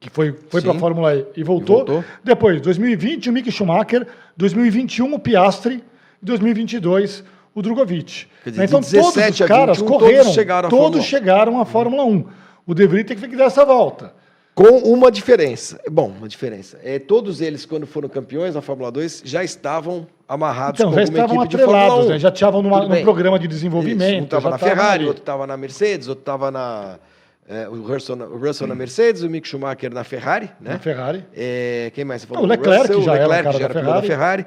que 0.00 0.10
foi, 0.10 0.34
foi 0.50 0.60
para 0.60 0.72
a. 0.72 0.78
Fórmula 0.78 1.14
E 1.14 1.26
e 1.36 1.42
voltou. 1.44 1.76
voltou. 1.78 2.04
Depois, 2.24 2.60
2020 2.60 3.30
o 3.30 3.32
Mick 3.32 3.50
Schumacher, 3.52 4.06
2021 4.36 5.14
o 5.14 5.18
Piastri, 5.18 5.82
2022 6.20 7.22
o 7.54 7.62
Drogovic. 7.62 8.26
Dizer, 8.44 8.64
Então 8.64 8.80
todos 8.80 8.90
17 8.90 9.42
os 9.42 9.48
caras 9.48 9.78
21, 9.78 9.86
todos 9.88 10.02
correram, 10.08 10.32
chegaram 10.32 10.68
todos 10.68 10.80
Fórmula 10.84 11.00
1. 11.00 11.02
chegaram 11.04 11.60
à 11.60 11.64
Fórmula 11.64 12.04
1. 12.04 12.24
O 12.66 12.74
De 12.74 12.86
Vries 12.86 13.06
tem 13.06 13.16
que 13.16 13.36
dar 13.36 13.44
essa 13.44 13.64
volta. 13.64 14.12
Com 14.56 14.78
uma 14.78 15.12
diferença. 15.12 15.78
Bom, 15.90 16.08
uma 16.18 16.26
diferença. 16.26 16.80
É, 16.82 16.98
todos 16.98 17.42
eles, 17.42 17.66
quando 17.66 17.86
foram 17.86 18.08
campeões 18.08 18.54
na 18.54 18.62
Fórmula 18.62 18.90
2, 18.90 19.20
já 19.22 19.44
estavam 19.44 20.06
amarrados 20.26 20.80
Então, 20.80 20.90
com 20.92 20.96
já 20.96 21.02
alguma 21.02 21.18
estavam 21.22 21.44
equipe 21.44 21.56
de 21.58 21.62
Fórmula 21.62 21.78
1. 21.78 21.84
atrelados, 21.86 22.10
né? 22.10 22.18
já 22.18 22.28
estavam 22.30 22.62
num 22.62 22.88
bem. 22.88 23.02
programa 23.04 23.38
de 23.38 23.44
Isso, 23.44 23.54
desenvolvimento. 23.54 24.22
Um 24.22 24.24
estava 24.24 24.48
na 24.48 24.56
Ferrari, 24.58 24.94
ali. 25.00 25.06
outro 25.08 25.20
estava 25.20 25.46
na 25.46 25.56
Mercedes, 25.58 26.08
outro 26.08 26.22
estava 26.22 26.50
na. 26.50 26.98
é, 27.46 27.68
o, 27.68 27.82
Russell, 27.86 28.16
na- 28.16 28.24
o 28.24 28.38
Russell 28.38 28.66
na 28.66 28.74
Mercedes, 28.74 29.22
o 29.22 29.28
Mick 29.28 29.46
Schumacher 29.46 29.92
na 29.92 30.04
Ferrari, 30.04 30.46
né? 30.58 30.72
Na 30.72 30.78
Ferrari. 30.78 31.22
É, 31.36 31.92
quem 31.94 32.06
mais 32.06 32.22
você 32.22 32.26
falou? 32.28 32.44
O 32.44 32.46
Leclerc 32.46 32.80
Russell, 32.88 33.02
já 33.02 33.14
era 33.14 33.26
o 33.26 33.28
Leclerc 33.28 33.44
cara 33.44 33.58
já 33.58 33.68
da 33.68 33.74
era 33.78 33.80
piloto 33.86 34.06
Ferrari. 34.06 34.42
Ferrari. 34.44 34.46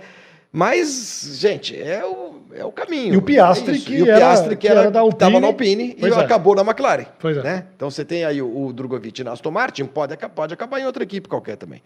Mas, 0.52 1.38
gente, 1.40 1.80
é 1.80 2.04
o, 2.04 2.42
é 2.56 2.66
o 2.66 2.72
caminho. 2.72 3.14
E 3.14 3.18
o 3.18 3.22
Piastri 3.22 3.78
é 3.78 3.80
que 3.80 3.96
e 3.96 4.02
o 4.02 4.08
era- 4.08 4.18
Piastri 4.18 4.50
que 4.56 4.62
que 4.62 4.68
era, 4.68 4.82
era 4.82 4.92
da 4.92 5.06
estava 5.06 5.36
Alpine. 5.36 5.40
na 5.42 5.48
Alpine 5.48 5.96
e 5.98 6.06
é. 6.06 6.20
acabou 6.20 6.56
na 6.56 6.64
McLaren. 6.64 7.06
Pois 7.20 7.38
é. 7.38 7.44
né? 7.44 7.66
Então 7.76 7.90
você 7.92 8.04
tem 8.04 8.26
aí 8.26 8.42
o, 8.42 8.66
o 8.66 8.74
Drogovic 8.74 9.24
na 9.24 9.34
Aston 9.34 9.52
Martin, 9.52 9.86
pode, 9.86 10.18
pode 10.34 10.54
acabar 10.54 10.80
em 10.80 10.86
outra 10.88 11.04
equipe 11.04 11.30
qualquer 11.30 11.56
também. 11.56 11.84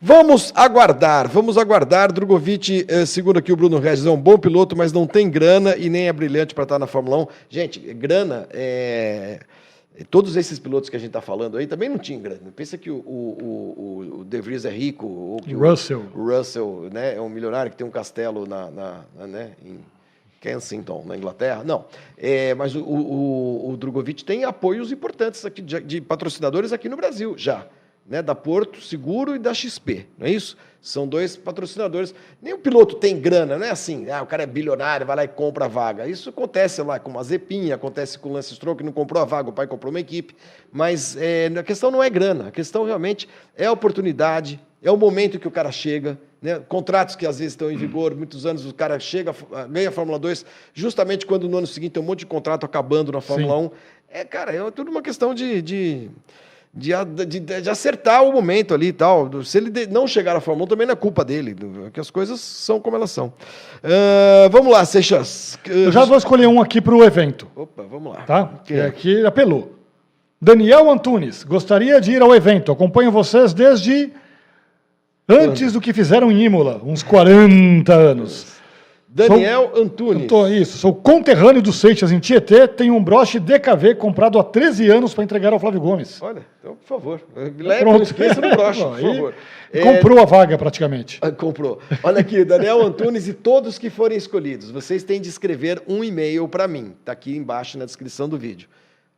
Vamos 0.00 0.52
aguardar, 0.54 1.26
vamos 1.26 1.58
aguardar. 1.58 2.12
Drogovic, 2.12 2.84
eh, 2.86 3.06
segundo 3.06 3.38
aqui 3.38 3.50
o 3.52 3.56
Bruno 3.56 3.78
Regis, 3.78 4.06
é 4.06 4.10
um 4.10 4.16
bom 4.20 4.38
piloto, 4.38 4.76
mas 4.76 4.92
não 4.92 5.06
tem 5.06 5.28
grana 5.28 5.74
e 5.76 5.88
nem 5.88 6.06
é 6.06 6.12
brilhante 6.12 6.54
para 6.54 6.64
estar 6.64 6.78
na 6.78 6.86
Fórmula 6.86 7.22
1. 7.22 7.26
Gente, 7.48 7.80
grana 7.94 8.46
é. 8.52 9.40
Todos 10.04 10.36
esses 10.36 10.58
pilotos 10.58 10.90
que 10.90 10.96
a 10.96 10.98
gente 10.98 11.08
está 11.08 11.20
falando 11.20 11.56
aí 11.56 11.66
também 11.66 11.88
não 11.88 11.98
tinham 11.98 12.20
grana. 12.20 12.52
Pensa 12.54 12.76
que 12.76 12.90
o, 12.90 12.96
o, 12.96 14.06
o, 14.10 14.20
o 14.20 14.24
De 14.24 14.40
Vries 14.40 14.64
é 14.64 14.70
rico, 14.70 15.06
ou 15.06 15.36
que 15.40 15.54
o 15.54 15.58
Russell. 15.58 16.04
o 16.14 16.26
Russell 16.36 16.88
né, 16.92 17.14
é 17.16 17.20
um 17.20 17.28
milionário 17.28 17.70
que 17.70 17.76
tem 17.76 17.86
um 17.86 17.90
castelo 17.90 18.46
na, 18.46 18.70
na- 18.70 19.04
na- 19.18 19.26
né, 19.26 19.52
em 19.64 19.78
Kensington, 20.40 21.02
na 21.06 21.16
Inglaterra. 21.16 21.64
Não. 21.64 21.86
É, 22.16 22.54
mas 22.54 22.74
o, 22.74 22.80
o, 22.80 23.64
o- 23.66 23.70
o 23.72 23.76
Drogovic 23.76 24.24
tem 24.24 24.44
apoios 24.44 24.92
importantes 24.92 25.44
aqui 25.44 25.62
de, 25.62 25.80
de 25.80 26.00
patrocinadores 26.00 26.72
aqui 26.72 26.88
no 26.88 26.96
Brasil, 26.96 27.34
já. 27.36 27.66
Né, 28.08 28.22
da 28.22 28.36
Porto 28.36 28.80
Seguro 28.80 29.34
e 29.34 29.38
da 29.38 29.52
XP, 29.52 30.06
não 30.16 30.28
é 30.28 30.30
isso? 30.30 30.56
São 30.86 31.04
dois 31.04 31.36
patrocinadores. 31.36 32.14
Nem 32.40 32.54
o 32.54 32.58
piloto 32.58 32.94
tem 32.94 33.18
grana, 33.18 33.58
não 33.58 33.66
é 33.66 33.70
assim, 33.70 34.08
ah, 34.08 34.22
o 34.22 34.26
cara 34.26 34.44
é 34.44 34.46
bilionário, 34.46 35.04
vai 35.04 35.16
lá 35.16 35.24
e 35.24 35.28
compra 35.28 35.64
a 35.64 35.68
vaga. 35.68 36.06
Isso 36.06 36.28
acontece 36.28 36.80
lá 36.80 37.00
com 37.00 37.10
o 37.10 37.14
Mazepin, 37.14 37.72
acontece 37.72 38.16
com 38.16 38.28
o 38.28 38.32
Lance 38.32 38.54
Stroll, 38.54 38.76
que 38.76 38.84
não 38.84 38.92
comprou 38.92 39.20
a 39.20 39.24
vaga, 39.24 39.50
o 39.50 39.52
pai 39.52 39.66
comprou 39.66 39.90
uma 39.90 39.98
equipe. 39.98 40.36
Mas 40.72 41.16
é, 41.16 41.48
a 41.48 41.62
questão 41.64 41.90
não 41.90 42.00
é 42.00 42.08
grana, 42.08 42.48
a 42.48 42.50
questão 42.52 42.84
realmente 42.84 43.28
é 43.56 43.66
a 43.66 43.72
oportunidade, 43.72 44.60
é 44.80 44.88
o 44.88 44.96
momento 44.96 45.40
que 45.40 45.48
o 45.48 45.50
cara 45.50 45.72
chega, 45.72 46.16
né? 46.40 46.60
contratos 46.68 47.16
que 47.16 47.26
às 47.26 47.40
vezes 47.40 47.54
estão 47.54 47.68
em 47.68 47.76
vigor, 47.76 48.14
muitos 48.14 48.46
anos 48.46 48.64
o 48.64 48.72
cara 48.72 49.00
chega, 49.00 49.34
ganha 49.68 49.88
a 49.88 49.92
Fórmula 49.92 50.20
2, 50.20 50.46
justamente 50.72 51.26
quando 51.26 51.48
no 51.48 51.58
ano 51.58 51.66
seguinte 51.66 51.94
tem 51.94 52.02
um 52.02 52.06
monte 52.06 52.20
de 52.20 52.26
contrato 52.26 52.64
acabando 52.64 53.10
na 53.10 53.20
Fórmula 53.20 53.58
1. 53.58 53.70
É, 54.08 54.24
cara, 54.24 54.54
é 54.54 54.70
tudo 54.70 54.88
uma 54.88 55.02
questão 55.02 55.34
de, 55.34 55.60
de, 55.60 56.10
de, 56.76 56.92
de- 57.40 57.60
de 57.62 57.70
acertar 57.70 58.22
o 58.22 58.30
momento 58.32 58.74
ali 58.74 58.88
e 58.88 58.92
tal. 58.92 59.42
Se 59.42 59.56
ele 59.58 59.86
não 59.86 60.06
chegar 60.06 60.36
à 60.36 60.40
Fórmula 60.40 60.66
1, 60.66 60.68
também 60.68 60.86
não 60.86 60.92
é 60.92 60.96
culpa 60.96 61.24
dele, 61.24 61.54
do- 61.54 61.90
que 61.90 61.98
as 61.98 62.10
coisas 62.10 62.38
são 62.40 62.78
como 62.78 62.96
elas 62.96 63.10
são. 63.10 63.32
Ah, 63.82 64.48
vamos 64.50 64.70
lá, 64.70 64.84
Seixas. 64.84 65.58
Eu 65.64 65.90
já 65.90 66.04
vou 66.04 66.16
escolher 66.18 66.46
um 66.46 66.60
aqui 66.60 66.80
para 66.80 66.94
o 66.94 67.02
evento, 67.02 67.48
Opa, 67.56 67.82
vamos 67.90 68.12
lá. 68.14 68.22
tá? 68.22 68.50
Que 68.64 68.74
Que 68.74 68.80
é? 68.80 68.86
aqui 68.86 69.26
apelou. 69.26 69.72
Daniel 70.40 70.90
Antunes, 70.90 71.42
gostaria 71.42 71.98
de 72.00 72.12
ir 72.12 72.20
ao 72.20 72.34
evento. 72.34 72.70
Acompanho 72.70 73.10
vocês 73.10 73.54
desde 73.54 74.12
antes 75.28 75.72
do 75.72 75.80
que 75.80 75.92
fizeram 75.94 76.30
em 76.30 76.44
Imola, 76.44 76.80
uns 76.84 77.02
40 77.02 77.94
anos. 77.94 78.55
Daniel 79.16 79.70
Eu 79.74 79.82
Antunes. 79.82 80.26
tô, 80.26 80.46
isso, 80.46 80.76
sou 80.76 80.94
conterrâneo 80.94 81.62
do 81.62 81.72
Seixas 81.72 82.12
em 82.12 82.18
Tietê, 82.18 82.68
tenho 82.68 82.94
um 82.94 83.02
broche 83.02 83.40
DKV 83.40 83.94
comprado 83.94 84.38
há 84.38 84.44
13 84.44 84.90
anos 84.90 85.14
para 85.14 85.24
entregar 85.24 85.54
ao 85.54 85.58
Flávio 85.58 85.80
Gomes. 85.80 86.20
Olha, 86.20 86.44
então, 86.60 86.76
por 86.76 86.86
favor, 86.86 87.22
leve, 87.34 87.80
Pronto. 87.80 87.96
não 87.96 88.02
esqueça 88.02 88.42
do 88.42 88.50
broche, 88.50 88.82
por 88.84 89.00
favor. 89.00 89.34
É, 89.72 89.80
Comprou 89.80 90.20
a 90.20 90.26
vaga 90.26 90.58
praticamente. 90.58 91.18
Ah, 91.22 91.30
Comprou. 91.30 91.80
Olha 92.02 92.20
aqui, 92.20 92.44
Daniel 92.44 92.82
Antunes 92.84 93.26
e 93.26 93.32
todos 93.32 93.78
que 93.78 93.88
forem 93.88 94.18
escolhidos, 94.18 94.70
vocês 94.70 95.02
têm 95.02 95.18
de 95.18 95.30
escrever 95.30 95.82
um 95.88 96.04
e-mail 96.04 96.46
para 96.46 96.68
mim. 96.68 96.92
Está 97.00 97.12
aqui 97.12 97.34
embaixo 97.34 97.78
na 97.78 97.86
descrição 97.86 98.28
do 98.28 98.36
vídeo. 98.36 98.68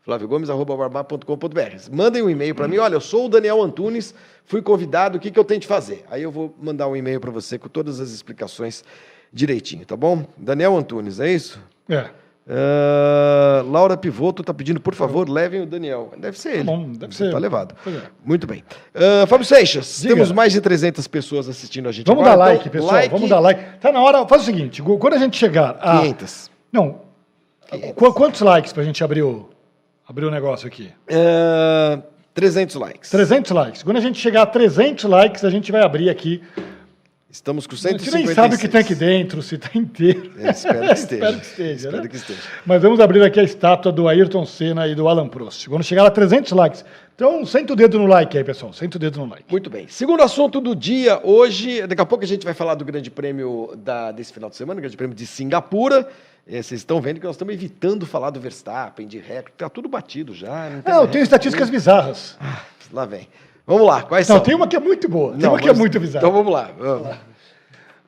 flaviogomes.com.br. 0.05 1.91
Mandem 1.93 2.23
um 2.23 2.31
e-mail 2.31 2.55
para 2.55 2.69
mim. 2.69 2.79
Olha, 2.79 2.95
eu 2.95 3.01
sou 3.01 3.27
o 3.27 3.29
Daniel 3.29 3.61
Antunes, 3.61 4.15
fui 4.45 4.63
convidado, 4.63 5.19
o 5.19 5.21
que, 5.21 5.31
que 5.33 5.39
eu 5.39 5.45
tenho 5.45 5.61
de 5.61 5.67
fazer? 5.67 6.05
Aí 6.09 6.23
eu 6.23 6.31
vou 6.31 6.55
mandar 6.63 6.87
um 6.87 6.95
e-mail 6.97 7.21
para 7.21 7.33
você 7.33 7.59
com 7.59 7.69
todas 7.69 7.99
as 7.99 8.11
explicações 8.11 8.85
direitinho, 9.33 9.85
tá 9.85 9.97
bom? 9.97 10.25
Daniel 10.37 10.77
Antunes, 10.77 11.21
é 11.21 11.31
isso? 11.33 11.61
É. 11.89 12.07
Ah, 12.51 13.63
Laura 13.69 13.97
Pivoto 13.97 14.43
está 14.43 14.55
pedindo, 14.55 14.81
por 14.81 14.95
favor, 14.95 15.29
levem 15.29 15.63
o 15.63 15.67
Daniel. 15.67 16.13
Deve 16.19 16.39
ser 16.39 16.55
ele. 16.55 16.65
bom, 16.65 16.93
deve 16.93 17.15
ser. 17.15 17.31
Tá 17.31 17.39
levado. 17.39 17.75
É. 17.87 18.01
Muito 18.25 18.47
bem. 18.47 18.65
Ah, 18.95 19.27
Fábio 19.27 19.45
Seixas, 19.45 19.99
Diga. 20.01 20.15
temos 20.15 20.33
mais 20.33 20.53
de 20.53 20.61
300 20.61 21.07
pessoas 21.09 21.49
assistindo 21.49 21.89
a 21.89 21.93
gente 21.93 22.07
Vamos 22.07 22.23
agora. 22.27 22.37
dar 22.39 22.45
Então, 22.45 22.57
like, 22.57 22.71
pessoal. 22.71 23.09
Vamos 23.11 23.29
dar 23.31 23.41
like. 23.41 23.79
Tá 23.81 23.93
na 23.93 24.01
hora. 24.01 24.27
Faz 24.27 24.43
o 24.43 24.45
seguinte: 24.47 24.83
quando 24.83 25.13
a 25.15 25.19
gente 25.19 25.37
chegar 25.37 25.77
a. 25.81 26.01
500. 26.01 26.51
Não. 26.73 27.01
Qu- 27.95 28.13
quantos 28.15 28.41
likes 28.41 28.73
pra 28.73 28.83
gente 28.83 29.05
abrir 29.05 29.23
o, 29.23 29.51
abrir 30.09 30.25
o 30.25 30.31
negócio 30.31 30.67
aqui? 30.67 30.91
Ah, 31.11 32.01
300 32.33 32.77
likes. 32.77 33.11
300 33.11 33.51
likes. 33.51 33.83
Quando 33.83 33.99
a 33.99 34.01
gente 34.01 34.19
chegar 34.19 34.43
a 34.43 34.47
300 34.47 35.05
likes, 35.05 35.45
a 35.45 35.51
gente 35.51 35.71
vai 35.71 35.83
abrir 35.83 36.09
aqui. 36.09 36.43
Estamos 37.31 37.67
com 37.67 37.75
A 37.75 37.79
156. 37.79 38.11
gente 38.13 38.27
nem 38.27 38.35
sabe 38.35 38.55
o 38.55 38.59
que 38.59 38.67
tem 38.69 38.81
aqui 38.81 38.95
dentro, 38.95 39.43
se 39.43 39.59
tá 39.59 39.69
inteiro. 39.75 40.33
É, 40.39 40.51
espero 40.51 40.81
que 40.87 40.95
esteja. 40.95 41.15
Espero 41.25 41.41
que 41.41 41.47
esteja, 41.47 41.75
Espero 41.75 42.03
né? 42.03 42.09
que 42.09 42.17
esteja. 42.17 42.41
Mas 42.65 42.81
vamos 42.81 43.01
abrir 43.01 43.23
aqui 43.23 43.39
a 43.39 43.43
estátua 43.43 43.93
do 43.93 44.09
Ayrton 44.09 44.47
Senna 44.47 44.89
e 44.89 44.95
do 44.95 45.07
Alan 45.07 45.29
Prost. 45.29 45.69
Quando 45.69 45.85
chegar 45.85 46.07
a 46.07 46.11
300 46.11 46.53
likes. 46.53 46.85
Então, 47.15 47.45
senta 47.45 47.75
o 47.75 47.77
dedo 47.77 47.99
no 47.99 48.07
like 48.07 48.39
aí, 48.39 48.43
pessoal. 48.45 48.73
Senta 48.73 48.97
o 48.97 48.99
dedo 49.01 49.19
no 49.19 49.27
like. 49.27 49.45
Muito 49.51 49.69
bem. 49.69 49.87
Segundo 49.89 50.23
assunto 50.23 50.59
do 50.59 50.75
dia, 50.75 51.21
hoje, 51.23 51.87
daqui 51.87 52.01
a 52.01 52.07
pouco 52.07 52.25
a 52.25 52.27
gente 52.27 52.45
vai 52.45 52.55
falar 52.55 52.77
do 52.77 52.85
Grande 52.85 53.11
Prêmio 53.11 53.75
da, 53.77 54.11
desse 54.11 54.33
final 54.33 54.49
de 54.49 54.57
semana, 54.57 54.79
o 54.79 54.81
Grande 54.81 54.97
Prêmio 54.97 55.15
de 55.15 55.27
Singapura. 55.27 56.09
É, 56.47 56.63
vocês 56.63 56.81
estão 56.81 56.99
vendo 56.99 57.21
que 57.21 57.27
nós 57.27 57.35
estamos 57.35 57.53
evitando 57.53 58.07
falar 58.07 58.31
do 58.31 58.41
Verstappen, 58.41 59.07
de 59.07 59.19
recorde, 59.19 59.53
tá 59.59 59.69
tudo 59.69 59.87
batido 59.87 60.33
já. 60.33 60.71
Não 60.71 60.83
Não, 60.83 60.93
eu 60.93 60.99
mais 61.01 61.11
tenho 61.11 61.23
estatísticas 61.23 61.69
bizarras. 61.69 62.39
recorde. 62.41 62.63
Lá 62.91 63.05
vem. 63.05 63.29
Vamos 63.69 63.87
lá, 63.87 64.03
quais 64.03 64.27
Não, 64.29 64.37
são? 64.37 64.45
tem 64.45 64.55
uma 64.55 64.67
que 64.67 64.75
é 64.75 64.81
muito 64.81 65.09
boa. 65.09 65.33
Tem 65.33 65.43
Não, 65.43 65.51
uma 65.51 65.59
que 65.61 65.69
é 65.69 65.73
muito 65.75 66.01
bizarra. 66.01 66.27
Então 66.27 66.37
vamos 66.37 66.53
lá. 66.53 66.71
vamos. 66.79 67.07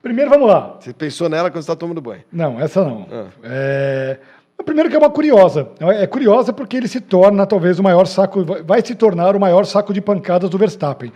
Primeiro, 0.03 0.31
vamos 0.31 0.49
lá. 0.49 0.77
Você 0.81 0.93
pensou 0.95 1.29
nela 1.29 1.51
quando 1.51 1.63
você 1.63 1.71
está 1.71 1.77
tomando 1.77 2.01
banho. 2.01 2.23
Não, 2.33 2.59
essa 2.59 2.83
não. 2.83 3.07
Ah. 3.13 3.27
É... 3.45 4.19
Primeiro 4.65 4.89
que 4.91 4.97
é 4.97 4.99
uma 4.99 5.11
curiosa. 5.11 5.69
É 5.99 6.07
curiosa 6.07 6.53
porque 6.53 6.77
ele 6.79 6.89
se 6.89 7.01
torna 7.01 7.47
talvez 7.47 7.79
o 7.79 7.83
maior 7.83 8.07
saco, 8.07 8.45
vai- 8.65 8.83
se 8.85 8.95
tornar 8.95 9.37
o 9.37 9.41
maior 9.41 9.65
saco 9.67 9.93
de 9.93 10.01
pancadas 10.01 10.49
do 10.51 10.57
Verstappen. 10.59 11.13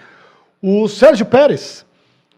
O 0.63 0.89
Sérgio 0.89 1.27
Pérez, 1.27 1.85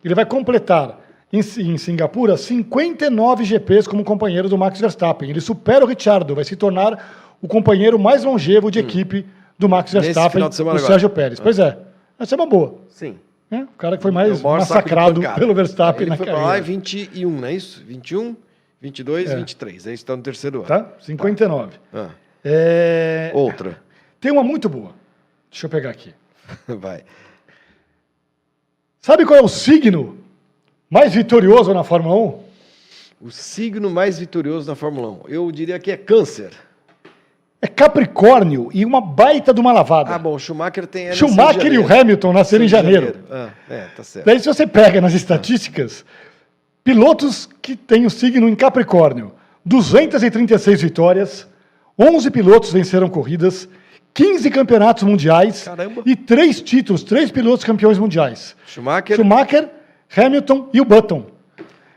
ele 0.04 0.14
vai 0.14 0.24
completar 0.26 0.98
em, 1.32 1.38
em 1.38 1.76
Singapura 1.78 2.36
59 2.36 3.44
GPs 3.44 3.88
como 3.88 4.04
companheiro 4.04 4.48
do 4.48 4.56
Max 4.58 4.80
Verstappen. 4.80 5.30
Ele 5.30 5.40
supera 5.40 5.84
o 5.84 5.88
Ricciardo, 5.88 6.34
vai 6.34 6.44
se 6.44 6.54
tornar 6.56 7.36
o 7.42 7.46
companheiro 7.48 7.98
mais 7.98 8.24
longevo 8.24 8.70
de 8.70 8.78
equipe 8.80 9.24
do 9.58 9.68
Max 9.68 9.92
Hum. 9.94 10.00
Verstappen, 10.00 10.30
final 10.32 10.48
de 10.48 10.54
semana 10.56 10.74
o 10.74 10.78
agora. 10.78 10.92
Sérgio 10.92 11.08
Pérez. 11.10 11.38
Pois 11.38 11.58
é, 11.60 11.76
essa 12.18 12.34
é 12.34 12.36
uma 12.36 12.46
boa. 12.46 12.78
Sim. 12.88 13.18
É, 13.50 13.62
o 13.62 13.68
cara 13.78 13.96
que 13.96 14.02
foi 14.02 14.10
mais 14.10 14.30
É 14.32 14.34
de 14.34 14.42
massacrado 14.42 15.20
pelo 15.36 15.54
Verstappen 15.54 16.02
Ele 16.02 16.10
na 16.10 16.16
foi 16.16 16.26
pra 16.26 16.34
lá 16.34 16.40
em 16.40 16.44
carreira. 16.62 16.64
21, 16.64 17.30
não 17.30 17.46
é 17.46 17.54
isso? 17.54 17.84
21, 17.84 18.36
22, 18.80 19.30
É. 19.30 19.36
23. 19.36 19.86
Aí 19.86 19.94
está 19.94 20.16
no 20.16 20.22
terceiro 20.22 20.58
ano. 20.58 20.66
Tá? 20.66 20.92
59. 21.00 21.78
Ah, 21.94 22.10
É, 22.44 23.30
outra. 23.34 23.80
Tem 24.20 24.32
uma 24.32 24.42
muito 24.42 24.68
boa. 24.68 24.92
Deixa 25.50 25.66
eu 25.66 25.70
pegar 25.70 25.90
aqui. 25.90 26.12
Vai. 26.66 27.04
Sabe 29.00 29.24
qual 29.24 29.38
é 29.38 29.42
o 29.42 29.48
signo 29.48 30.18
mais 30.90 31.14
vitorioso 31.14 31.72
na 31.72 31.84
Fórmula 31.84 32.16
1? 32.16 32.46
O 33.20 33.30
signo 33.30 33.88
mais 33.88 34.18
vitorioso 34.18 34.68
na 34.68 34.74
Fórmula 34.74 35.08
1. 35.08 35.28
Eu 35.28 35.50
diria 35.52 35.78
que 35.78 35.90
é 35.90 35.96
câncer. 35.96 36.50
É 37.60 37.66
Capricórnio 37.66 38.68
e 38.72 38.84
uma 38.84 39.00
baita 39.00 39.52
de 39.52 39.60
uma 39.60 39.72
lavada. 39.72 40.14
Ah, 40.14 40.18
bom, 40.18 40.34
o 40.34 40.38
Schumacher 40.38 40.86
tem. 40.86 41.12
Schumacher 41.12 41.72
e 41.72 41.78
o 41.78 41.82
janeiro. 41.82 42.00
Hamilton 42.00 42.32
nasceram 42.32 42.64
em 42.64 42.68
janeiro. 42.68 43.16
Ah, 43.30 43.48
é, 43.68 43.86
tá 43.96 44.04
certo. 44.04 44.26
Daí, 44.26 44.38
se 44.38 44.46
você 44.46 44.66
pega 44.66 45.00
nas 45.00 45.14
estatísticas, 45.14 46.04
pilotos 46.84 47.48
que 47.62 47.74
têm 47.74 48.04
o 48.04 48.10
signo 48.10 48.48
em 48.48 48.54
Capricórnio, 48.54 49.32
236 49.64 50.82
vitórias, 50.82 51.48
11 51.98 52.30
pilotos 52.30 52.72
venceram 52.72 53.08
corridas, 53.08 53.68
15 54.12 54.50
campeonatos 54.50 55.02
mundiais 55.02 55.64
Caramba. 55.64 56.02
e 56.06 56.14
três 56.14 56.60
títulos, 56.60 57.02
três 57.02 57.30
pilotos 57.30 57.64
campeões 57.64 57.98
mundiais. 57.98 58.54
Schumacher. 58.66 59.16
Schumacher, 59.16 59.68
Hamilton 60.14 60.68
e 60.72 60.80
o 60.80 60.84
Button. 60.84 61.35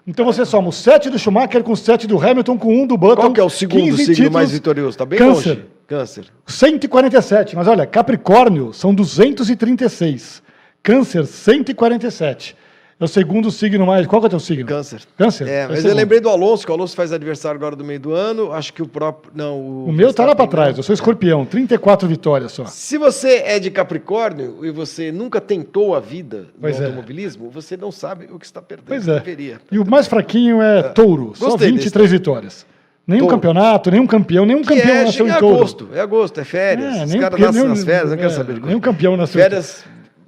Então 0.10 0.26
você 0.26 0.43
soma 0.43 0.69
o 0.69 0.72
7 0.72 1.12
do 1.12 1.19
Schumacher 1.19 1.63
com 1.63 1.72
o 1.72 1.78
7 1.78 2.08
do 2.08 2.17
Hamilton 2.17 2.58
com 2.58 2.82
um 2.82 2.88
do 2.88 2.98
Button. 2.98 3.22
Qual 3.22 3.32
que 3.32 3.39
é 3.39 3.43
o 3.43 3.50
segundo 3.50 3.84
15 3.84 3.98
signo 3.98 4.15
títulos, 4.15 4.34
mais 4.34 4.52
vitorioso? 4.52 4.98
Tá 4.98 5.06
bem 5.06 5.19
Câncer. 5.19 5.50
longe. 5.50 5.65
Câncer. 5.86 6.26
147. 6.48 7.56
Mas 7.56 7.67
olha, 7.67 7.86
Capricórnio 7.86 8.74
são 8.74 8.91
236. 8.91 10.41
Câncer, 10.82 11.28
147. 11.28 12.56
É 12.99 13.05
o 13.05 13.07
segundo 13.07 13.49
signo 13.49 13.85
mais. 13.85 14.05
Qual 14.05 14.21
que 14.21 14.25
é 14.25 14.27
o 14.27 14.29
teu 14.29 14.39
signo? 14.41 14.65
Câncer. 14.65 15.01
Câncer? 15.17 15.47
É, 15.47 15.62
mas 15.67 15.77
eu 15.77 15.81
segundo. 15.83 15.97
lembrei 15.97 16.19
do 16.19 16.27
Alonso, 16.27 16.65
que 16.65 16.71
o 16.71 16.75
Alonso 16.75 16.93
faz 16.97 17.13
aniversário 17.13 17.57
agora 17.57 17.73
do 17.73 17.83
meio 17.85 17.99
do 17.99 18.12
ano. 18.13 18.51
Acho 18.51 18.73
que 18.73 18.81
o 18.81 18.88
próprio. 18.88 19.31
Não, 19.33 19.57
o. 19.57 19.85
O 19.85 19.93
meu 19.93 20.13
tá 20.13 20.25
lá 20.25 20.35
pra 20.35 20.43
Verstappen 20.43 20.49
trás. 20.49 20.77
Eu 20.77 20.83
sou 20.83 20.93
escorpião. 20.93 21.45
34 21.45 22.07
vitórias 22.09 22.51
só. 22.51 22.65
Se 22.65 22.97
você 22.97 23.43
é 23.45 23.57
de 23.57 23.71
Capricórnio 23.71 24.65
e 24.65 24.69
você 24.71 25.13
nunca 25.13 25.39
tentou 25.39 25.95
a 25.95 26.01
vida 26.01 26.47
Pois 26.59 26.77
no 26.77 26.83
é. 26.83 26.85
automobilismo, 26.88 27.49
você 27.49 27.77
não 27.77 27.89
sabe 27.89 28.27
o 28.31 28.38
que 28.38 28.45
está 28.45 28.62
perdendo. 28.62 28.88
Pois 28.88 29.07
é. 29.07 29.13
Deveria. 29.13 29.62
E 29.71 29.79
o 29.79 29.89
mais 29.89 30.05
fraquinho 30.05 30.62
é 30.62 30.83
touro. 30.83 31.31
Só 31.35 31.51
Gostei 31.51 31.71
23 31.71 32.12
vitórias. 32.12 32.65
Nenhum 33.07 33.21
Touro. 33.21 33.35
campeonato, 33.38 33.89
nenhum 33.89 34.05
campeão, 34.05 34.45
nenhum 34.45 34.62
Que 34.62 34.67
campeão 34.75 34.95
é, 34.97 35.03
nasceu 35.05 35.25
é 35.25 35.29
em 35.31 35.39
touro. 35.39 35.55
agosto, 35.55 35.89
é 35.93 35.99
agosto, 35.99 36.39
é 36.41 36.43
férias. 36.43 36.95
É, 36.95 37.05
Os 37.05 37.15
caras 37.15 37.39
nascem 37.39 37.63
nas 37.63 37.83
férias, 37.83 38.05
não 38.09 38.13
é, 38.13 38.17
quero 38.17 38.29
saber 38.31 38.53
de 38.53 38.59
coisa. 38.59 38.67
nenhum 38.67 38.79
campeão 38.79 39.17
nasceu 39.17 39.39
em 39.39 39.43
Férias 39.43 39.83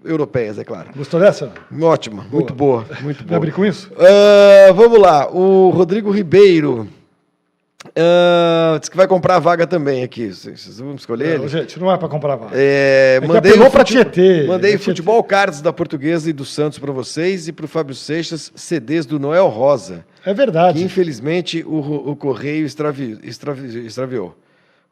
europeias, 0.06 0.58
é 0.60 0.64
claro. 0.64 0.90
Gostou 0.96 1.20
dessa? 1.20 1.52
Ótima, 1.82 2.26
muito 2.32 2.54
boa, 2.54 2.86
muito 3.02 3.24
boa. 3.24 3.38
abrir 3.38 3.52
com 3.52 3.66
isso? 3.66 3.92
Ah, 3.98 4.72
vamos 4.74 5.00
lá, 5.00 5.30
o 5.32 5.70
Rodrigo 5.70 6.10
Ribeiro. 6.12 6.88
ah, 7.96 8.78
diz 8.80 8.90
que 8.90 8.98
vai 8.98 9.08
comprar 9.08 9.36
a 9.38 9.40
vaga 9.40 9.66
também 9.66 10.04
aqui. 10.04 10.28
Vocês 10.32 10.80
vão 10.80 10.96
escolher 10.96 11.38
Não, 11.38 11.46
ele? 11.46 11.48
gente, 11.48 11.80
não 11.80 11.92
é 11.92 11.98
pra 11.98 12.08
comprar 12.08 12.36
vaga. 12.36 12.52
É, 12.56 13.20
que 13.22 13.28
mandei 13.28 13.52
apelou 13.52 13.72
fute- 13.72 13.86
Tietê. 13.94 14.44
Mandei 14.48 14.74
É 14.76 14.78
futebol 14.78 15.24
cards 15.24 15.62
da 15.62 15.74
Portuguesa 15.74 16.30
e 16.30 16.34
do 16.34 16.46
Santos 16.46 16.78
para 16.80 16.92
vocês 16.92 17.48
e 17.48 17.52
para 17.52 17.66
o 17.66 17.68
Fábio 17.68 17.96
Seixas 17.96 18.52
CDs 18.56 19.06
do 19.06 19.20
Noel 19.20 19.48
Rosa, 19.48 20.06
É 20.26 20.30
que 20.30 20.34
verdade. 20.34 20.84
infelizmente 20.84 21.64
o, 21.66 22.12
o 22.12 22.16
correio 22.16 22.66
extravi, 22.66 23.18
extravi- 23.24 23.86
extraviou. 23.86 24.36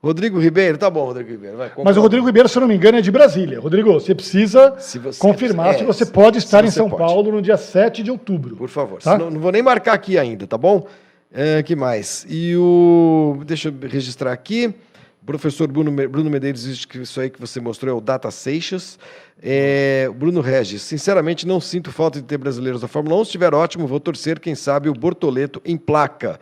Rodrigo 0.01 0.39
Ribeiro, 0.39 0.77
tá 0.77 0.89
bom, 0.89 1.05
Rodrigo 1.05 1.29
Ribeiro. 1.31 1.57
Vai, 1.57 1.71
Mas 1.83 1.97
o. 1.97 2.01
Rodrigo 2.01 2.25
Ribeiro, 2.25 2.47
se 2.47 2.57
eu 2.57 2.62
não 2.62 2.67
me 2.69 2.75
engano, 2.75 2.97
é 2.97 3.01
de 3.01 3.12
Brasília. 3.12 3.59
Rodrigo, 3.59 3.91
você 3.91 4.15
precisa 4.15 4.73
Se 4.79 4.97
você- 4.97 5.19
confirmar 5.19 5.75
é, 5.75 5.77
se 5.79 5.83
você 5.83 6.05
pode 6.05 6.38
estar 6.38 6.59
se 6.62 6.67
em 6.67 6.71
você 6.71 6.77
São 6.77 6.89
pode. 6.89 7.01
Paulo 7.03 7.31
no 7.33 7.41
dia 7.41 7.57
7 7.57 8.01
de 8.01 8.09
outubro. 8.09 8.55
Por 8.55 8.69
favor. 8.69 9.01
Tá? 9.01 9.13
Senão, 9.17 9.29
não 9.29 9.41
vou 9.41 9.51
nem 9.51 9.62
marcar 9.62 9.93
aqui 9.93 10.17
ainda, 10.17 10.47
tá 10.47 10.57
bom? 10.57 10.88
É, 11.33 11.62
que 11.63 11.75
mais? 11.75 12.25
E 12.29 12.55
o. 12.55 13.41
Deixa 13.45 13.67
eu 13.67 13.73
registrar 13.89 14.31
aqui. 14.31 14.73
O 15.21 15.25
professor 15.25 15.67
Bruno, 15.67 15.91
Bruno 16.07 16.29
Medeiros 16.29 16.63
diz 16.63 16.85
que 16.85 16.99
isso 16.99 17.19
aí 17.19 17.29
que 17.29 17.39
você 17.39 17.59
mostrou 17.59 17.93
é 17.93 17.97
o 17.97 18.01
Data 18.01 18.31
Seixas. 18.31 18.97
É, 19.43 20.09
Bruno 20.15 20.39
Regis, 20.41 20.81
sinceramente 20.81 21.45
não 21.45 21.59
sinto 21.59 21.91
falta 21.91 22.19
de 22.19 22.25
ter 22.25 22.38
brasileiros 22.38 22.81
na 22.81 22.88
Fórmula 22.88 23.15
1. 23.17 23.25
Se 23.25 23.27
estiver 23.29 23.53
ótimo, 23.53 23.85
vou 23.85 23.99
torcer, 23.99 24.39
quem 24.39 24.55
sabe, 24.55 24.88
o 24.89 24.93
Bortoleto 24.93 25.62
em 25.65 25.75
placa. 25.77 26.39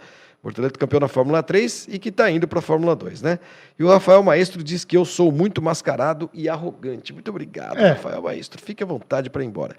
Bortoleto 0.48 0.80
campeão 0.80 1.02
da 1.02 1.10
Fórmula 1.10 1.44
3 1.44 1.90
e 1.92 2.00
que 2.00 2.08
está 2.08 2.32
indo 2.32 2.48
para 2.48 2.60
a 2.60 2.62
Fórmula 2.62 2.96
2, 2.96 3.22
né? 3.22 3.38
E 3.78 3.84
o 3.84 3.90
Rafael 3.90 4.24
Maestro 4.24 4.64
diz 4.64 4.86
que 4.86 4.96
eu 4.96 5.04
sou 5.04 5.30
muito 5.30 5.62
mascarado 5.62 6.30
e 6.34 6.48
arrogante. 6.48 7.12
Muito 7.12 7.30
obrigado, 7.30 7.78
É. 7.78 7.90
Rafael 7.90 8.22
Maestro. 8.22 8.62
Fique 8.62 8.82
à 8.82 8.86
vontade 8.86 9.30
para 9.30 9.44
ir 9.44 9.48
embora. 9.48 9.76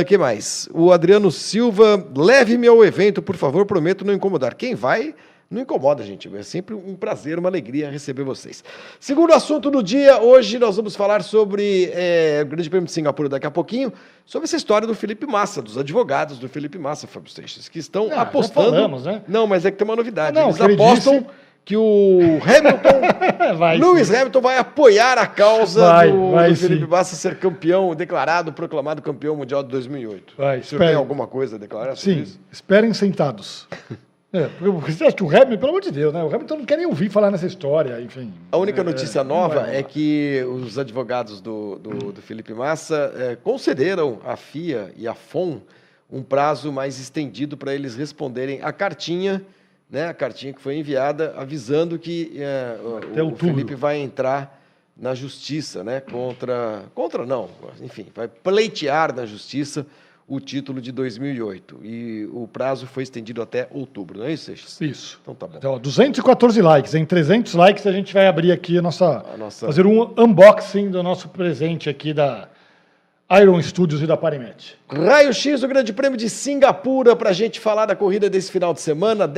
O 0.00 0.04
que 0.06 0.16
mais? 0.16 0.66
O 0.72 0.90
Adriano 0.92 1.30
Silva, 1.30 2.02
leve-me 2.16 2.66
ao 2.66 2.82
evento, 2.82 3.20
por 3.20 3.36
favor, 3.36 3.66
prometo 3.66 4.02
não 4.02 4.14
incomodar. 4.14 4.54
Quem 4.54 4.74
vai, 4.74 5.14
não 5.50 5.62
incomoda, 5.62 6.02
gente. 6.02 6.28
É 6.36 6.42
sempre 6.42 6.74
um 6.74 6.94
prazer, 6.96 7.38
uma 7.38 7.48
alegria 7.48 7.90
receber 7.90 8.22
vocês. 8.24 8.64
Segundo 8.98 9.32
assunto 9.32 9.70
do 9.70 9.82
dia, 9.82 10.20
hoje 10.20 10.58
nós 10.58 10.76
vamos 10.76 10.96
falar 10.96 11.22
sobre 11.22 11.90
é, 11.94 12.40
o 12.42 12.46
Grande 12.46 12.68
Prêmio 12.68 12.86
de 12.86 12.92
Singapura 12.92 13.28
daqui 13.28 13.46
a 13.46 13.50
pouquinho, 13.50 13.92
sobre 14.24 14.44
essa 14.46 14.56
história 14.56 14.86
do 14.86 14.94
Felipe 14.94 15.26
Massa, 15.26 15.62
dos 15.62 15.78
advogados 15.78 16.38
do 16.38 16.48
Felipe 16.48 16.78
Massa, 16.78 17.06
Fábio 17.06 17.30
Seixas, 17.30 17.68
que 17.68 17.78
estão 17.78 18.08
Ah, 18.12 18.22
apostando. 18.22 18.70
falamos, 18.72 19.04
né? 19.04 19.22
Não, 19.28 19.46
mas 19.46 19.64
é 19.64 19.70
que 19.70 19.76
tem 19.76 19.84
uma 19.84 19.96
novidade. 19.96 20.36
Ah, 20.36 20.40
não, 20.42 20.48
Eles 20.50 20.60
apostam 20.60 21.12
disse- 21.18 21.26
que 21.64 21.76
o 21.76 22.20
Hamilton 22.44 23.00
vai. 23.58 23.76
Lewis 23.78 24.06
sim. 24.06 24.14
Hamilton 24.16 24.40
vai 24.40 24.56
apoiar 24.56 25.18
a 25.18 25.26
causa 25.26 25.80
Vai, 25.80 26.12
do, 26.12 26.30
vai 26.30 26.50
do 26.50 26.56
Felipe 26.56 26.82
sim. 26.84 26.88
Massa 26.90 27.16
ser 27.16 27.38
campeão, 27.38 27.92
declarado, 27.94 28.52
proclamado 28.52 29.02
campeão 29.02 29.34
mundial 29.34 29.64
de 29.64 29.70
2008. 29.70 30.34
Vai, 30.38 30.58
o 30.60 30.64
senhor 30.64 30.84
tem 30.84 30.94
alguma 30.94 31.26
coisa 31.26 31.56
a 31.56 31.58
declarar 31.58 31.96
sobre 31.96 32.14
Sim, 32.18 32.22
isso? 32.22 32.40
esperem 32.52 32.92
sentados. 32.94 33.66
É, 34.36 34.48
porque 34.58 34.92
você 34.92 35.04
acha 35.04 35.16
que 35.16 35.22
o 35.22 35.28
Hamilton, 35.28 35.56
pelo 35.58 35.68
amor 35.70 35.80
de 35.80 35.90
Deus, 35.90 36.12
né? 36.12 36.22
O 36.22 36.26
Hamilton 36.34 36.56
não 36.58 36.64
quer 36.64 36.76
nem 36.76 36.86
ouvir 36.86 37.08
falar 37.10 37.30
nessa 37.30 37.46
história, 37.46 38.00
enfim. 38.00 38.32
A 38.52 38.56
única 38.56 38.80
É, 38.80 38.84
notícia 38.84 39.24
não 39.24 39.36
nova 39.36 39.68
é 39.70 39.82
que 39.82 40.44
os 40.48 40.78
advogados 40.78 41.40
do, 41.40 41.76
do, 41.78 42.12
do 42.12 42.22
Felipe 42.22 42.52
Massa 42.52 43.12
eh, 43.16 43.36
concederam 43.42 44.18
à 44.24 44.36
FIA 44.36 44.92
e 44.96 45.06
à 45.08 45.14
FOM 45.14 45.60
um 46.10 46.22
prazo 46.22 46.70
mais 46.70 46.98
estendido 47.00 47.56
para 47.56 47.74
eles 47.74 47.96
responderem 47.96 48.60
a 48.62 48.72
cartinha, 48.72 49.42
né, 49.90 50.06
a 50.08 50.14
cartinha 50.14 50.52
que 50.52 50.60
foi 50.60 50.76
enviada 50.76 51.34
avisando 51.36 51.98
que 51.98 52.32
eh, 52.36 52.76
o- 53.20 53.32
o. 53.32 53.36
Felipe 53.36 53.74
vai 53.74 53.98
entrar 53.98 54.60
na 54.96 55.14
justiça, 55.14 55.84
né, 55.84 56.00
contra, 56.00 56.84
contra 56.94 57.26
não, 57.26 57.48
enfim, 57.82 58.06
vai 58.14 58.28
pleitear 58.28 59.14
na 59.14 59.26
justiça 59.26 59.86
o 60.28 60.40
título 60.40 60.80
de 60.80 60.90
2008 60.90 61.80
e 61.84 62.28
o 62.32 62.48
prazo 62.48 62.84
foi 62.86 63.04
estendido 63.04 63.40
até 63.40 63.68
outubro, 63.70 64.18
não 64.18 64.26
é 64.26 64.32
isso, 64.32 64.46
Seixas? 64.46 64.80
Isso. 64.80 65.20
Então 65.22 65.34
tá 65.34 65.46
bom. 65.46 65.56
Então, 65.58 65.72
ó, 65.74 65.78
214 65.78 66.60
likes. 66.60 66.94
Em 66.94 67.04
300 67.04 67.54
likes 67.54 67.86
a 67.86 67.92
gente 67.92 68.12
vai 68.12 68.26
abrir 68.26 68.50
aqui 68.50 68.76
a 68.78 68.82
nossa, 68.82 69.24
A 69.32 69.36
nossa- 69.36 69.66
fazer 69.66 69.86
um 69.86 70.12
unboxing 70.18 70.90
do 70.90 71.02
nosso 71.02 71.28
presente 71.28 71.88
aqui 71.88 72.12
da 72.12 72.48
Iron 73.40 73.60
Studios 73.62 74.02
e 74.02 74.06
da 74.06 74.16
Parimet. 74.16 74.76
Raio 74.88 75.32
X 75.32 75.60
do 75.60 75.68
Grande 75.68 75.92
Prêmio 75.92 76.16
de 76.18 76.28
Singapura 76.30 77.14
para 77.16 77.30
a 77.30 77.32
gente 77.32 77.58
falar 77.60 77.86
da 77.86 77.94
corrida 77.96 78.28
desse 78.30 78.50
final 78.50 78.72
de 78.74 78.80
semana, 78.80 79.28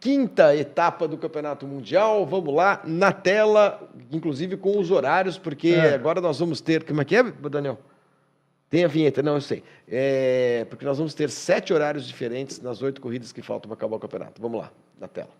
15 0.00 0.56
etapa 0.58 1.06
do 1.08 1.16
Campeonato 1.16 1.66
Mundial. 1.66 2.24
Vamos 2.26 2.54
lá, 2.54 2.80
na 2.84 3.10
tela, 3.12 3.88
inclusive 4.12 4.56
com 4.56 4.78
os 4.78 4.90
horários, 4.90 5.36
porque 5.38 5.68
É. 5.70 5.94
agora 5.94 6.20
nós 6.20 6.38
vamos 6.38 6.60
ter. 6.60 6.84
Como 6.84 7.00
é 7.00 7.04
que 7.04 7.16
é, 7.16 7.22
Daniel? 7.50 7.78
Tem 8.70 8.84
a 8.84 8.88
vinheta, 8.88 9.22
não, 9.22 9.34
eu 9.34 9.40
sei. 9.40 9.62
É, 9.88 10.66
porque 10.68 10.84
nós 10.84 10.98
vamos 10.98 11.14
ter 11.14 11.30
sete 11.30 11.72
horários 11.72 12.06
diferentes 12.06 12.60
nas 12.60 12.82
oito 12.82 13.00
corridas 13.00 13.32
que 13.32 13.40
faltam 13.40 13.68
para 13.68 13.76
acabar 13.76 13.96
o 13.96 14.00
campeonato. 14.00 14.42
Vamos 14.42 14.60
lá, 14.60 14.70
na 15.00 15.08
tela. 15.08 15.30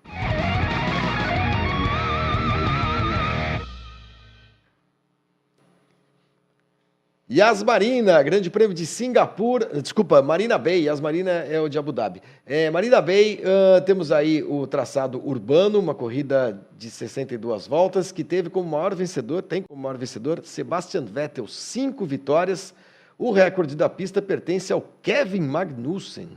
Yas 7.30 7.62
Marina, 7.62 8.22
Grande 8.22 8.48
Prêmio 8.48 8.74
de 8.74 8.86
Singapura, 8.86 9.82
desculpa, 9.82 10.22
Marina 10.22 10.56
Bay, 10.56 10.84
Yas 10.84 10.98
Marina 10.98 11.30
é 11.30 11.60
o 11.60 11.68
de 11.68 11.78
Abu 11.78 11.92
Dhabi. 11.92 12.22
É, 12.46 12.70
Marina 12.70 13.02
Bay, 13.02 13.42
ah, 13.44 13.82
temos 13.82 14.10
aí 14.10 14.42
o 14.42 14.66
traçado 14.66 15.20
urbano, 15.22 15.78
uma 15.78 15.94
corrida 15.94 16.58
de 16.78 16.88
62 16.90 17.66
voltas, 17.66 18.10
que 18.10 18.24
teve 18.24 18.48
como 18.48 18.70
maior 18.70 18.94
vencedor, 18.94 19.42
tem 19.42 19.60
como 19.60 19.82
maior 19.82 19.98
vencedor, 19.98 20.40
Sebastian 20.42 21.04
Vettel, 21.04 21.46
cinco 21.46 22.06
vitórias. 22.06 22.72
O 23.18 23.32
recorde 23.32 23.74
da 23.74 23.88
pista 23.88 24.22
pertence 24.22 24.72
ao 24.72 24.80
Kevin 25.02 25.40
Magnussen. 25.40 26.28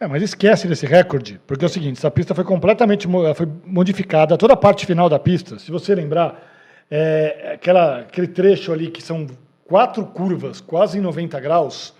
É, 0.00 0.08
mas 0.08 0.22
esquece 0.22 0.66
desse 0.66 0.84
recorde, 0.84 1.40
porque 1.46 1.64
é 1.64 1.66
o 1.66 1.70
seguinte, 1.70 1.98
essa 1.98 2.10
pista 2.10 2.34
foi 2.34 2.42
completamente 2.42 3.06
foi 3.36 3.48
modificada, 3.64 4.36
toda 4.36 4.54
a 4.54 4.56
parte 4.56 4.84
final 4.84 5.08
da 5.08 5.18
pista, 5.18 5.58
se 5.58 5.70
você 5.70 5.94
lembrar, 5.94 6.42
é, 6.90 7.52
aquela, 7.54 8.00
aquele 8.00 8.26
trecho 8.26 8.72
ali 8.72 8.90
que 8.90 9.00
são 9.00 9.26
quatro 9.64 10.04
curvas, 10.04 10.60
quase 10.60 10.98
em 10.98 11.00
90 11.00 11.38
graus, 11.38 11.94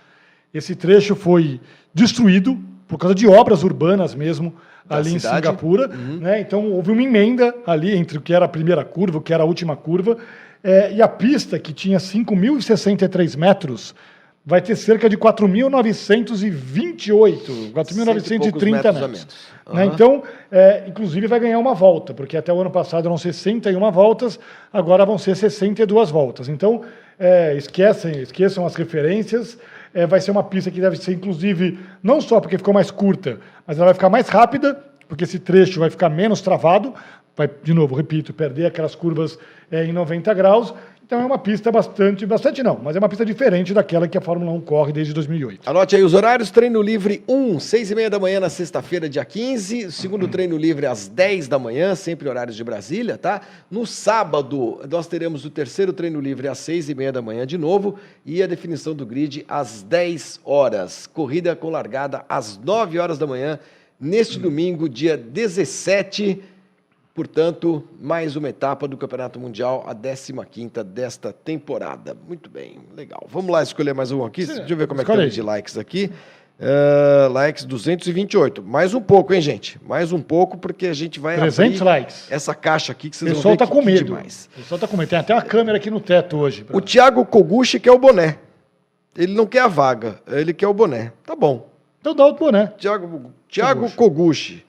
esse 0.53 0.75
trecho 0.75 1.15
foi 1.15 1.61
destruído 1.93 2.59
por 2.87 2.97
causa 2.97 3.15
de 3.15 3.27
obras 3.27 3.63
urbanas 3.63 4.13
mesmo, 4.13 4.53
Da 4.85 4.97
ali 4.97 5.13
em 5.13 5.19
cidade. 5.19 5.37
Singapura, 5.37 5.87
né? 5.87 6.41
então 6.41 6.71
houve 6.71 6.91
uma 6.91 7.01
emenda 7.01 7.55
ali 7.65 7.95
entre 7.95 8.17
o 8.17 8.21
que 8.21 8.33
era 8.33 8.45
a 8.45 8.49
primeira 8.49 8.83
curva, 8.83 9.17
o 9.17 9.21
que 9.21 9.33
era 9.33 9.43
a 9.43 9.45
última 9.45 9.75
curva, 9.75 10.17
é, 10.63 10.93
e 10.93 11.01
a 11.01 11.07
pista, 11.07 11.57
que 11.57 11.73
tinha 11.73 11.97
5.063 11.97 13.37
metros, 13.37 13.95
vai 14.45 14.61
ter 14.61 14.75
cerca 14.75 15.09
de 15.09 15.17
4.928, 15.17 17.71
4.930 17.73 18.93
metros. 18.93 19.25
Uhum. 19.65 19.73
Né? 19.73 19.85
Então, 19.85 20.21
é, 20.51 20.83
inclusive 20.87 21.25
vai 21.25 21.39
ganhar 21.39 21.57
uma 21.57 21.73
volta, 21.73 22.13
porque 22.13 22.37
até 22.37 22.53
o 22.53 22.61
ano 22.61 22.69
passado 22.69 23.07
eram 23.07 23.17
61 23.17 23.91
voltas, 23.91 24.39
agora 24.71 25.03
vão 25.03 25.17
ser 25.17 25.35
62 25.35 26.11
voltas. 26.11 26.47
Então, 26.47 26.83
é, 27.17 27.55
esquecem, 27.55 28.21
esqueçam 28.21 28.63
as 28.65 28.75
referências. 28.75 29.57
É, 29.93 30.05
vai 30.05 30.21
ser 30.21 30.31
uma 30.31 30.43
pista 30.43 30.69
que 30.69 30.81
deve 30.81 30.97
ser, 30.97 31.13
inclusive, 31.13 31.79
não 32.03 32.21
só 32.21 32.41
porque 32.41 32.57
ficou 32.57 32.73
mais 32.73 32.91
curta, 32.91 33.39
mas 33.65 33.77
ela 33.77 33.85
vai 33.85 33.93
ficar 33.93 34.09
mais 34.09 34.27
rápida, 34.27 34.77
porque 35.07 35.23
esse 35.23 35.39
trecho 35.39 35.79
vai 35.79 35.89
ficar 35.89 36.09
menos 36.09 36.41
travado, 36.41 36.93
vai, 37.35 37.49
de 37.63 37.73
novo, 37.73 37.95
repito, 37.95 38.33
perder 38.33 38.65
aquelas 38.65 38.93
curvas 38.93 39.39
é, 39.71 39.85
em 39.85 39.93
90 39.93 40.33
graus, 40.33 40.73
então 41.05 41.21
é 41.21 41.25
uma 41.25 41.37
pista 41.37 41.71
bastante, 41.71 42.25
bastante 42.25 42.63
não, 42.63 42.79
mas 42.83 42.95
é 42.95 42.99
uma 42.99 43.07
pista 43.07 43.23
diferente 43.23 43.75
daquela 43.75 44.07
que 44.07 44.17
a 44.17 44.21
Fórmula 44.21 44.51
1 44.53 44.61
corre 44.61 44.91
desde 44.91 45.13
2008. 45.13 45.69
Anote 45.69 45.95
aí 45.95 46.01
os 46.01 46.15
horários, 46.15 46.49
treino 46.49 46.81
livre 46.81 47.23
1, 47.27 47.59
6 47.59 47.91
e 47.91 47.95
meia 47.95 48.09
da 48.09 48.17
manhã 48.17 48.39
na 48.39 48.49
sexta-feira, 48.49 49.07
dia 49.07 49.23
15, 49.23 49.91
segundo 49.91 50.27
treino 50.27 50.57
livre 50.57 50.87
às 50.87 51.07
10 51.07 51.47
da 51.47 51.59
manhã, 51.59 51.93
sempre 51.93 52.27
horários 52.27 52.55
de 52.55 52.63
Brasília, 52.63 53.19
tá? 53.19 53.41
No 53.69 53.85
sábado, 53.85 54.81
nós 54.89 55.05
teremos 55.05 55.45
o 55.45 55.51
terceiro 55.51 55.93
treino 55.93 56.19
livre 56.19 56.47
às 56.47 56.57
6 56.57 56.89
e 56.89 56.95
meia 56.95 57.11
da 57.11 57.21
manhã 57.21 57.45
de 57.45 57.55
novo 57.59 57.99
e 58.25 58.41
a 58.41 58.47
definição 58.47 58.95
do 58.95 59.05
grid 59.05 59.45
às 59.47 59.83
10 59.83 60.39
horas. 60.43 61.05
Corrida 61.05 61.55
com 61.55 61.69
largada 61.69 62.25
às 62.27 62.57
9 62.57 62.97
horas 62.97 63.19
da 63.19 63.27
manhã, 63.27 63.59
neste 63.99 64.39
domingo, 64.39 64.89
dia 64.89 65.15
17 65.15 66.41
Portanto, 67.15 67.81
mais 67.97 68.35
uma 68.35 68.49
etapa 68.49 68.89
do 68.89 68.97
Campeonato 68.97 69.39
Mundial, 69.39 69.85
a 69.87 69.95
15ª 69.95 70.83
desta 70.83 71.31
temporada. 71.31 72.13
Muito 72.27 72.49
bem, 72.49 72.77
legal. 72.93 73.25
Vamos 73.29 73.49
lá 73.49 73.63
escolher 73.63 73.93
mais 73.93 74.11
um 74.11 74.25
aqui. 74.25 74.45
Deixa 74.45 74.65
eu 74.67 74.75
ver 74.75 74.85
como 74.85 74.99
é 74.99 75.05
que 75.05 75.09
está 75.09 75.25
de 75.25 75.41
likes 75.41 75.77
aqui. 75.77 76.11
Uh, 76.59 77.31
likes 77.31 77.63
228. 77.63 78.61
Mais 78.61 78.93
um 78.93 78.99
pouco, 78.99 79.33
hein, 79.33 79.39
gente? 79.39 79.79
Mais 79.87 80.11
um 80.11 80.21
pouco, 80.21 80.57
porque 80.57 80.87
a 80.87 80.93
gente 80.93 81.17
vai 81.17 81.37
300 81.37 81.79
likes. 81.79 82.29
essa 82.29 82.53
caixa 82.53 82.91
aqui 82.91 83.09
que 83.09 83.15
vocês 83.15 83.31
vão 83.31 83.35
ver. 83.35 83.39
O 83.39 83.43
pessoal 83.43 83.53
está 83.53 83.67
com 83.67 83.81
medo. 83.81 84.03
Demais. 84.03 84.49
O 84.51 84.59
pessoal 84.59 84.75
está 84.75 84.87
com 84.89 84.97
medo. 84.97 85.07
Tem 85.07 85.19
até 85.19 85.33
uma 85.33 85.41
câmera 85.41 85.77
aqui 85.77 85.89
no 85.89 86.01
teto 86.01 86.35
hoje. 86.35 86.65
Pra... 86.65 86.75
O 86.75 86.81
Thiago 86.81 87.25
Koguchi 87.25 87.79
quer 87.79 87.91
o 87.91 87.97
boné. 87.97 88.39
Ele 89.17 89.33
não 89.33 89.45
quer 89.45 89.61
a 89.61 89.67
vaga, 89.69 90.19
ele 90.27 90.53
quer 90.53 90.67
o 90.67 90.73
boné. 90.73 91.13
Tá 91.25 91.33
bom. 91.33 91.69
Então 92.01 92.13
dá 92.13 92.25
o 92.25 92.33
boné. 92.33 92.67
Thiago, 92.77 93.31
Thiago 93.49 93.89
Koguchi. 93.91 94.64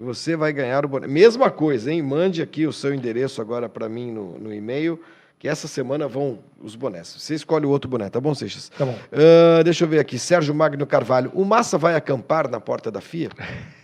Você 0.00 0.34
vai 0.34 0.50
ganhar 0.50 0.82
o 0.86 0.88
boné. 0.88 1.06
Mesma 1.06 1.50
coisa, 1.50 1.92
hein? 1.92 2.00
Mande 2.00 2.40
aqui 2.40 2.66
o 2.66 2.72
seu 2.72 2.94
endereço 2.94 3.42
agora 3.42 3.68
para 3.68 3.86
mim 3.86 4.10
no, 4.10 4.38
no 4.38 4.54
e-mail, 4.54 4.98
que 5.38 5.46
essa 5.46 5.68
semana 5.68 6.08
vão 6.08 6.38
os 6.58 6.74
bonés. 6.74 7.14
Você 7.18 7.34
escolhe 7.34 7.66
o 7.66 7.68
outro 7.68 7.90
boné, 7.90 8.08
tá 8.08 8.18
bom, 8.18 8.34
Seixas? 8.34 8.70
Tá 8.70 8.86
bom. 8.86 8.96
Uh, 9.12 9.62
deixa 9.62 9.84
eu 9.84 9.88
ver 9.88 9.98
aqui. 9.98 10.18
Sérgio 10.18 10.54
Magno 10.54 10.86
Carvalho. 10.86 11.30
O 11.34 11.44
Massa 11.44 11.76
vai 11.76 11.94
acampar 11.94 12.48
na 12.48 12.58
porta 12.58 12.90
da 12.90 13.02
FIA? 13.02 13.28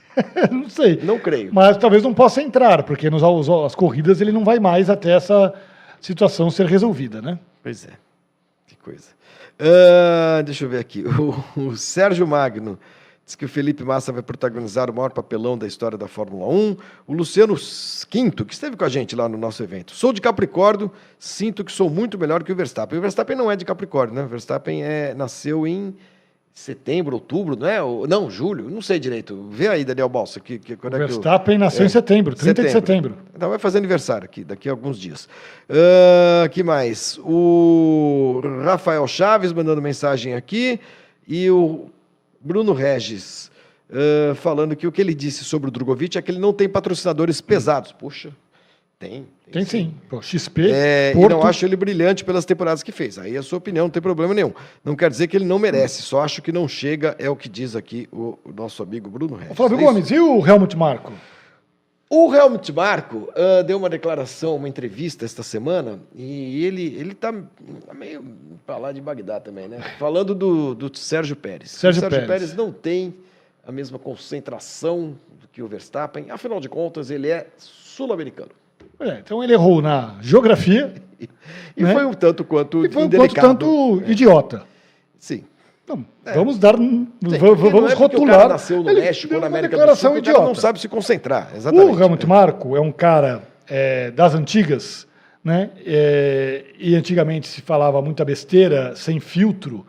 não 0.50 0.70
sei. 0.70 0.98
Não 1.02 1.18
creio. 1.18 1.52
Mas 1.52 1.76
talvez 1.76 2.02
não 2.02 2.14
possa 2.14 2.40
entrar, 2.40 2.82
porque 2.84 3.10
nos 3.10 3.22
as 3.22 3.74
corridas 3.74 4.18
ele 4.22 4.32
não 4.32 4.42
vai 4.42 4.58
mais 4.58 4.88
até 4.88 5.12
essa 5.12 5.52
situação 6.00 6.50
ser 6.50 6.64
resolvida, 6.64 7.20
né? 7.20 7.38
Pois 7.62 7.84
é. 7.84 7.90
Que 8.66 8.76
coisa. 8.76 9.08
Uh, 9.60 10.42
deixa 10.44 10.64
eu 10.64 10.68
ver 10.70 10.78
aqui. 10.78 11.04
O, 11.56 11.60
o 11.60 11.76
Sérgio 11.76 12.26
Magno. 12.26 12.78
Diz 13.26 13.34
que 13.34 13.44
o 13.44 13.48
Felipe 13.48 13.82
Massa 13.82 14.12
vai 14.12 14.22
protagonizar 14.22 14.88
o 14.88 14.94
maior 14.94 15.10
papelão 15.10 15.58
da 15.58 15.66
história 15.66 15.98
da 15.98 16.06
Fórmula 16.06 16.46
1. 16.46 16.76
O 17.08 17.12
Luciano 17.12 17.56
Quinto, 18.08 18.44
que 18.44 18.54
esteve 18.54 18.76
com 18.76 18.84
a 18.84 18.88
gente 18.88 19.16
lá 19.16 19.28
no 19.28 19.36
nosso 19.36 19.64
evento. 19.64 19.96
Sou 19.96 20.12
de 20.12 20.20
Capricórnio, 20.20 20.92
sinto 21.18 21.64
que 21.64 21.72
sou 21.72 21.90
muito 21.90 22.16
melhor 22.16 22.44
que 22.44 22.52
o 22.52 22.54
Verstappen. 22.54 22.96
O 22.96 23.02
Verstappen 23.02 23.36
não 23.36 23.50
é 23.50 23.56
de 23.56 23.64
Capricórnio, 23.64 24.14
né? 24.14 24.22
O 24.22 24.28
Verstappen 24.28 24.84
é, 24.84 25.12
nasceu 25.12 25.66
em 25.66 25.96
setembro, 26.54 27.16
outubro, 27.16 27.56
não 27.56 27.66
é? 27.66 27.80
Não, 28.08 28.30
julho, 28.30 28.70
não 28.70 28.80
sei 28.80 29.00
direito. 29.00 29.48
Vê 29.50 29.66
aí, 29.66 29.84
Daniel 29.84 30.08
Balsa. 30.08 30.38
Que, 30.38 30.56
que, 30.60 30.74
o 30.74 30.78
Verstappen 30.88 31.56
é 31.56 31.58
nasceu 31.58 31.82
é, 31.82 31.86
em 31.86 31.88
setembro, 31.88 32.32
30 32.32 32.62
setembro. 32.62 32.64
de 32.64 32.72
setembro. 32.72 33.18
Então 33.34 33.48
vai 33.50 33.58
fazer 33.58 33.78
aniversário 33.78 34.24
aqui, 34.24 34.44
daqui 34.44 34.68
a 34.68 34.72
alguns 34.72 35.00
dias. 35.00 35.28
Uh, 35.68 36.48
que 36.50 36.62
mais? 36.62 37.18
O 37.24 38.40
Rafael 38.62 39.04
Chaves 39.08 39.52
mandando 39.52 39.82
mensagem 39.82 40.32
aqui. 40.32 40.78
E 41.26 41.50
o 41.50 41.90
Bruno 42.46 42.72
Regis, 42.72 43.50
uh, 43.90 44.34
falando 44.36 44.76
que 44.76 44.86
o 44.86 44.92
que 44.92 45.00
ele 45.00 45.14
disse 45.14 45.44
sobre 45.44 45.68
o 45.68 45.70
Drogovic 45.70 46.16
é 46.16 46.22
que 46.22 46.30
ele 46.30 46.38
não 46.38 46.52
tem 46.52 46.68
patrocinadores 46.68 47.40
pesados. 47.40 47.90
Puxa, 47.90 48.30
tem. 48.98 49.26
Tem, 49.44 49.52
tem 49.52 49.64
sim. 49.64 49.94
Pô, 50.08 50.22
XP. 50.22 50.70
É, 50.70 51.12
Porto... 51.12 51.32
E 51.32 51.34
não 51.34 51.42
acho 51.42 51.64
ele 51.66 51.76
brilhante 51.76 52.24
pelas 52.24 52.44
temporadas 52.44 52.82
que 52.82 52.92
fez. 52.92 53.18
Aí 53.18 53.34
é 53.36 53.38
a 53.38 53.42
sua 53.42 53.58
opinião, 53.58 53.86
não 53.86 53.90
tem 53.90 54.00
problema 54.00 54.32
nenhum. 54.32 54.52
Não 54.84 54.94
quer 54.94 55.10
dizer 55.10 55.26
que 55.26 55.36
ele 55.36 55.44
não 55.44 55.58
merece, 55.58 56.02
só 56.02 56.22
acho 56.22 56.40
que 56.40 56.52
não 56.52 56.68
chega, 56.68 57.16
é 57.18 57.28
o 57.28 57.36
que 57.36 57.48
diz 57.48 57.74
aqui 57.74 58.08
o, 58.12 58.38
o 58.44 58.52
nosso 58.52 58.82
amigo 58.82 59.10
Bruno 59.10 59.34
Regis. 59.36 59.56
Flávio 59.56 59.78
é 59.78 59.82
Gomes, 59.82 60.10
e 60.10 60.18
o 60.18 60.46
Helmut 60.46 60.76
Marko? 60.76 61.12
O 62.08 62.32
Helmut 62.32 62.72
Marko 62.72 63.16
uh, 63.16 63.64
deu 63.64 63.76
uma 63.78 63.88
declaração, 63.90 64.54
uma 64.54 64.68
entrevista 64.68 65.24
esta 65.24 65.42
semana, 65.42 65.98
e 66.14 66.64
ele 66.64 66.94
ele 66.96 67.12
está 67.12 67.32
tá 67.32 67.94
meio 67.94 68.24
para 68.64 68.76
lá 68.76 68.92
de 68.92 69.00
Bagdá 69.00 69.40
também, 69.40 69.66
né? 69.66 69.80
Falando 69.98 70.32
do, 70.32 70.74
do 70.74 70.96
Sérgio 70.96 71.34
Pérez. 71.34 71.72
Sérgio, 71.72 71.98
o 71.98 72.00
Sérgio 72.02 72.26
Pérez. 72.26 72.28
Pérez 72.28 72.54
não 72.56 72.70
tem 72.70 73.14
a 73.66 73.72
mesma 73.72 73.98
concentração 73.98 75.16
que 75.52 75.62
o 75.62 75.66
Verstappen, 75.66 76.30
afinal 76.30 76.60
de 76.60 76.68
contas, 76.68 77.10
ele 77.10 77.28
é 77.28 77.48
sul-americano. 77.56 78.50
É, 79.00 79.18
então 79.18 79.42
ele 79.42 79.52
errou 79.52 79.82
na 79.82 80.16
geografia. 80.20 80.94
e 81.76 81.82
né? 81.82 81.92
foi 81.92 82.04
um 82.06 82.12
tanto 82.12 82.44
quanto 82.44 82.86
e 82.86 82.90
foi 82.90 83.04
um 83.04 83.10
quanto 83.10 83.34
tanto 83.34 84.02
é. 84.06 84.10
idiota. 84.10 84.64
Sim. 85.18 85.44
Não, 85.88 86.04
é. 86.24 86.32
Vamos 86.32 86.58
dar. 86.58 86.76
Sim, 86.76 87.08
vamos 87.22 87.92
é 87.92 87.94
rotular. 87.94 88.36
O 88.36 88.38
cara 88.38 88.48
nasceu 88.48 88.82
no 88.82 88.90
ele 88.90 89.00
México, 89.00 89.38
na 89.38 89.46
América 89.46 89.86
do 89.86 89.96
Sul, 89.96 90.18
idiota. 90.18 90.42
não 90.42 90.54
sabe 90.54 90.80
se 90.80 90.88
concentrar. 90.88 91.52
Exatamente. 91.54 91.96
O 91.96 92.02
Helmut 92.02 92.26
Marco 92.26 92.76
é 92.76 92.80
um 92.80 92.90
cara 92.90 93.42
é, 93.68 94.10
das 94.10 94.34
antigas, 94.34 95.06
né? 95.44 95.70
É, 95.84 96.64
e 96.78 96.96
antigamente 96.96 97.46
se 97.46 97.60
falava 97.62 98.02
muita 98.02 98.24
besteira 98.24 98.96
sem 98.96 99.20
filtro. 99.20 99.86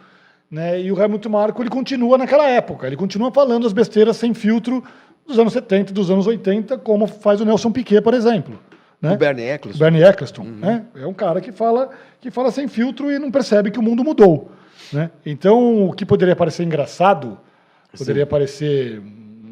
Né? 0.50 0.82
E 0.82 0.92
o 0.92 1.02
Helmut 1.02 1.28
Marco 1.28 1.62
ele 1.62 1.70
continua 1.70 2.18
naquela 2.18 2.48
época, 2.48 2.88
ele 2.88 2.96
continua 2.96 3.32
falando 3.32 3.68
as 3.68 3.74
besteiras 3.74 4.16
sem 4.16 4.34
filtro 4.34 4.82
dos 5.26 5.38
anos 5.38 5.52
70, 5.52 5.92
dos 5.92 6.10
anos 6.10 6.26
80, 6.26 6.78
como 6.78 7.06
faz 7.06 7.42
o 7.42 7.46
Nelson 7.46 7.72
Piquet, 7.72 8.02
por 8.02 8.14
exemplo. 8.14 8.58
Né? 9.02 9.12
O 9.12 9.18
Bernie 9.18 9.46
Eccleston. 9.46 9.80
Bernie 9.80 10.04
Eccleston, 10.04 10.42
uhum. 10.44 10.56
né? 10.56 10.86
É 10.96 11.06
um 11.06 11.14
cara 11.14 11.42
que 11.42 11.52
fala, 11.52 11.90
que 12.22 12.32
fala 12.32 12.50
sem 12.50 12.68
filtro 12.68 13.12
e 13.12 13.20
não 13.20 13.30
percebe 13.30 13.70
que 13.70 13.78
o 13.78 13.84
mundo 13.84 14.04
mudou. 14.04 14.52
Né? 14.92 15.12
Então, 15.26 15.88
o 15.88 15.94
que 15.94 16.06
poderia 16.06 16.36
parecer 16.36 16.64
engraçado, 16.64 17.38
poderia 17.98 18.24
Sim. 18.24 18.30
parecer 18.30 19.02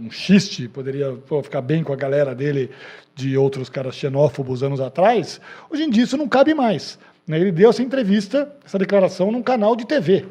um 0.05 0.09
xiste, 0.11 0.67
poderia 0.67 1.13
pô, 1.27 1.41
ficar 1.41 1.61
bem 1.61 1.83
com 1.83 1.93
a 1.93 1.95
galera 1.95 2.35
dele 2.35 2.69
de 3.13 3.37
outros 3.37 3.69
caras 3.69 3.95
xenófobos 3.95 4.61
anos 4.61 4.79
atrás, 4.79 5.39
hoje 5.69 5.83
em 5.83 5.89
dia 5.89 6.03
isso 6.03 6.17
não 6.17 6.27
cabe 6.27 6.53
mais. 6.53 6.99
Né? 7.25 7.39
Ele 7.39 7.51
deu 7.51 7.69
essa 7.69 7.81
entrevista, 7.81 8.53
essa 8.63 8.77
declaração 8.77 9.31
num 9.31 9.41
canal 9.41 9.75
de 9.75 9.85
TV 9.85 10.25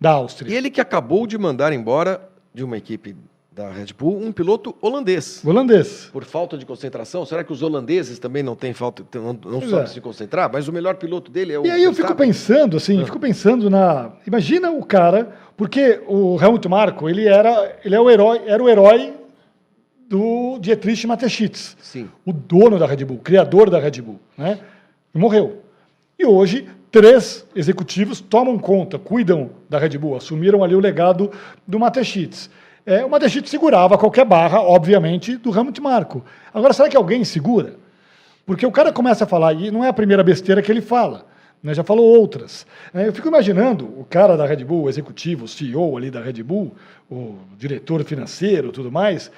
da 0.00 0.12
Áustria. 0.12 0.52
E 0.52 0.56
ele 0.56 0.70
que 0.70 0.80
acabou 0.80 1.26
de 1.26 1.36
mandar 1.36 1.72
embora 1.72 2.22
de 2.54 2.64
uma 2.64 2.76
equipe 2.76 3.16
da 3.60 3.70
Red 3.70 3.88
Bull, 3.98 4.18
um 4.18 4.32
piloto 4.32 4.74
holandês. 4.80 5.42
Holandês. 5.44 6.08
Por 6.10 6.24
falta 6.24 6.56
de 6.56 6.64
concentração. 6.64 7.26
Será 7.26 7.44
que 7.44 7.52
os 7.52 7.62
holandeses 7.62 8.18
também 8.18 8.42
não 8.42 8.56
têm 8.56 8.72
falta, 8.72 9.04
não, 9.14 9.38
não 9.44 9.60
sabem 9.60 9.84
é. 9.84 9.86
se 9.86 10.00
concentrar? 10.00 10.50
Mas 10.50 10.66
o 10.66 10.72
melhor 10.72 10.94
piloto 10.96 11.30
dele 11.30 11.52
é 11.52 11.58
o. 11.58 11.66
E 11.66 11.70
aí 11.70 11.84
eu 11.84 11.92
fico 11.92 12.14
pensando, 12.14 12.78
assim, 12.78 13.02
ah. 13.02 13.04
fico 13.04 13.20
pensando 13.20 13.68
na. 13.68 14.12
Imagina 14.26 14.70
o 14.70 14.82
cara, 14.82 15.36
porque 15.58 16.00
o 16.08 16.38
Helmut 16.40 16.66
Marko, 16.68 17.08
ele 17.08 17.28
era, 17.28 17.78
ele 17.84 17.94
é 17.94 18.00
o 18.00 18.08
herói, 18.10 18.40
era 18.46 18.62
o 18.62 18.68
herói 18.68 19.12
do 20.08 20.58
Dietrich 20.58 21.06
Mateschitz. 21.06 21.76
Sim. 21.82 22.08
O 22.24 22.32
dono 22.32 22.78
da 22.78 22.86
Red 22.86 23.04
Bull, 23.04 23.18
criador 23.18 23.68
da 23.68 23.78
Red 23.78 24.00
Bull, 24.00 24.18
né? 24.38 24.58
E 25.14 25.18
morreu. 25.18 25.62
E 26.18 26.24
hoje 26.24 26.66
três 26.90 27.46
executivos 27.54 28.22
tomam 28.22 28.58
conta, 28.58 28.98
cuidam 28.98 29.50
da 29.68 29.78
Red 29.78 29.98
Bull, 29.98 30.16
assumiram 30.16 30.64
ali 30.64 30.74
o 30.74 30.80
legado 30.80 31.30
do 31.66 31.78
Mateschitz 31.78 32.48
é, 32.84 33.04
o 33.04 33.10
Madechite 33.10 33.48
segurava 33.48 33.98
qualquer 33.98 34.24
barra, 34.24 34.60
obviamente, 34.60 35.36
do 35.36 35.54
Helmut 35.54 35.80
Marko. 35.80 36.24
Agora, 36.52 36.72
será 36.72 36.88
que 36.88 36.96
alguém 36.96 37.24
segura? 37.24 37.76
Porque 38.46 38.66
o 38.66 38.72
cara 38.72 38.92
começa 38.92 39.24
a 39.24 39.26
falar, 39.26 39.52
e 39.52 39.70
não 39.70 39.84
é 39.84 39.88
a 39.88 39.92
primeira 39.92 40.22
besteira 40.22 40.62
que 40.62 40.72
ele 40.72 40.80
fala, 40.80 41.26
né, 41.62 41.74
já 41.74 41.84
falou 41.84 42.04
outras. 42.04 42.66
É, 42.92 43.06
eu 43.06 43.12
fico 43.12 43.28
imaginando 43.28 43.84
o 43.84 44.04
cara 44.08 44.36
da 44.36 44.46
Red 44.46 44.64
Bull, 44.64 44.84
o 44.84 44.88
executivo, 44.88 45.44
o 45.44 45.48
CEO 45.48 45.96
ali 45.96 46.10
da 46.10 46.20
Red 46.20 46.42
Bull, 46.42 46.74
o 47.10 47.36
diretor 47.56 48.02
financeiro 48.02 48.72
tudo 48.72 48.90
mais, 48.90 49.30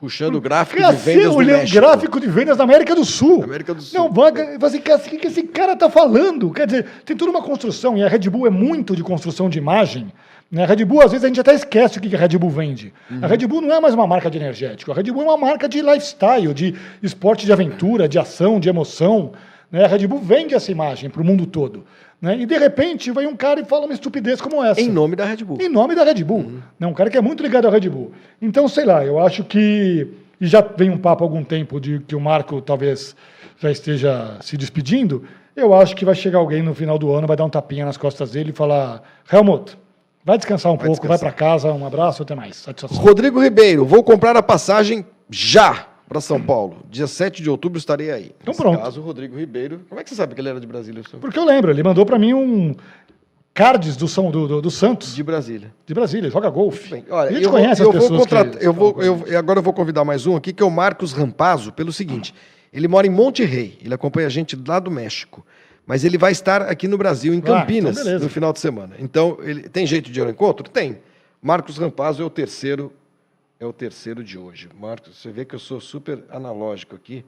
Puxando 0.00 0.36
o 0.36 0.40
gráfico 0.40 0.82
de 0.82 0.96
vendas 0.96 1.30
do 1.30 1.36
México. 1.36 1.78
gráfico 1.78 2.20
de 2.20 2.26
vendas 2.26 2.56
da 2.56 2.64
América 2.64 2.94
do 2.94 3.04
Sul. 3.04 3.44
América 3.44 3.74
do 3.74 3.82
Sul. 3.82 3.98
Não, 3.98 4.10
vaga, 4.10 4.56
assim, 4.62 4.78
o 4.78 5.18
que 5.18 5.26
esse 5.26 5.42
cara 5.42 5.74
está 5.74 5.90
falando? 5.90 6.50
Quer 6.52 6.66
dizer, 6.66 6.86
tem 7.04 7.14
toda 7.14 7.30
uma 7.30 7.42
construção, 7.42 7.98
e 7.98 8.02
a 8.02 8.08
Red 8.08 8.30
Bull 8.30 8.46
é 8.46 8.50
muito 8.50 8.96
de 8.96 9.02
construção 9.02 9.50
de 9.50 9.58
imagem, 9.58 10.10
né? 10.50 10.64
A 10.64 10.66
Red 10.66 10.84
Bull, 10.84 11.00
às 11.00 11.12
vezes, 11.12 11.24
a 11.24 11.28
gente 11.28 11.40
até 11.40 11.54
esquece 11.54 11.98
o 11.98 12.00
que 12.00 12.14
a 12.14 12.18
Red 12.18 12.36
Bull 12.36 12.50
vende. 12.50 12.92
Uhum. 13.08 13.20
A 13.22 13.26
Red 13.28 13.46
Bull 13.46 13.60
não 13.60 13.72
é 13.72 13.80
mais 13.80 13.94
uma 13.94 14.06
marca 14.06 14.28
de 14.28 14.36
energético. 14.36 14.90
A 14.90 14.94
Red 14.94 15.04
Bull 15.04 15.22
é 15.22 15.26
uma 15.26 15.36
marca 15.36 15.68
de 15.68 15.80
lifestyle, 15.80 16.52
de 16.52 16.74
esporte 17.02 17.46
de 17.46 17.52
aventura, 17.52 18.08
de 18.08 18.18
ação, 18.18 18.58
de 18.58 18.68
emoção. 18.68 19.32
Né? 19.70 19.84
A 19.84 19.86
Red 19.86 20.08
Bull 20.08 20.18
vende 20.18 20.54
essa 20.54 20.72
imagem 20.72 21.08
para 21.08 21.22
o 21.22 21.24
mundo 21.24 21.46
todo. 21.46 21.84
Né? 22.20 22.38
E 22.38 22.46
de 22.46 22.58
repente 22.58 23.12
vai 23.12 23.26
um 23.26 23.36
cara 23.36 23.60
e 23.60 23.64
fala 23.64 23.84
uma 23.84 23.94
estupidez 23.94 24.40
como 24.40 24.62
essa. 24.62 24.80
Em 24.80 24.88
nome 24.88 25.14
da 25.14 25.24
Red 25.24 25.44
Bull. 25.44 25.58
Em 25.60 25.68
nome 25.68 25.94
da 25.94 26.02
Red 26.02 26.24
Bull. 26.24 26.60
Né? 26.78 26.86
Um 26.86 26.94
cara 26.94 27.08
que 27.08 27.16
é 27.16 27.20
muito 27.20 27.42
ligado 27.42 27.68
à 27.68 27.70
Red 27.70 27.88
Bull. 27.88 28.12
Então, 28.42 28.66
sei 28.66 28.84
lá, 28.84 29.04
eu 29.04 29.20
acho 29.20 29.44
que. 29.44 30.08
E 30.40 30.46
já 30.46 30.60
vem 30.60 30.90
um 30.90 30.98
papo 30.98 31.22
há 31.22 31.26
algum 31.26 31.44
tempo 31.44 31.78
de 31.78 32.00
que 32.00 32.16
o 32.16 32.20
Marco 32.20 32.60
talvez 32.60 33.14
já 33.58 33.70
esteja 33.70 34.36
se 34.40 34.56
despedindo. 34.56 35.22
Eu 35.54 35.74
acho 35.74 35.94
que 35.94 36.04
vai 36.04 36.14
chegar 36.14 36.38
alguém 36.38 36.62
no 36.62 36.74
final 36.74 36.98
do 36.98 37.12
ano, 37.12 37.26
vai 37.26 37.36
dar 37.36 37.44
um 37.44 37.50
tapinha 37.50 37.84
nas 37.84 37.96
costas 37.96 38.32
dele 38.32 38.50
e 38.50 38.54
falar: 38.54 39.02
Helmut, 39.30 39.76
vai 40.24 40.36
descansar 40.38 40.72
um 40.72 40.76
Vai 40.76 40.86
pouco, 40.86 41.00
descansar. 41.02 41.18
vai 41.18 41.32
para 41.32 41.38
casa, 41.38 41.72
um 41.72 41.86
abraço, 41.86 42.22
até 42.22 42.34
mais. 42.34 42.56
Satisfação. 42.56 43.02
Rodrigo 43.02 43.42
Ribeiro, 43.42 43.84
vou 43.84 44.02
comprar 44.02 44.36
a 44.36 44.42
passagem 44.42 45.04
já 45.28 45.86
para 46.08 46.20
São 46.20 46.40
Paulo. 46.40 46.78
Dia 46.90 47.06
7 47.06 47.42
de 47.42 47.48
outubro 47.48 47.78
estarei 47.78 48.10
aí. 48.10 48.24
Então 48.40 48.52
Nesse 48.52 48.60
pronto. 48.60 48.80
caso, 48.82 49.00
o 49.00 49.04
Rodrigo 49.04 49.36
Ribeiro. 49.38 49.80
Como 49.88 50.00
é 50.00 50.04
que 50.04 50.10
você 50.10 50.16
sabe 50.16 50.34
que 50.34 50.40
ele 50.40 50.48
era 50.48 50.60
de 50.60 50.66
Brasília? 50.66 51.02
Porque 51.20 51.38
eu 51.38 51.44
lembro, 51.44 51.70
ele 51.70 51.82
mandou 51.82 52.04
para 52.04 52.18
mim 52.18 52.34
um 52.34 52.74
cards 53.54 53.96
do, 53.96 54.08
São, 54.08 54.30
do, 54.30 54.46
do, 54.48 54.62
do 54.62 54.70
Santos, 54.70 55.14
De 55.14 55.22
Brasília. 55.22 55.72
de 55.86 55.94
Brasília, 55.94 56.30
joga 56.30 56.48
golfe. 56.50 56.90
Bem, 56.90 57.04
olha, 57.10 57.30
a 57.30 57.32
gente 57.32 57.44
eu, 57.44 57.50
vou, 57.50 57.60
conhece 57.60 57.82
eu 57.82 57.88
as 57.88 57.92
vou 57.94 58.02
pessoas 58.02 58.20
contratar. 58.20 58.58
que 58.58 58.66
Eu 58.66 58.72
vou, 58.72 59.02
eu, 59.02 59.38
agora 59.38 59.58
eu 59.58 59.62
vou 59.62 59.72
convidar 59.72 60.04
mais 60.04 60.26
um 60.26 60.34
aqui, 60.36 60.52
que 60.52 60.62
é 60.62 60.66
o 60.66 60.70
Marcos 60.70 61.12
Rampazzo, 61.12 61.72
pelo 61.72 61.92
seguinte: 61.92 62.34
ele 62.72 62.88
mora 62.88 63.06
em 63.06 63.10
Monte 63.10 63.44
Rey, 63.44 63.78
ele 63.84 63.92
acompanha 63.94 64.26
a 64.26 64.30
gente 64.30 64.58
lá 64.66 64.78
do 64.78 64.90
México. 64.90 65.44
Mas 65.90 66.04
ele 66.04 66.16
vai 66.16 66.30
estar 66.30 66.62
aqui 66.62 66.86
no 66.86 66.96
Brasil, 66.96 67.34
em 67.34 67.38
Ah, 67.38 67.40
então 67.40 67.58
Campinas, 67.58 68.04
no 68.22 68.28
final 68.28 68.52
de 68.52 68.60
semana. 68.60 68.94
Então, 69.00 69.38
ele 69.40 69.68
tem 69.68 69.84
jeito 69.84 70.08
de 70.08 70.20
ir 70.20 70.22
ao 70.22 70.30
encontro? 70.30 70.70
Tem. 70.70 71.00
Marcos 71.42 71.78
Rampazzo 71.78 72.22
é 72.22 72.24
o 72.24 72.30
terceiro, 72.30 72.92
é 73.58 73.66
o 73.66 73.72
terceiro 73.72 74.22
de 74.22 74.38
hoje. 74.38 74.68
Marcos, 74.78 75.16
você 75.16 75.32
vê 75.32 75.44
que 75.44 75.52
eu 75.52 75.58
sou 75.58 75.80
super 75.80 76.22
analógico 76.30 76.94
aqui. 76.94 77.24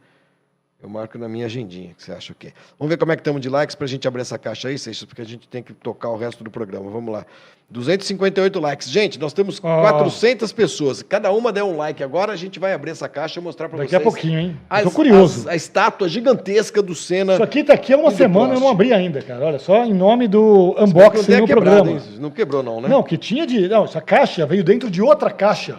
Eu 0.83 0.88
marco 0.88 1.16
na 1.16 1.29
minha 1.29 1.47
agendinha, 1.47 1.95
que 1.97 2.03
você 2.03 2.11
acha 2.11 2.33
o 2.33 2.37
quê? 2.37 2.53
Vamos 2.77 2.90
ver 2.90 2.97
como 2.97 3.12
é 3.12 3.16
que 3.16 3.21
estamos 3.21 3.40
de 3.40 3.49
likes 3.49 3.77
para 3.77 3.85
a 3.85 3.88
gente 3.88 4.09
abrir 4.09 4.23
essa 4.23 4.37
caixa 4.37 4.66
aí, 4.66 4.77
Seixas, 4.77 5.05
porque 5.05 5.23
a 5.23 5.25
gente 5.25 5.47
tem 5.47 5.62
que 5.62 5.73
tocar 5.73 6.09
o 6.09 6.16
resto 6.16 6.42
do 6.42 6.51
programa. 6.51 6.90
Vamos 6.90 7.12
lá. 7.12 7.25
258 7.71 8.59
likes. 8.59 8.90
Gente, 8.90 9.18
nós 9.18 9.33
temos 9.33 9.61
Ó. 9.62 9.81
400 9.81 10.51
pessoas. 10.53 11.01
Cada 11.03 11.31
uma 11.31 11.53
der 11.53 11.62
um 11.62 11.77
like 11.77 12.03
agora, 12.03 12.33
a 12.33 12.37
gente 12.37 12.59
vai 12.59 12.73
abrir 12.73 12.90
essa 12.90 13.09
caixa 13.09 13.38
e 13.38 13.42
mostrar 13.42 13.68
para 13.68 13.79
vocês. 13.79 13.92
Daqui 13.92 14.03
a 14.03 14.05
pouquinho, 14.05 14.38
hein? 14.40 14.57
Tô 14.83 14.90
curioso. 14.90 15.42
as- 15.42 15.47
a 15.47 15.55
estátua 15.55 16.09
gigantesca 16.09 16.83
do 16.83 16.97
Senna. 16.97 17.35
Isso 17.35 17.42
aqui 17.45 17.62
tá 17.62 17.75
aqui 17.75 17.92
há 17.92 17.97
uma 17.97 18.11
do 18.11 18.16
semana, 18.16 18.55
eu 18.55 18.61
não 18.61 18.68
abri 18.68 18.92
ainda, 18.92 19.23
cara. 19.23 19.45
Olha, 19.47 19.59
só 19.61 19.85
em 19.85 19.95
nome 19.95 20.27
do 20.27 20.75
unboxing 20.79 21.31
no 21.40 21.47
quebrado, 21.47 21.77
programa. 21.85 21.90
hein? 21.92 22.18
Não 22.18 22.31
quebrou, 22.31 22.62
não, 22.62 22.81
né? 22.81 22.88
Não, 22.88 23.05
que 23.05 23.16
tinha 23.16 23.47
de. 23.47 23.68
Não, 23.68 23.85
essa 23.85 24.01
caixa 24.01 24.45
veio 24.45 24.64
dentro 24.64 24.90
de 24.90 25.01
outra 25.01 25.31
caixa. 25.31 25.79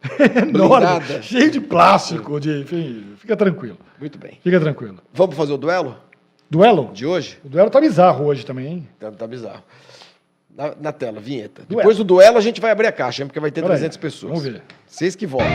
Enorme, 0.48 1.22
cheio 1.22 1.50
de 1.50 1.60
plástico, 1.60 2.38
de. 2.38 2.60
Enfim, 2.60 3.04
fica 3.16 3.36
tranquilo. 3.36 3.76
Muito 4.00 4.18
bem. 4.18 4.38
Fica 4.42 4.60
tranquilo. 4.60 4.98
Vamos 5.12 5.36
fazer 5.36 5.52
o 5.52 5.58
duelo 5.58 5.96
Duelo? 6.50 6.90
de 6.92 7.04
hoje? 7.04 7.38
O 7.44 7.48
duelo 7.48 7.68
tá 7.70 7.80
bizarro 7.80 8.24
hoje 8.26 8.44
também, 8.46 8.66
hein? 8.66 8.88
Tá, 8.98 9.10
tá 9.10 9.26
bizarro. 9.26 9.62
Na, 10.56 10.74
na 10.80 10.92
tela, 10.92 11.20
vinheta. 11.20 11.62
Duelo. 11.68 11.82
Depois 11.82 11.96
do 11.98 12.04
duelo, 12.04 12.38
a 12.38 12.40
gente 12.40 12.60
vai 12.60 12.70
abrir 12.70 12.86
a 12.86 12.92
caixa, 12.92 13.22
hein? 13.22 13.26
Porque 13.28 13.38
vai 13.38 13.50
ter 13.50 13.60
Pera 13.60 13.74
aí, 13.74 13.78
300 13.78 13.96
pessoas. 13.98 14.30
vamos 14.32 14.44
ver. 14.44 14.62
Vocês 14.86 15.14
que 15.14 15.26
votam. 15.26 15.46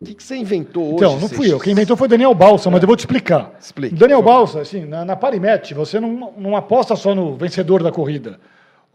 O 0.00 0.04
que, 0.06 0.14
que 0.14 0.22
você 0.22 0.36
inventou 0.36 0.84
hoje? 0.86 0.94
Então, 0.96 1.20
não 1.20 1.28
fui 1.28 1.50
eu. 1.52 1.58
Quem 1.58 1.72
inventou 1.72 1.96
foi 1.96 2.06
o 2.06 2.10
Daniel 2.10 2.34
Balsa, 2.34 2.70
mas 2.70 2.82
eu 2.82 2.86
vou 2.86 2.96
te 2.96 3.00
explicar. 3.00 3.52
Explique, 3.60 3.94
Daniel. 3.94 4.22
Balsa, 4.22 4.60
assim, 4.60 4.84
na, 4.84 5.04
na 5.04 5.16
Parimet, 5.16 5.72
você 5.72 5.98
não, 6.00 6.32
não 6.36 6.56
aposta 6.56 6.94
só 6.96 7.14
no 7.14 7.36
vencedor 7.36 7.82
da 7.82 7.90
corrida 7.90 8.38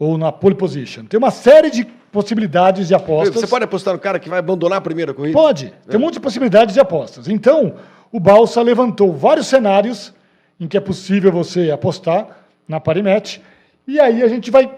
ou 0.00 0.16
na 0.16 0.32
pole 0.32 0.54
position. 0.54 1.04
Tem 1.04 1.18
uma 1.18 1.30
série 1.30 1.70
de 1.70 1.84
possibilidades 2.10 2.88
de 2.88 2.94
apostas. 2.94 3.38
Você 3.38 3.46
pode 3.46 3.64
apostar 3.64 3.92
no 3.92 4.00
cara 4.00 4.18
que 4.18 4.30
vai 4.30 4.38
abandonar 4.38 4.78
a 4.78 4.80
primeira 4.80 5.12
corrida? 5.12 5.38
Pode. 5.38 5.74
Tem 5.86 6.00
um 6.00 6.02
monte 6.02 6.14
de 6.14 6.20
possibilidades 6.20 6.72
de 6.72 6.80
apostas. 6.80 7.28
Então, 7.28 7.74
o 8.10 8.18
Balsa 8.18 8.62
levantou 8.62 9.12
vários 9.12 9.46
cenários 9.46 10.14
em 10.58 10.66
que 10.66 10.76
é 10.76 10.80
possível 10.80 11.30
você 11.30 11.70
apostar 11.70 12.26
na 12.66 12.80
Parimet. 12.80 13.42
E 13.86 14.00
aí 14.00 14.22
a 14.22 14.28
gente 14.28 14.50
vai 14.50 14.74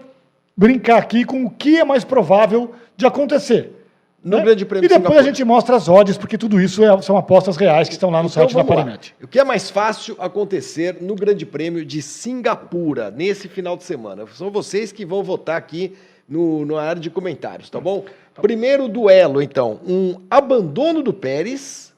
brincar 0.57 0.97
aqui 0.97 1.23
com 1.23 1.45
o 1.45 1.49
que 1.49 1.79
é 1.79 1.85
mais 1.85 2.03
provável 2.03 2.75
de 2.97 3.05
acontecer. 3.05 3.82
No 4.23 4.37
né? 4.37 4.43
Grande 4.43 4.65
Prêmio 4.65 4.85
E 4.85 4.87
de 4.87 4.93
depois 4.93 5.05
a 5.05 5.09
Singapura. 5.19 5.23
gente 5.35 5.43
mostra 5.43 5.75
as 5.75 5.89
odds, 5.89 6.17
porque 6.17 6.37
tudo 6.37 6.61
isso 6.61 6.81
é- 6.83 7.01
são 7.01 7.17
apostas 7.17 7.57
reais 7.57 7.89
que 7.89 7.93
estão 7.95 8.09
lá 8.09 8.23
no 8.23 8.29
Então, 8.29 8.43
site 8.43 8.55
da. 8.55 8.63
Parimet. 8.63 9.13
O 9.21 9.27
que 9.27 9.37
é 9.37 9.43
mais 9.43 9.69
fácil 9.69 10.15
acontecer 10.19 10.97
no 11.01 11.13
Grande 11.13 11.45
Prêmio 11.45 11.85
de 11.85 12.01
Singapura, 12.01 13.11
nesse 13.11 13.47
final 13.49 13.75
de 13.75 13.83
semana? 13.83 14.25
São 14.33 14.49
vocês 14.49 14.91
que 14.91 15.05
vão 15.05 15.23
votar 15.23 15.57
aqui 15.57 15.93
no, 16.27 16.65
na 16.65 16.81
área 16.81 17.01
de 17.01 17.09
comentários, 17.09 17.69
tá 17.69 17.79
bom? 17.81 18.05
Primeiro 18.41 18.87
duelo, 18.87 19.41
então. 19.41 19.79
Um 19.85 20.15
abandono 20.31 21.01
do 21.03 21.13
Pérez, 21.13 21.93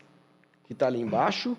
que 0.65 0.73
está 0.73 0.87
ali 0.87 0.99
embaixo, 0.99 1.55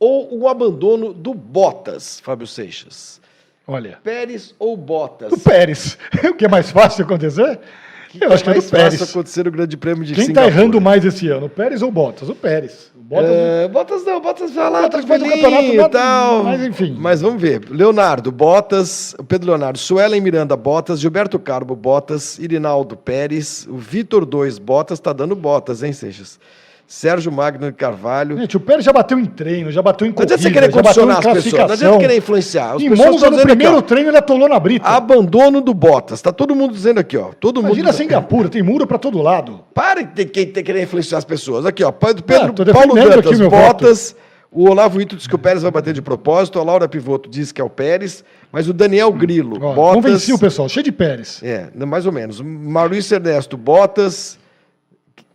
ou 0.00 0.34
um 0.34 0.48
abandono 0.48 1.12
do 1.12 1.34
Bottas, 1.34 2.20
Fábio 2.20 2.46
Seixas? 2.46 3.20
Olha. 3.66 3.98
Pérez 4.02 4.54
ou 4.58 4.76
Bottas? 4.76 5.30
Do 5.30 5.38
Pérez. 5.38 5.98
o 6.24 6.34
que 6.34 6.44
é 6.44 6.48
mais 6.48 6.70
fácil 6.70 7.04
acontecer? 7.04 7.58
Que 8.08 8.22
Eu 8.24 8.32
acho 8.32 8.42
que 8.44 8.50
é 8.50 8.54
do 8.54 8.62
Pérez. 8.62 9.02
acontecer 9.02 9.44
no 9.44 9.50
Grande 9.50 9.76
Prêmio 9.76 10.04
de 10.04 10.14
Quem 10.14 10.28
está 10.28 10.46
errando 10.46 10.80
mais 10.80 11.04
esse 11.04 11.28
ano, 11.28 11.46
o 11.46 11.48
Pérez 11.48 11.82
ou 11.82 11.88
o 11.88 11.92
Bottas? 11.92 12.28
O 12.28 12.34
Pérez. 12.34 12.90
O 12.96 13.00
Bottas 13.00 13.30
É, 13.30 13.68
Bottas 13.68 14.04
não, 14.04 14.20
Bottas 14.20 14.50
vai 14.52 14.70
lá, 14.70 14.82
Bottas 14.82 15.04
faz 15.04 15.22
o 15.22 15.24
campeonato, 15.24 15.64
e 15.64 15.88
tal. 15.90 16.44
mas 16.44 16.64
enfim. 16.64 16.96
Mas 16.98 17.20
vamos 17.20 17.40
ver. 17.40 17.62
Leonardo, 17.70 18.32
Bottas, 18.32 19.14
o 19.18 19.24
Pedro 19.24 19.48
Leonardo, 19.50 19.78
Suelen 19.78 20.20
Miranda, 20.20 20.56
Bottas, 20.56 20.98
Gilberto 21.00 21.38
Carbo, 21.38 21.76
Bottas, 21.76 22.38
Irinaldo 22.38 22.96
Pérez, 22.96 23.66
o 23.70 23.76
Vitor 23.76 24.24
2, 24.24 24.58
Bottas, 24.58 24.98
tá 24.98 25.12
dando 25.12 25.36
Bottas, 25.36 25.82
hein, 25.82 25.92
Seixas? 25.92 26.38
Sérgio 26.86 27.32
Magno 27.32 27.72
Carvalho. 27.72 28.38
Gente, 28.38 28.56
o 28.56 28.60
Pérez 28.60 28.84
já 28.84 28.92
bateu 28.92 29.18
em 29.18 29.24
treino, 29.24 29.72
já 29.72 29.82
bateu 29.82 30.06
em 30.06 30.10
Não 30.10 30.14
corrida, 30.14 30.34
adianta 30.34 30.48
você 30.48 30.54
querer 30.54 30.72
condicionar 30.72 31.18
as 31.18 31.24
pessoas, 31.42 31.52
não 31.66 31.72
adianta 31.74 31.98
querer 31.98 32.16
influenciar. 32.16 32.74
As 32.76 32.82
Em 32.82 32.90
Monza, 32.90 33.28
no 33.30 33.40
primeiro 33.40 33.78
aqui, 33.78 33.88
treino, 33.88 34.10
ele 34.10 34.16
atolou 34.16 34.48
na 34.48 34.60
brita. 34.60 34.86
abandono 34.86 35.60
do 35.60 35.74
Bottas. 35.74 36.22
Tá 36.22 36.30
todo 36.32 36.54
mundo 36.54 36.72
dizendo 36.72 37.00
aqui, 37.00 37.16
ó. 37.16 37.30
Todo 37.40 37.56
mundo. 37.60 37.72
Imagina 37.74 37.92
Singapura, 37.92 38.48
tem 38.48 38.62
muro 38.62 38.86
pra 38.86 38.98
todo 38.98 39.20
lado. 39.20 39.60
Para 39.74 40.02
de 40.02 40.24
ter- 40.24 40.46
ter- 40.46 40.62
querer 40.62 40.82
influenciar 40.84 41.18
as 41.18 41.24
pessoas. 41.24 41.66
Aqui, 41.66 41.82
ó. 41.82 41.90
Pedro, 41.90 42.54
Ah, 42.68 42.72
Paulo 42.72 42.94
Dantas, 42.94 43.18
aqui 43.18 43.36
meu 43.36 43.50
Bottas. 43.50 44.14
O 44.48 44.70
Olavo 44.70 45.00
Ito 45.02 45.16
diz 45.16 45.26
que 45.26 45.34
o 45.34 45.38
Pérez 45.38 45.62
vai 45.62 45.72
bater 45.72 45.92
de 45.92 46.00
propósito. 46.00 46.58
A 46.60 46.62
Laura 46.62 46.88
Pivoto 46.88 47.28
diz 47.28 47.50
que 47.50 47.60
é 47.60 47.64
o 47.64 47.68
Pérez. 47.68 48.24
Mas 48.52 48.68
o 48.68 48.72
Daniel 48.72 49.12
Grilo, 49.12 49.56
Ó, 49.60 49.74
Bottas. 49.74 49.94
Convenci 50.04 50.32
o 50.32 50.38
pessoal, 50.38 50.68
cheio 50.68 50.84
de 50.84 50.92
Pérez. 50.92 51.40
É, 51.42 51.66
mais 51.84 52.06
ou 52.06 52.12
menos. 52.12 52.40
Maurício 52.40 53.16
Ernesto, 53.16 53.56
Bottas. 53.56 54.38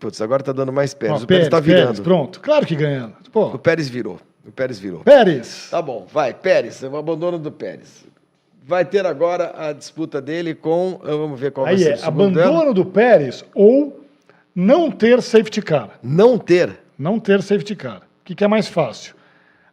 Putz, 0.02 0.20
agora 0.20 0.44
tá 0.44 0.52
dando 0.52 0.74
mais 0.74 0.94
Pérez. 0.94 1.22
Ó, 1.22 1.24
o 1.24 1.28
Pérez, 1.28 1.48
tá 1.48 1.60
virando. 1.62 1.84
Pérez, 1.86 2.00
pronto. 2.02 2.40
Claro 2.42 2.66
que 2.66 2.76
ganhando. 2.76 3.14
O 3.28 3.30
Pô, 3.32 3.58
Pérez 3.60 3.88
virou. 3.88 4.20
O 4.46 4.52
Pérez 4.52 4.80
virou. 4.80 5.02
Pérez. 5.02 5.68
Tá 5.72 5.82
bom, 5.82 6.08
vai, 6.12 6.34
Pérez, 6.34 6.82
o 6.84 6.98
abandono 6.98 7.38
do 7.38 7.52
Pérez. 7.52 8.04
Vai 8.66 8.84
ter 8.84 9.06
agora 9.06 9.54
a 9.56 9.72
disputa 9.72 10.20
dele 10.22 10.54
com. 10.56 11.00
Vamos 11.04 11.40
ver 11.40 11.52
qual 11.52 11.66
vai 11.66 11.76
Aí 11.76 11.80
ser 11.84 11.92
é 11.92 11.94
o 11.94 11.98
segundo 12.00 12.40
abandono 12.42 12.58
duelo. 12.60 12.74
do 12.74 12.86
Pérez 12.86 13.46
ou 13.56 14.04
não 14.56 14.90
ter 14.92 15.22
safety 15.22 15.62
car. 15.62 15.92
Não 16.04 16.38
ter. 16.38 16.80
Não 16.98 17.20
ter 17.20 17.42
safety 17.42 17.76
car. 17.76 17.98
O 18.00 18.24
que, 18.26 18.36
que 18.36 18.44
é 18.44 18.48
mais 18.48 18.68
fácil? 18.68 19.16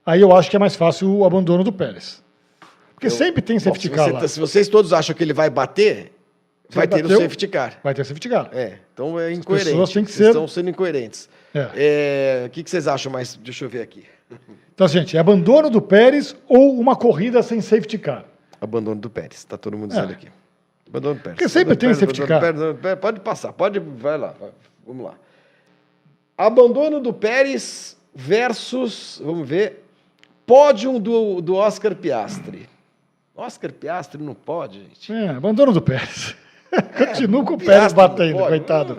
Aí 0.04 0.20
eu 0.20 0.34
acho 0.34 0.48
que 0.50 0.56
é 0.56 0.58
mais 0.58 0.76
fácil 0.76 1.10
o 1.10 1.24
abandono 1.24 1.64
do 1.64 1.72
Pérez. 1.72 2.22
Porque 2.94 3.08
sempre 3.10 3.40
tem 3.42 3.56
Bom, 3.56 3.64
safety 3.64 3.88
se, 3.88 3.94
car 3.94 4.04
você 4.06 4.12
tá- 4.12 4.28
se 4.28 4.40
vocês 4.40 4.68
todos 4.68 4.92
acham 4.92 5.14
que 5.14 5.22
ele 5.22 5.32
vai 5.34 5.48
bater, 5.48 6.12
vai 6.70 6.86
ter 6.88 7.00
o 7.00 7.02
bateu, 7.02 7.20
safety 7.20 7.48
car. 7.48 7.78
Vai 7.82 7.94
ter 7.94 8.04
safety 8.04 8.28
car. 8.28 8.48
É, 8.52 8.78
então 8.92 9.18
é 9.18 9.32
incoerente. 9.32 9.70
pessoas 9.70 9.92
têm 9.92 10.04
que 10.04 10.12
ser- 10.12 10.28
estão 10.28 10.46
sendo 10.48 10.70
incoerentes. 10.70 11.28
É. 11.54 11.68
É, 11.74 12.46
O 12.46 12.50
que, 12.50 12.62
que 12.62 12.70
vocês 12.70 12.86
acham 12.86 13.10
mais? 13.10 13.34
Deixa 13.36 13.64
eu 13.64 13.68
ver 13.68 13.82
aqui. 13.82 14.04
Então, 14.74 14.86
gente, 14.86 15.16
é 15.16 15.20
abandono 15.20 15.70
do 15.70 15.80
Pérez 15.80 16.36
ou 16.46 16.78
uma 16.78 16.94
corrida 16.94 17.42
sem 17.42 17.60
safety 17.60 17.96
car. 17.98 18.24
Abandono 18.60 19.00
do 19.00 19.08
Pérez, 19.08 19.44
tá 19.44 19.56
todo 19.56 19.76
mundo 19.76 19.90
dizendo 19.90 20.10
É. 20.10 20.12
aqui. 20.14 20.28
Abandono 20.88 21.14
do 21.14 21.20
Pérez. 21.22 21.36
Porque 21.38 21.48
sempre 21.48 21.72
Abandono 21.72 21.78
tem 21.78 21.88
Pérez, 21.88 21.98
safety 21.98 22.26
car. 22.26 22.40
Pérez, 22.40 22.76
Pérez. 22.80 22.98
Pode 23.00 23.20
passar, 23.20 23.52
pode. 23.52 23.78
Vai 23.78 24.18
lá. 24.18 24.34
vai, 24.38 24.50
Vamos 24.86 25.04
lá. 25.06 25.14
Abandono 26.36 27.00
do 27.00 27.12
Pérez 27.12 27.96
versus. 28.14 29.20
Vamos 29.24 29.48
ver. 29.48 29.84
Pódio 30.46 30.98
do, 30.98 31.40
do 31.40 31.54
Oscar 31.56 31.94
Piastri. 31.94 32.68
Oscar 33.36 33.72
Piastri 33.72 34.22
não 34.22 34.34
pode, 34.34 34.78
gente. 34.80 35.12
É, 35.12 35.28
abandono 35.28 35.72
do 35.72 35.82
Pérez. 35.82 36.34
Continua 36.98 37.44
com 37.44 37.54
o 37.54 37.56
Piastri 37.56 37.66
Pérez 37.66 37.92
batendo, 37.92 38.38
coitado. 38.38 38.98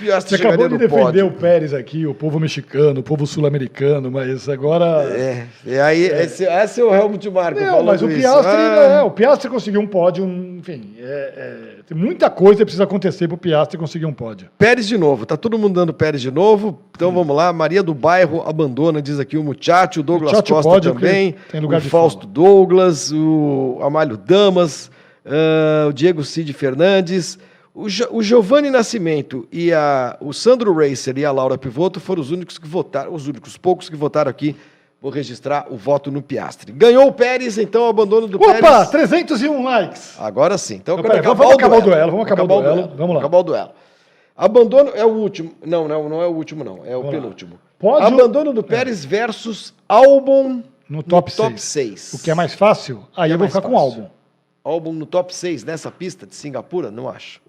Você 0.00 0.36
acabou 0.36 0.68
de 0.68 0.78
defender 0.78 1.02
pódio? 1.02 1.26
o 1.26 1.30
Pérez 1.32 1.74
aqui, 1.74 2.06
o 2.06 2.14
povo 2.14 2.40
mexicano, 2.40 3.00
o 3.00 3.02
povo 3.02 3.26
sul-americano, 3.26 4.10
mas 4.10 4.48
agora. 4.48 5.04
É, 5.12 5.46
e 5.66 5.78
aí, 5.78 6.02
esse, 6.04 6.44
esse 6.44 6.80
é 6.80 6.84
o 6.84 6.94
Helmut 6.94 7.28
Marko 7.30 7.60
Não, 7.60 7.82
mas 7.82 8.02
o. 8.02 8.08
Piastri, 8.08 8.50
Ah, 8.50 8.98
é, 9.00 9.02
o 9.02 9.10
Piastri 9.10 9.50
conseguiu 9.50 9.80
um 9.80 9.86
pódio, 9.86 10.24
enfim, 10.24 10.94
é- 10.98 11.02
é, 11.36 11.82
tem 11.86 11.96
muita 11.96 12.30
coisa 12.30 12.58
que 12.58 12.64
precisa 12.64 12.84
acontecer 12.84 13.28
para 13.28 13.34
o 13.34 13.38
Piastri 13.38 13.76
conseguir 13.78 14.06
um 14.06 14.12
pódio. 14.12 14.48
Pérez 14.58 14.86
de 14.88 14.96
novo, 14.96 15.26
tá 15.26 15.36
todo 15.36 15.58
mundo 15.58 15.74
dando 15.74 15.92
Pérez 15.92 16.22
de 16.22 16.30
novo. 16.30 16.80
Então 16.96 17.12
vamos 17.12 17.34
lá, 17.36 17.52
Maria 17.52 17.82
do 17.82 17.92
Bairro 17.94 18.42
abandona, 18.46 19.02
diz 19.02 19.18
aqui 19.20 19.36
o 19.36 19.44
Muchacho, 19.44 20.00
o 20.00 20.02
Douglas 20.02 20.32
Muchacho 20.32 20.54
Costa 20.54 20.70
pode, 20.70 20.92
também, 20.92 21.34
tem 21.50 21.60
lugar 21.60 21.80
o 21.80 21.82
de 21.82 21.88
Fausto 21.90 22.26
Douglas, 22.26 23.12
o 23.12 23.78
Amálio 23.82 24.16
Damas, 24.16 24.90
ah, 25.30 25.86
o 25.88 25.92
Diego 25.92 26.24
Cid 26.24 26.52
Fernandes, 26.52 27.38
O, 27.72 27.88
Jo- 27.88 28.08
o 28.10 28.20
Giovanni 28.22 28.68
Nascimento 28.68 29.46
e 29.52 29.72
a, 29.72 30.16
o 30.20 30.32
Sandro 30.32 30.74
Racer 30.74 31.16
e 31.16 31.24
a 31.24 31.30
Laura 31.30 31.56
Pivoto 31.56 32.00
foram 32.00 32.20
os 32.20 32.30
únicos 32.32 32.58
que 32.58 32.66
votaram, 32.66 33.14
os 33.14 33.28
únicos 33.28 33.56
poucos 33.56 33.88
que 33.88 33.94
votaram 33.96 34.28
aqui. 34.30 34.56
Vou 35.00 35.10
registrar 35.10 35.66
o 35.70 35.76
voto 35.78 36.10
no 36.10 36.20
Piastre. 36.20 36.72
Ganhou 36.72 37.06
o 37.06 37.12
Pérez, 37.12 37.56
então 37.56 37.86
o 37.86 37.88
abandono 37.88 38.26
do 38.28 38.36
Opa, 38.36 38.52
Pérez. 38.60 38.90
301 38.90 39.62
likes. 39.64 40.14
Agora 40.18 40.58
sim. 40.58 40.74
Então, 40.74 40.96
Não, 40.96 41.02
quando 41.02 41.12
peraí, 41.12 41.26
vamos 41.34 41.54
acabar 41.54 41.78
o 41.78 41.80
duelo, 41.80 42.10
vamos 42.10 42.26
acabar 42.26 42.42
o 42.42 42.60
duelo. 42.60 42.92
Vamos 42.96 43.14
lá. 43.14 43.20
Acabar 43.20 43.38
o 43.38 43.42
duelo. 43.42 43.70
Abandono 44.36 44.90
é 44.94 45.04
o 45.04 45.08
último. 45.08 45.52
Não, 45.64 45.86
não, 45.88 46.08
não 46.08 46.20
é 46.22 46.26
o 46.26 46.30
último, 46.32 46.64
não. 46.64 46.80
É 46.84 46.96
o 46.96 47.04
penúltimo. 47.08 47.58
Pódio- 47.78 48.06
Abandono 48.08 48.52
do 48.52 48.62
Pérez 48.62 49.04
versus 49.04 49.72
Albon 49.88 50.62
No 50.88 51.02
top 51.02 51.34
top 51.34 51.58
6. 51.60 52.00
6. 52.00 52.20
O 52.20 52.22
que 52.22 52.30
é 52.30 52.34
mais 52.34 52.52
fácil? 52.54 53.06
Aí 53.16 53.30
é 53.30 53.34
eu 53.34 53.38
vou 53.38 53.46
ficar 53.48 53.62
com 53.62 53.74
o 53.74 53.88
fácil? 53.90 54.06
Álbum. 54.64 54.92
No 54.92 55.06
top 55.06 55.34
6 55.34 55.64
nessa 55.64 55.90
pista 55.90 56.26
de 56.26 56.34
Singapura? 56.34 56.90
Não 56.90 57.08
acho. 57.08 57.40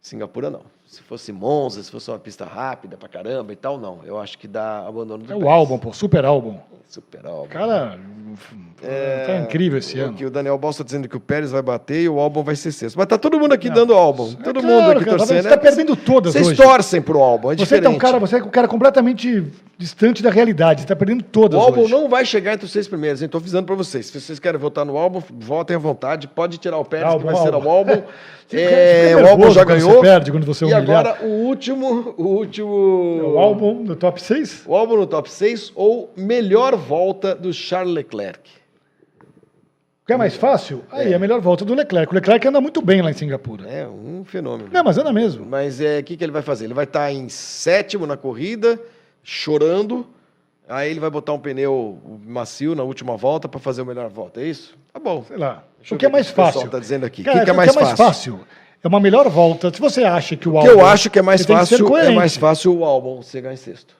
Singapura 0.00 0.48
não. 0.50 0.62
Se 0.86 1.02
fosse 1.02 1.30
Monza, 1.32 1.82
se 1.82 1.90
fosse 1.90 2.10
uma 2.10 2.18
pista 2.18 2.44
rápida 2.44 2.96
pra 2.96 3.08
caramba 3.08 3.52
e 3.52 3.56
tal, 3.56 3.78
não. 3.78 4.00
Eu 4.04 4.18
acho 4.18 4.36
que 4.38 4.48
dá 4.48 4.86
abandono 4.86 5.22
do 5.24 5.32
É 5.32 5.36
o 5.36 5.38
Pérez. 5.40 5.52
álbum, 5.54 5.78
pô, 5.78 5.92
super 5.92 6.24
álbum. 6.24 6.58
Super 6.88 7.24
Albon. 7.24 7.46
Cara, 7.46 8.00
tá 9.26 9.36
incrível 9.38 9.78
esse 9.78 9.98
O 10.00 10.04
ano. 10.04 10.14
que 10.14 10.24
o 10.24 10.30
Daniel 10.30 10.56
Balsa 10.58 10.78
tá 10.78 10.84
dizendo 10.86 11.08
que 11.08 11.16
o 11.16 11.20
Pérez 11.20 11.50
vai 11.50 11.62
bater 11.62 12.02
e 12.02 12.08
o 12.08 12.18
Albon 12.18 12.42
vai 12.42 12.56
ser 12.56 12.72
sexto. 12.72 12.96
Mas 12.96 13.06
tá 13.06 13.18
todo 13.18 13.38
mundo 13.38 13.52
aqui 13.52 13.68
dando 13.70 13.92
Albon. 13.94 14.32
É 14.40 14.42
Todo 14.42 14.60
claro, 14.60 14.74
mundo 14.82 14.90
aqui 14.92 15.04
cara, 15.04 15.10
tá 15.12 15.16
torcendo. 15.18 15.42
Você 15.42 15.48
tá 15.48 15.58
perdendo 15.58 15.96
todas 15.96 16.32
Vocês 16.32 16.48
hoje. 16.48 16.62
torcem 16.62 17.02
pro 17.02 17.20
Albon, 17.20 17.52
é 17.52 17.56
Você 17.56 17.64
diferente. 17.64 17.86
é 17.86 17.88
um 17.90 17.98
cara, 17.98 18.18
você 18.18 18.36
é 18.36 18.42
um 18.42 18.48
cara 18.48 18.66
completamente 18.68 19.44
distante 19.78 20.22
da 20.22 20.30
realidade. 20.30 20.82
Você 20.82 20.86
tá 20.86 20.96
perdendo 20.96 21.20
O 21.20 21.24
todas 21.24 21.60
álbum 21.60 21.82
hoje. 21.82 21.92
não 21.92 22.08
vai 22.08 22.24
chegar 22.24 22.54
entre 22.54 22.66
os 22.66 22.72
seis 22.72 22.88
primeiros, 22.88 23.22
hein? 23.22 23.28
Tô 23.28 23.38
avisando 23.38 23.66
pra 23.66 23.74
vocês. 23.74 24.06
Se 24.06 24.20
vocês 24.20 24.38
querem 24.38 24.58
votar 24.58 24.84
no 24.84 24.96
álbum, 24.96 25.22
votem 25.30 25.76
à 25.76 25.78
vontade. 25.78 26.26
Pode 26.28 26.58
tirar 26.58 26.78
o 26.78 26.84
Pérez, 26.84 27.06
Álbum, 27.08 27.26
que 27.28 27.32
vai 27.34 27.42
ser 27.42 27.54
álbum. 27.54 27.68
o 27.68 27.70
álbum. 27.70 28.02
É, 28.52 29.14
o 29.14 29.28
álbum 29.28 29.48
já 29.52 29.62
ganhou. 29.62 29.92
Você 29.92 30.00
perde 30.00 30.32
quando 30.32 30.44
você 30.44 30.64
é 30.64 30.68
e 30.70 30.74
agora 30.74 31.18
o 31.22 31.26
último, 31.28 32.12
o 32.18 32.24
último. 32.24 32.68
O 33.34 33.38
álbum 33.38 33.74
no 33.84 33.94
top 33.94 34.20
6? 34.20 34.64
O 34.66 34.74
álbum 34.74 34.96
no 34.96 35.06
top 35.06 35.30
6 35.30 35.70
ou 35.76 36.12
melhor 36.16 36.74
volta 36.74 37.32
do 37.32 37.52
Charles 37.52 37.94
Leclerc. 37.94 38.40
O 40.10 40.12
que 40.12 40.14
é 40.14 40.16
mais 40.16 40.34
fácil? 40.34 40.82
Aí 40.90 41.12
é 41.12 41.14
a 41.14 41.20
melhor 41.20 41.40
volta 41.40 41.64
do 41.64 41.72
Leclerc. 41.72 42.10
O 42.12 42.14
Leclerc 42.16 42.48
anda 42.48 42.60
muito 42.60 42.82
bem 42.82 43.00
lá 43.00 43.10
em 43.12 43.14
Singapura. 43.14 43.68
É 43.68 43.86
um 43.86 44.24
fenômeno. 44.24 44.68
Não, 44.72 44.82
mas 44.82 44.98
anda 44.98 45.12
mesmo. 45.12 45.46
Mas 45.46 45.80
é, 45.80 46.00
o 46.00 46.02
que, 46.02 46.16
que 46.16 46.24
ele 46.24 46.32
vai 46.32 46.42
fazer? 46.42 46.64
Ele 46.64 46.74
vai 46.74 46.82
estar 46.82 47.12
em 47.12 47.28
sétimo 47.28 48.08
na 48.08 48.16
corrida, 48.16 48.76
chorando. 49.22 50.04
Aí 50.68 50.90
ele 50.90 50.98
vai 50.98 51.10
botar 51.10 51.32
um 51.32 51.38
pneu 51.38 51.96
macio 52.26 52.74
na 52.74 52.82
última 52.82 53.16
volta 53.16 53.48
para 53.48 53.60
fazer 53.60 53.82
a 53.82 53.84
melhor 53.84 54.08
volta. 54.08 54.40
É 54.40 54.46
isso? 54.46 54.76
Tá 54.92 54.98
bom. 54.98 55.22
Sei 55.28 55.36
lá. 55.36 55.62
Deixa 55.78 55.94
o 55.94 55.98
que 55.98 56.06
é 56.06 56.08
mais 56.08 56.26
que 56.26 56.32
o 56.32 56.34
pessoal 56.34 56.52
fácil? 56.54 56.70
tá 56.70 56.78
dizendo 56.80 57.06
aqui. 57.06 57.22
Cara, 57.22 57.36
O 57.36 57.38
que 57.38 57.44
que 57.44 57.50
é 57.50 57.52
o 57.52 57.56
mais 57.56 57.72
fácil? 57.92 58.40
É 58.82 58.88
uma 58.88 58.98
melhor 58.98 59.28
volta. 59.28 59.72
Se 59.72 59.80
você 59.80 60.02
acha 60.02 60.34
que 60.34 60.48
o 60.48 60.54
O 60.54 60.56
álbum. 60.58 60.68
que 60.68 60.74
eu 60.74 60.84
acho 60.84 61.08
que 61.08 61.20
é 61.20 61.22
mais 61.22 61.46
que 61.46 61.52
fácil 61.52 61.96
é 61.98 62.10
mais 62.10 62.36
fácil 62.36 62.76
o 62.76 62.84
álbum 62.84 63.22
chegar 63.22 63.52
em 63.52 63.56
sexto. 63.56 63.94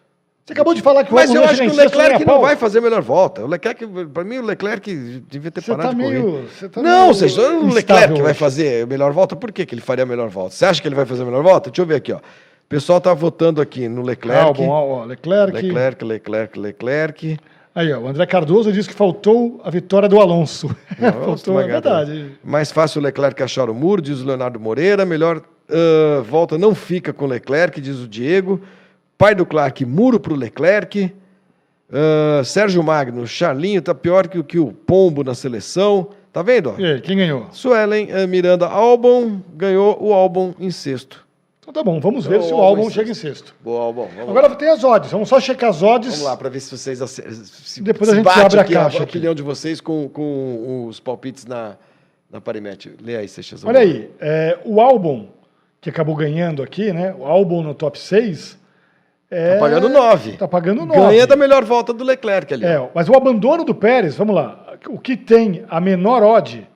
Você 0.51 0.55
acabou 0.55 0.75
de 0.75 0.83
falar 0.83 1.05
que 1.05 1.13
o 1.13 1.15
Mas 1.15 1.31
eu 1.31 1.37
não 1.37 1.45
acho 1.45 1.63
que 1.63 1.69
o 1.69 1.77
Leclerc 1.77 2.25
não 2.27 2.41
vai 2.41 2.57
fazer 2.57 2.81
a 2.81 2.83
melhor 2.83 3.03
volta. 3.03 3.45
O 3.45 3.47
Leclerc, 3.47 3.87
para 4.13 4.25
mim, 4.25 4.39
o 4.39 4.43
Leclerc 4.43 4.93
devia 5.29 5.49
ter 5.49 5.61
Você 5.61 5.71
parado 5.71 5.91
tá 5.91 5.95
de 5.95 6.03
correr. 6.03 6.19
meio. 6.19 6.49
Você 6.49 6.69
tá 6.69 6.83
não, 6.83 7.03
meio 7.03 7.15
vocês, 7.15 7.39
o 7.39 7.69
Leclerc 7.69 8.15
que 8.15 8.23
vai 8.23 8.35
fazer 8.35 8.83
a 8.83 8.87
melhor 8.87 9.13
volta, 9.13 9.37
por 9.37 9.53
que, 9.53 9.65
que 9.65 9.75
ele 9.75 9.81
faria 9.81 10.03
a 10.03 10.07
melhor 10.07 10.29
volta? 10.29 10.57
Você 10.57 10.65
acha 10.65 10.83
que 10.83 10.89
ele 10.89 10.97
vai 10.97 11.07
fazer 11.07 11.23
a 11.23 11.25
melhor 11.25 11.45
volta? 11.45 11.71
Deixa 11.71 11.83
eu 11.83 11.87
ver 11.87 11.95
aqui, 11.97 12.13
ó. 12.13 12.17
O 12.17 12.69
pessoal 12.69 13.01
tá 13.01 13.15
votando 13.15 13.61
aqui 13.61 13.89
no 13.89 14.03
Leclerc. 14.03 14.61
Ó, 14.61 15.05
Leclerc. 15.05 15.53
Leclerc, 15.53 16.05
Leclerc, 16.05 16.59
Leclerc. 16.59 17.39
Aí, 17.73 17.93
ó, 17.93 18.01
o 18.01 18.09
André 18.09 18.27
Cardoso 18.27 18.73
diz 18.73 18.89
que 18.89 18.95
faltou 18.95 19.61
a 19.63 19.71
vitória 19.71 20.09
do 20.09 20.21
Alonso. 20.21 20.75
Nossa, 20.99 21.13
faltou, 21.13 21.61
é 21.61 21.67
verdade. 21.69 22.33
Mais 22.43 22.73
fácil 22.73 23.01
o 23.01 23.05
Leclerc 23.05 23.41
achar 23.41 23.71
o 23.71 23.75
muro, 23.75 24.03
diz 24.03 24.21
o 24.21 24.27
Leonardo 24.27 24.59
Moreira. 24.59 25.05
Melhor 25.05 25.43
ah, 25.71 26.23
volta 26.23 26.59
não 26.59 26.75
fica 26.75 27.13
com 27.13 27.25
o 27.25 27.29
Leclerc, 27.29 27.81
diz 27.81 27.99
o 28.01 28.09
Diego. 28.09 28.61
Pai 29.21 29.35
do 29.35 29.45
Clark, 29.45 29.85
muro 29.85 30.19
para 30.19 30.33
o 30.33 30.37
Leclerc. 30.37 31.13
Ah, 31.93 32.41
Sérgio 32.43 32.83
Magno, 32.83 33.27
Charlinho 33.27 33.83
tá 33.83 33.95
pior 33.95 34.27
que, 34.27 34.39
o- 34.39 34.45
que 34.45 34.59
o 34.59 34.73
Pombo 34.73 35.23
na 35.23 35.35
seleção. 35.35 36.09
Tá 36.33 36.41
vendo? 36.43 36.75
E 36.79 36.85
aí, 36.87 37.01
quem 37.03 37.19
ganhou? 37.19 37.49
Suelen 37.53 38.09
ah, 38.13 38.27
Miranda 38.27 38.67
Albon 38.67 39.41
ganhou 39.55 39.99
o 40.01 40.15
Albon 40.15 40.55
em 40.59 40.71
sexto. 40.71 41.27
Então 41.61 41.71
tá 41.71 41.83
bom, 41.85 42.01
vamos 42.01 42.25
ver 42.25 42.37
Então, 42.37 42.49
se 42.49 42.55
o 42.55 42.57
álbum 42.57 42.67
álbum 42.69 42.89
em 42.89 42.91
chega 42.91 43.11
em 43.11 43.15
sexto. 43.15 43.55
Boa, 43.63 43.83
Albon. 43.83 44.09
Vamos 44.17 44.31
Agora 44.31 44.49
tem 44.57 44.69
as 44.71 44.83
odds. 44.83 45.11
Vamos 45.11 45.29
só 45.29 45.39
checar 45.39 45.69
as 45.69 45.83
odds. 45.83 46.13
Vamos 46.13 46.25
lá 46.25 46.37
para 46.39 46.49
ver 46.49 46.61
se 46.61 46.71
vocês 46.75 46.99
se, 47.11 47.83
Depois 47.83 48.09
se 48.09 48.13
a 48.15 48.17
gente 48.17 48.25
bate 48.25 48.41
abre 48.41 48.59
a 48.59 48.63
aqui 48.63 48.73
caixa 48.73 48.99
a 49.01 49.03
aqui. 49.03 49.11
opinião 49.19 49.35
de 49.35 49.43
vocês 49.43 49.83
com, 49.83 50.09
com 50.09 50.87
os 50.89 50.99
palpites 50.99 51.45
na, 51.45 51.77
na 52.31 52.41
Parimet. 52.41 52.91
Lê 53.03 53.17
aí, 53.17 53.29
Seixas. 53.29 53.63
Olha 53.65 53.81
aí, 53.81 54.09
é, 54.19 54.59
o 54.65 54.81
álbum 54.81 55.27
que 55.81 55.91
acabou 55.91 56.15
ganhando 56.17 56.63
aqui, 56.63 56.91
né? 56.93 57.15
O 57.19 57.27
álbum 57.27 57.63
no 57.63 57.75
top 57.75 57.99
6. 57.99 58.59
É, 59.31 59.55
Tá 59.55 59.61
pagando 59.61 59.89
9. 59.89 60.33
Tá 60.37 60.49
pagando 60.49 60.85
9. 60.87 61.01
Ganha 61.01 61.27
da 61.27 61.37
melhor 61.37 61.65
volta 61.65 61.93
do 61.93 62.03
Leclerc 62.03 62.53
ali. 62.53 62.65
É, 62.65 62.91
mas 62.95 63.09
o 63.09 63.15
abandono 63.15 63.65
do 63.65 63.75
Pérez, 63.75 64.17
vamos 64.17 64.35
lá. 64.35 64.75
O 64.89 64.99
que 64.99 65.17
tem 65.17 65.65
a 65.69 65.81
menor 65.81 66.23
odd, 66.23 66.67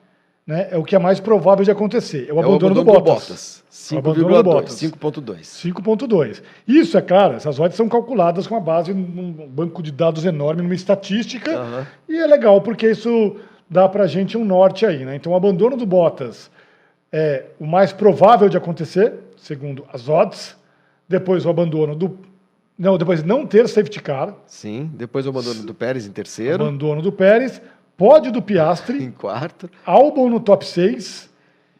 né? 0.46 0.68
É 0.70 0.78
o 0.78 0.84
que 0.84 0.94
é 0.94 0.98
mais 0.98 1.18
provável 1.18 1.64
de 1.64 1.70
acontecer. 1.70 2.26
É 2.28 2.32
o 2.32 2.36
É 2.36 2.44
abandono, 2.44 2.74
do 2.74 2.84
Bottas. 2.84 3.64
O 3.92 3.98
abandono 3.98 4.28
do 4.28 4.34
5,2. 4.34 4.42
Bottas. 4.44 4.74
5,2. 4.74 5.40
5.2. 5.42 6.42
Isso, 6.68 6.96
é 6.96 7.02
claro, 7.02 7.34
essas 7.34 7.58
odds 7.58 7.76
são 7.76 7.88
calculadas 7.88 8.46
com 8.46 8.56
a 8.56 8.60
base 8.60 8.94
num 8.94 9.32
banco 9.48 9.82
de 9.82 9.90
dados 9.90 10.24
enorme, 10.24 10.62
numa 10.62 10.74
estatística, 10.74 11.86
e 12.08 12.16
é 12.16 12.26
legal 12.26 12.60
porque 12.60 12.88
isso 12.90 13.36
dá 13.68 13.88
pra 13.88 14.06
gente 14.06 14.38
um 14.38 14.44
norte 14.44 14.86
aí, 14.86 15.04
né? 15.04 15.16
Então 15.16 15.32
o 15.32 15.36
abandono 15.36 15.76
do 15.76 15.84
Bottas 15.86 16.50
é 17.12 17.46
o 17.58 17.66
mais 17.66 17.92
provável 17.92 18.48
de 18.48 18.56
acontecer, 18.56 19.12
segundo 19.36 19.84
as 19.92 20.08
odds, 20.08 20.56
depois 21.08 21.44
o 21.44 21.50
abandono 21.50 21.94
do 21.96 22.18
não, 22.78 22.98
depois 22.98 23.22
não 23.22 23.46
ter 23.46 23.68
safety 23.68 24.00
car, 24.02 24.34
Sim. 24.46 24.90
Depois 24.94 25.26
o 25.26 25.28
abandono 25.30 25.62
do 25.62 25.74
Pérez 25.74 26.06
em 26.06 26.10
terceiro. 26.12 26.64
abandono 26.64 27.00
do 27.02 27.12
Pérez, 27.12 27.60
pódio 27.96 28.32
do 28.32 28.42
Piastri, 28.42 29.02
Em 29.02 29.10
quarto. 29.10 29.70
álbum 29.86 30.28
no 30.28 30.40
top 30.40 30.66
6, 30.66 31.30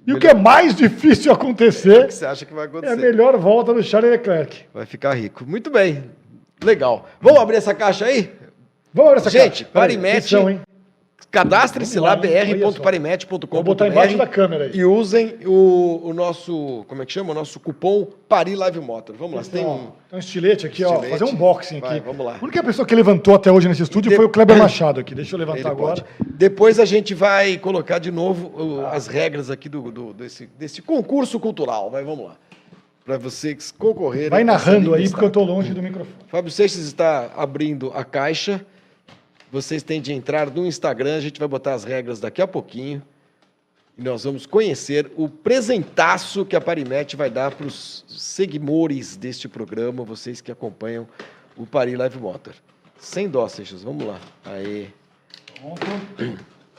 e 0.07 0.13
o 0.13 0.19
que 0.19 0.27
é 0.29 0.35
mais 0.35 0.75
difícil 0.75 1.31
O 1.33 1.35
acontecer 1.35 2.07
que 2.07 2.15
você 2.15 2.27
acha 2.27 2.45
que 2.45 2.53
vai 2.55 2.65
é 2.65 2.67
a 2.67 2.71
acontecer? 2.71 2.97
melhor 2.97 3.37
volta 3.39 3.73
do 3.75 3.83
Charles 3.83 4.11
Leclerc. 4.11 4.65
Vai 4.73 4.87
ficar 4.87 5.15
rico. 5.15 5.45
Muito 5.47 5.71
bem. 5.71 6.05
Legal. 6.63 7.07
Vamos 7.21 7.41
abrir 7.41 7.57
essa 7.57 7.75
caixa 7.75 8.05
aí? 8.07 8.33
Vamos 8.93 9.11
abrir 9.11 9.21
essa 9.23 9.31
Gente, 9.31 9.43
caixa. 9.49 9.65
Peraí, 9.65 9.89
Parimete- 9.97 10.19
atenção, 10.37 10.51
hein? 10.51 10.61
Cadastre-se 11.35 11.99
lá, 12.01 12.15
br.parimet.com.br 12.17 13.47
Vou 13.51 13.63
botar 13.63 13.89
embaixo 13.89 14.17
da 14.17 14.27
câmera 14.27 14.65
aí. 14.65 14.71
e 14.75 14.85
usem 14.85 15.35
o, 15.45 16.01
o 16.05 16.13
nosso, 16.15 16.85
como 16.89 17.03
é 17.03 17.07
que 17.07 17.13
chama? 17.13 17.33
O 17.33 17.35
nosso 17.35 17.59
cupom 17.61 18.07
Pari 18.29 18.55
Live 18.55 18.81
Motor. 18.81 19.17
Vamos 19.19 19.37
lá, 19.37 19.43
você 19.43 19.51
tem 19.51 19.65
Ó, 19.65 19.75
um... 19.75 19.79
Tem 20.09 20.17
um 20.17 20.19
estilete 20.19 20.67
aqui, 20.67 20.85
ó. 20.85 20.95
Estilete. 20.95 21.19
Fazer 21.19 21.25
um 21.25 21.35
unboxing 21.35 21.81
Vai, 21.81 21.99
aqui. 21.99 22.07
vamos 22.07 22.25
lá. 22.25 22.37
A 22.41 22.45
única 22.45 22.63
pessoa 22.63 22.87
que 22.87 22.95
levantou 22.95 23.35
até 23.35 23.51
hoje 23.51 23.69
nesse 23.69 23.83
estúdio 23.83 24.11
de- 24.11 24.17
foi 24.17 24.25
o 24.25 24.29
Kleber 24.29 24.57
Machado 24.59 25.01
aqui. 25.01 25.15
Deixa 25.15 25.35
eu 25.35 25.39
levantar 25.39 25.59
Ele 25.61 25.69
agora. 25.69 26.03
pode. 26.03 26.05
Depois 26.35 26.79
a 26.79 26.85
gente 26.85 27.15
vai 27.15 27.57
colocar 27.59 27.99
de 27.99 28.11
novo 28.11 28.53
o- 28.57 28.87
as 28.87 29.07
regras 29.07 29.51
aqui 29.51 29.69
do, 29.69 29.91
do- 29.91 30.13
desse, 30.13 30.47
desse 30.59 30.81
concurso 30.81 31.41
cultural. 31.41 31.91
Vai, 31.91 32.05
vamos 32.05 32.27
lá. 32.27 32.37
Para 33.05 33.19
vocês 33.19 33.71
concorrerem. 33.71 34.31
Vai 34.31 34.45
narrando 34.45 34.95
aí, 34.95 35.09
porque 35.11 35.25
eu 35.25 35.31
tô 35.31 35.43
longe 35.45 35.75
do 35.75 35.83
microfone. 35.83 36.15
Fábio 36.29 36.51
Seixas 36.51 36.85
está 36.85 37.31
abrindo 37.37 37.93
a 37.95 38.03
caixa. 38.03 38.65
Vocês 39.55 39.85
têm 39.85 40.01
de 40.01 40.13
entrar 40.13 40.51
no 40.51 40.67
Instagram, 40.67 41.15
a 41.15 41.21
gente 41.21 41.39
vai 41.39 41.47
botar 41.47 41.75
as 41.75 41.85
regras 41.85 42.19
daqui 42.19 42.43
a 42.43 42.47
pouquinho. 42.47 43.01
E 43.97 44.03
nós 44.03 44.25
vamos 44.25 44.47
conhecer 44.47 45.13
o 45.17 45.29
presentaço 45.29 46.45
que 46.45 46.57
a 46.57 46.61
Parimet 46.61 47.15
vai 47.15 47.31
dar 47.31 47.55
para 47.55 47.65
os 47.65 48.05
seguidores 48.09 49.17
deste 49.17 49.49
programa, 49.49 50.03
vocês 50.03 50.41
que 50.41 50.51
acompanham 50.51 51.07
o 51.57 51.65
Pari 51.65 51.95
Live 51.95 52.19
Motor. 52.19 52.53
Sem 52.99 53.29
dó, 53.29 53.47
Seixas, 53.47 53.85
vamos 53.85 54.05
lá. 54.05 54.21
Aê. 54.45 54.89
Pronto. 55.61 55.87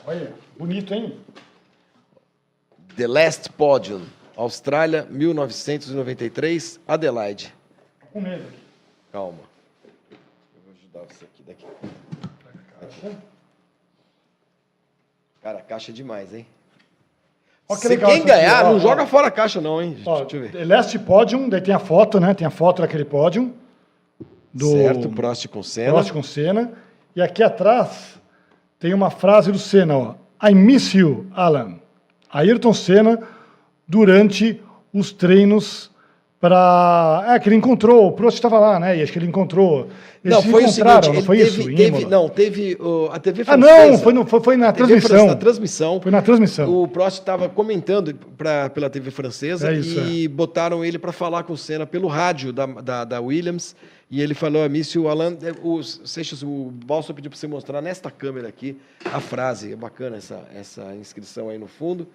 Olha, 0.06 0.34
bonito, 0.58 0.92
hein? 0.92 1.18
The 2.94 3.06
Last 3.08 3.48
Podium, 3.52 4.02
Austrália, 4.36 5.06
1993, 5.08 6.78
Adelaide. 6.86 7.54
Tô 8.00 8.06
com 8.08 8.20
medo 8.20 8.42
aqui. 8.42 8.58
Calma. 9.10 9.40
Eu 10.12 10.60
vou 10.66 10.74
ajudar 10.74 11.14
você 11.14 11.24
aqui 11.24 11.42
daqui. 11.42 11.64
Cara, 15.42 15.58
a 15.58 15.62
caixa 15.62 15.90
é 15.90 15.94
demais, 15.94 16.34
hein? 16.34 16.46
Que 17.68 17.76
Se 17.76 17.88
legal 17.88 18.10
quem 18.10 18.18
isso 18.20 18.28
aqui, 18.32 18.40
ganhar, 18.40 18.64
ó, 18.64 18.68
não 18.70 18.76
ó. 18.76 18.78
joga 18.78 19.06
fora 19.06 19.26
a 19.26 19.30
caixa, 19.30 19.60
não, 19.60 19.82
hein? 19.82 19.96
Ó, 20.06 20.20
Deixa 20.24 20.36
eu 20.36 20.48
ver. 20.50 20.64
Last 20.66 20.96
Podium, 21.00 21.48
daí 21.48 21.60
tem 21.60 21.74
a 21.74 21.78
foto, 21.80 22.20
né? 22.20 22.32
Tem 22.32 22.46
a 22.46 22.50
foto 22.50 22.82
daquele 22.82 23.04
pódio. 23.04 23.52
Do 24.52 24.70
Certo, 24.70 25.08
Prost 25.10 25.48
com 25.48 25.62
Senna. 25.62 25.92
Prost 25.92 26.12
com 26.12 26.22
Senna. 26.22 26.72
E 27.14 27.20
aqui 27.20 27.42
atrás 27.42 28.20
tem 28.78 28.94
uma 28.94 29.10
frase 29.10 29.50
do 29.50 29.58
Senna, 29.58 29.96
ó. 29.96 30.14
I 30.48 30.54
miss 30.54 30.94
you, 30.94 31.26
Alan. 31.34 31.78
Ayrton 32.32 32.72
Senna, 32.72 33.20
durante 33.86 34.62
os 34.92 35.12
treinos 35.12 35.90
Pra... 36.48 37.24
É, 37.34 37.38
que 37.38 37.48
ele 37.48 37.56
encontrou, 37.56 38.06
o 38.08 38.12
Prost 38.12 38.36
estava 38.38 38.58
lá, 38.58 38.78
né? 38.80 38.96
E 38.98 39.02
acho 39.02 39.12
que 39.12 39.18
ele 39.18 39.26
encontrou. 39.26 39.88
Eles 40.24 40.36
Não, 40.36 40.42
foi 40.42 40.64
o 40.64 40.66
encontraram, 40.66 41.02
seguinte, 41.02 41.16
não 41.20 41.22
foi 41.26 41.36
teve, 41.38 41.48
isso? 41.60 41.76
teve- 41.76 42.04
não, 42.06 42.28
teve 42.28 42.76
o- 42.80 43.08
a 43.12 43.18
TV 43.20 43.42
Ah, 43.42 43.44
francesa. 43.44 43.90
não, 43.92 43.98
foi, 43.98 44.12
no- 44.12 44.26
foi, 44.26 44.40
foi 44.40 44.56
na 44.56 44.72
transmissão. 44.72 45.26
na 45.26 45.36
transmissão. 45.36 46.00
Foi 46.00 46.10
na 46.10 46.22
transmissão. 46.22 46.82
O 46.82 46.88
Prost 46.88 47.18
estava 47.20 47.48
comentando 47.48 48.14
pra, 48.36 48.68
pela 48.70 48.90
TV 48.90 49.10
francesa 49.10 49.70
É 49.70 49.74
isso, 49.78 50.00
e 50.00 50.26
botaram 50.26 50.84
ele 50.84 50.98
para 50.98 51.12
falar 51.12 51.44
com 51.44 51.52
o 51.52 51.56
Senna 51.56 51.86
pelo 51.86 52.08
rádio 52.08 52.52
da, 52.52 52.66
da, 52.66 53.04
da 53.04 53.20
Williams. 53.20 53.76
E 54.10 54.20
ele 54.22 54.34
falou 54.34 54.62
a 54.64 54.68
mim, 54.68 54.82
se 54.84 54.98
o 54.98 55.08
Alan, 55.08 55.36
eh, 55.42 55.52
o 55.62 55.82
Seixas, 55.82 56.42
o 56.42 56.70
Balso 56.86 57.12
pediu 57.12 57.28
para 57.30 57.38
você 57.38 57.46
mostrar 57.48 57.80
nesta 57.82 58.08
câmera 58.10 58.46
aqui 58.48 58.76
a 59.04 59.20
frase. 59.20 59.72
É 59.72 59.76
bacana 59.76 60.16
essa, 60.16 60.42
essa 60.54 60.94
inscrição 60.94 61.48
aí 61.48 61.58
no 61.58 61.66
fundo. 61.66 62.06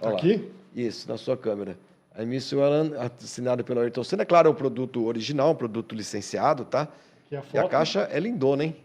Olha 0.00 0.12
lá. 0.12 0.18
Aqui? 0.18 0.44
Isso, 0.74 1.06
na 1.08 1.18
sua 1.18 1.36
câmera. 1.36 1.76
A 2.20 2.24
Missile 2.26 2.60
Alan, 2.62 2.90
assinado 3.22 3.64
pelo 3.64 3.80
Ayrton 3.80 4.04
Senna. 4.04 4.26
Claro, 4.26 4.48
é 4.48 4.50
um 4.50 4.54
produto 4.54 5.04
original, 5.06 5.52
um 5.52 5.54
produto 5.54 5.94
licenciado, 5.94 6.64
tá? 6.66 6.82
Aqui 6.82 7.34
a 7.34 7.36
E 7.36 7.38
a 7.38 7.42
foto. 7.62 7.70
caixa 7.70 8.08
é 8.12 8.20
lindona, 8.20 8.64
hein? 8.64 8.76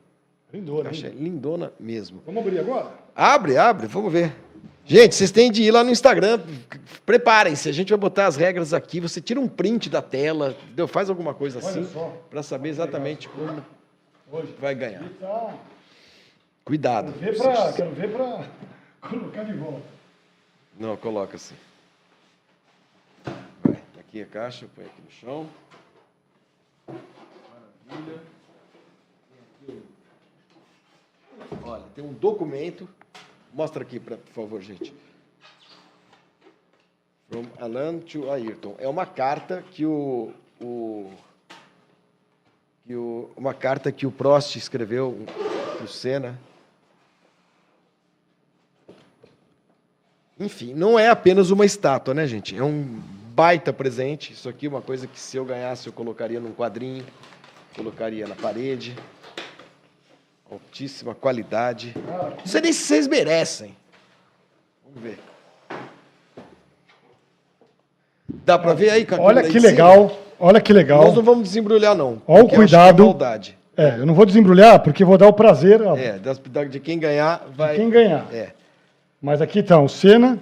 Lindona, 0.54 0.82
A 0.82 0.84
caixa 0.86 1.08
é 1.08 1.10
hein? 1.10 1.16
lindona 1.20 1.74
mesmo. 1.80 2.22
Vamos 2.26 2.42
abrir 2.46 2.60
agora? 2.60 2.92
Abre, 3.14 3.58
abre, 3.58 3.88
vamos 3.88 4.12
ver. 4.14 4.34
Gente, 4.86 5.16
vocês 5.16 5.32
têm 5.32 5.52
de 5.52 5.64
ir 5.64 5.72
lá 5.72 5.84
no 5.84 5.90
Instagram. 5.90 6.40
Preparem-se, 7.06 7.68
a 7.68 7.72
gente 7.74 7.90
vai 7.90 7.98
botar 7.98 8.28
as 8.28 8.36
regras 8.38 8.72
aqui. 8.74 9.00
Você 9.02 9.20
tira 9.20 9.40
um 9.40 9.48
print 9.48 9.90
da 9.90 10.02
tela, 10.02 10.56
entendeu? 10.64 10.88
faz 10.88 11.10
alguma 11.10 11.34
coisa 11.34 11.60
Olha 11.60 11.68
assim, 11.82 11.88
para 12.30 12.42
saber 12.44 12.70
exatamente 12.70 13.28
como 13.28 13.66
Hoje. 14.32 14.54
vai 14.62 14.76
ganhar. 14.76 15.04
Tá. 15.20 15.56
Cuidado. 16.64 17.14
Quero 17.76 17.92
ver 17.92 18.12
pra 18.12 18.46
colocar 19.10 19.44
de 19.44 19.54
volta. 19.54 19.82
Não, 20.80 20.96
coloca 20.96 21.36
assim. 21.36 21.56
Aqui 24.16 24.22
a 24.22 24.28
caixa, 24.28 24.66
põe 24.74 24.86
aqui 24.86 25.02
no 25.02 25.12
chão. 25.12 25.50
Maravilha. 26.88 28.22
Tem 29.68 29.76
aqui 29.76 29.84
Olha, 31.62 31.84
tem 31.94 32.02
um 32.02 32.14
documento. 32.14 32.88
Mostra 33.54 33.84
aqui, 33.84 34.00
pra, 34.00 34.16
por 34.16 34.32
favor, 34.32 34.62
gente. 34.62 34.96
From 37.30 37.44
Alan 37.60 38.00
to 38.00 38.32
Ayrton. 38.32 38.78
É 38.80 38.88
uma 38.88 39.06
carta 39.06 39.62
que 39.70 39.86
o, 39.86 40.32
o, 40.62 41.12
que 42.88 42.96
o 42.96 43.30
uma 43.36 43.54
carta 43.54 43.92
que 43.92 44.08
o 44.08 44.12
Prost 44.14 44.56
escreveu 44.56 45.26
para 45.76 45.84
o 45.84 45.90
Senna. 45.90 46.40
Enfim, 50.40 50.74
não 50.74 50.98
é 50.98 51.10
apenas 51.10 51.52
uma 51.52 51.66
estátua, 51.66 52.14
né, 52.14 52.26
gente? 52.26 52.56
É 52.56 52.64
um 52.64 53.15
baita 53.36 53.74
presente. 53.74 54.32
Isso 54.32 54.48
aqui 54.48 54.66
é 54.66 54.70
uma 54.70 54.82
coisa 54.82 55.06
que 55.06 55.20
se 55.20 55.36
eu 55.36 55.44
ganhasse 55.44 55.88
eu 55.88 55.94
colocaria 55.94 56.40
num 56.40 56.54
quadrinho, 56.54 57.04
colocaria 57.76 58.26
na 58.26 58.36
parede. 58.36 58.96
Altíssima 60.50 61.14
qualidade. 61.14 61.94
Não 62.08 62.46
sei 62.46 62.62
nem 62.62 62.72
se 62.72 62.84
vocês 62.84 63.08
merecem. 63.08 63.76
Vamos 64.86 65.02
ver. 65.04 65.20
Dá 68.28 68.58
pra 68.58 68.74
ver 68.74 68.92
aí, 68.92 69.06
com 69.06 69.16
a 69.16 69.22
Olha 69.22 69.44
que 69.44 69.52
cima? 69.52 69.68
legal, 69.68 70.18
olha 70.40 70.62
que 70.62 70.72
legal. 70.72 71.04
Nós 71.04 71.16
não 71.16 71.24
vamos 71.24 71.44
desembrulhar, 71.44 71.96
não. 71.96 72.22
Ó 72.28 72.42
o 72.42 72.48
que 72.48 72.56
cuidado. 72.56 73.16
É. 73.22 73.56
É, 73.78 74.00
eu 74.00 74.06
não 74.06 74.14
vou 74.14 74.26
desembrulhar 74.26 74.80
porque 74.82 75.04
vou 75.04 75.18
dar 75.18 75.28
o 75.28 75.34
prazer 75.34 75.82
ó, 75.82 75.98
É, 75.98 76.18
de 76.70 76.80
quem 76.80 76.98
ganhar, 76.98 77.46
vai. 77.54 77.76
quem 77.76 77.90
ganhar. 77.90 78.26
É. 78.34 78.52
Mas 79.22 79.42
aqui 79.42 79.60
estão 79.60 79.84
o 79.84 79.90
Senna, 79.90 80.40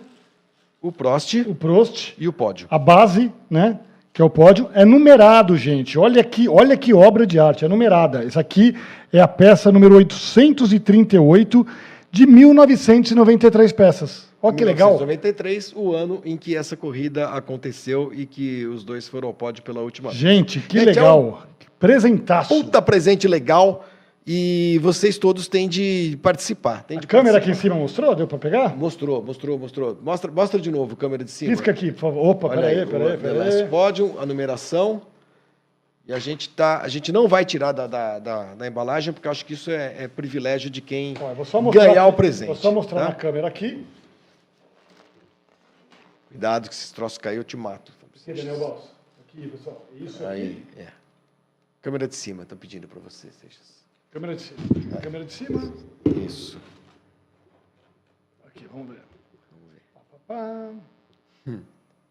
O 0.84 0.92
Prost 0.92 1.34
o 1.48 1.56
Prost, 1.56 2.14
e 2.20 2.28
o 2.28 2.34
pódio. 2.34 2.68
a 2.70 2.78
base, 2.78 3.32
né? 3.50 3.80
Que 4.12 4.22
é 4.22 4.26
o 4.26 4.30
pódio, 4.30 4.70
é 4.74 4.84
numerado, 4.84 5.56
gente. 5.56 5.98
Olha 5.98 6.20
aqui, 6.20 6.50
olha 6.50 6.76
que 6.76 6.94
obra 6.94 7.26
de 7.26 7.40
arte, 7.40 7.64
é 7.64 7.70
numerada. 7.70 8.22
Essa 8.22 8.42
aqui 8.42 8.76
é 9.12 9.22
a 9.22 9.28
peça 9.28 9.72
número 9.72 9.96
838 9.96 11.66
de 12.12 12.28
1993 12.28 13.72
peças. 13.72 14.28
Olha 14.42 14.54
que 14.54 14.66
legal. 14.66 14.90
1993, 14.90 15.74
o 15.74 15.94
ano 15.94 16.22
em 16.26 16.36
que 16.36 16.54
essa 16.54 16.76
corrida 16.76 17.30
aconteceu 17.30 18.12
e 18.14 18.26
que 18.26 18.66
os 18.66 18.84
dois 18.84 19.08
foram 19.08 19.30
ao 19.30 19.34
pódio 19.34 19.64
pela 19.64 19.80
última 19.80 20.10
vez. 20.10 20.20
Gente, 20.20 20.60
que 20.60 20.80
Gente, 20.80 20.90
é 20.90 21.02
legal. 21.02 21.48
Presentaço. 21.80 22.50
Puta 22.50 22.82
presente 22.82 23.26
legal 23.26 23.86
e 24.26 24.80
vocês 24.82 25.18
todos 25.18 25.48
têm 25.48 25.68
de 25.68 26.18
participar. 26.24 26.84
Têm 26.84 26.98
A 26.98 27.02
de 27.02 27.08
câmera 27.08 27.38
aqui 27.38 27.48
participar. 27.48 27.68
em 27.68 27.72
cima 27.74 27.82
mostrou? 27.82 28.16
Deu 28.16 28.28
para 28.28 28.38
pegar? 28.38 28.76
Mostrou, 28.78 29.22
mostrou, 29.24 29.60
mostrou. 29.60 29.98
Mostra, 30.02 30.32
mostra 30.32 30.60
de 30.62 30.72
novo, 30.72 30.96
câmera 30.96 31.24
de 31.24 31.32
cima. 31.32 31.52
Pisca 31.52 31.72
aqui, 31.72 31.92
por 31.92 32.00
favor. 32.00 32.26
Opa, 32.28 32.50
peraí, 32.50 32.80
aí, 32.80 32.86
peraí, 32.86 33.18
peraí. 33.18 33.68
Podium, 33.68 34.20
a 34.20 34.26
numeração. 34.26 35.02
E 36.06 36.12
a 36.14 36.20
gente, 36.20 36.50
tá, 36.50 36.82
a 36.82 36.88
gente 36.90 37.12
não 37.14 37.28
vai 37.30 37.46
tirar 37.46 37.72
da, 37.72 37.88
da, 37.88 38.20
da- 38.20 38.56
da 38.56 38.68
embalagem, 38.68 39.14
porque 39.14 39.26
eu 39.28 39.32
acho 39.32 39.46
que 39.46 39.54
isso 39.54 39.72
é, 39.72 40.04
é 40.04 40.08
privilégio 40.08 40.70
de 40.70 40.82
quem 40.82 41.14
Ó, 41.20 41.62
mostrar, 41.62 41.88
ganhar 41.88 42.08
o 42.08 42.14
presente. 42.14 42.48
Vou 42.48 42.56
só 42.58 42.72
mostrar 42.74 43.00
tá? 43.00 43.08
na 43.10 43.16
câmera 43.16 43.48
aqui. 43.48 43.86
Cuidado 46.30 46.68
que 46.68 46.76
se 46.76 46.86
esse 46.86 46.94
troço 46.94 47.20
cair, 47.20 47.38
eu 47.38 47.44
te 47.44 47.56
mato. 47.56 47.94
Aqui, 48.16 48.34
Daniel 48.34 48.58
Boss. 48.60 48.84
Aqui, 49.28 49.48
pessoal. 49.48 49.86
Isso 50.00 50.26
aqui. 50.26 50.34
Aí, 50.34 50.64
é. 50.78 50.88
Câmera 51.82 52.08
de 52.08 52.16
cima, 52.16 52.44
estão 52.44 52.58
pedindo 52.58 52.88
para 52.88 53.00
você, 53.00 53.28
Seixas. 53.32 53.83
Câmera 54.14 54.36
de 54.36 54.44
cima. 54.44 54.98
Câmera 55.02 55.26
de 55.26 55.34
cima. 55.34 55.74
Isso. 56.24 56.62
Aqui, 58.46 58.68
vamos 58.72 58.90
ver. 58.90 59.02
Pá, 59.92 60.02
pá, 60.28 60.70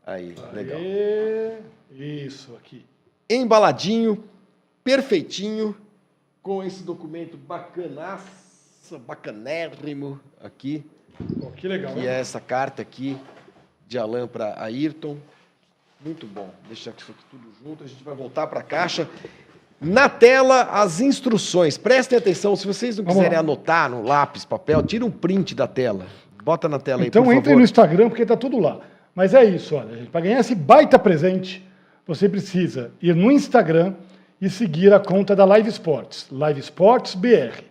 Aí, 0.05 0.35
pá. 0.35 0.51
legal. 0.51 0.79
Aê. 0.81 1.61
Isso, 1.93 2.57
aqui. 2.57 2.85
Embaladinho, 3.31 4.25
perfeitinho, 4.83 5.77
com 6.43 6.65
esse 6.65 6.83
documento 6.83 7.37
bacanaça, 7.37 8.99
bacanérrimo 9.07 10.21
aqui, 10.43 10.85
que 11.57 11.69
legal, 11.69 11.95
que 11.95 12.01
hein? 12.01 12.07
é 12.09 12.19
essa 12.19 12.41
carta 12.41 12.83
aqui 12.83 13.17
de 13.87 13.97
Alan 13.97 14.27
para 14.27 14.61
Ayrton. 14.61 15.19
Muito 16.01 16.27
bom. 16.27 16.53
Deixa 16.67 16.91
isso 16.91 17.13
aqui 17.13 17.25
tudo 17.31 17.49
junto. 17.63 17.85
A 17.85 17.87
gente 17.87 18.03
vai 18.03 18.17
voltar 18.17 18.49
para 18.49 18.59
a 18.59 18.65
caixa. 18.65 19.09
Na 19.83 20.09
tela, 20.09 20.63
as 20.73 21.01
instruções. 21.01 21.77
Prestem 21.77 22.19
atenção. 22.19 22.55
Se 22.57 22.67
vocês 22.67 22.97
não 22.99 23.05
Vamos 23.05 23.19
quiserem 23.19 23.37
lá. 23.37 23.41
anotar 23.41 23.91
no 23.91 24.03
lápis, 24.03 24.45
papel, 24.45 24.83
tira 24.83 25.05
um 25.05 25.11
print 25.11 25.55
da 25.55 25.67
tela. 25.67 26.07
Bota 26.45 26.69
na 26.69 26.79
tela 26.79 27.03
aí, 27.03 27.09
Então 27.09 27.25
por 27.25 27.33
entre 27.33 27.45
favor. 27.51 27.59
no 27.59 27.65
Instagram 27.65 28.09
porque 28.09 28.25
tá 28.27 28.37
tudo 28.37 28.59
lá. 28.59 28.81
Mas 29.15 29.35
é 29.35 29.45
isso, 29.45 29.77
olha. 29.77 30.07
Para 30.11 30.23
ganhar 30.23 30.41
esse 30.41 30.55
baita 30.55 30.99
presente, 30.99 31.63
você 32.07 32.27
precisa 32.29 32.91
ir 33.01 33.15
no 33.15 33.31
Instagram 33.31 33.95
e 34.41 34.49
seguir 34.51 34.93
a 34.93 34.99
conta 34.99 35.37
da 35.37 35.45
Live 35.45 35.69
Sports, 35.69 36.27
Live 36.33 36.59
Sports 36.61 37.15
BR. 37.15 37.63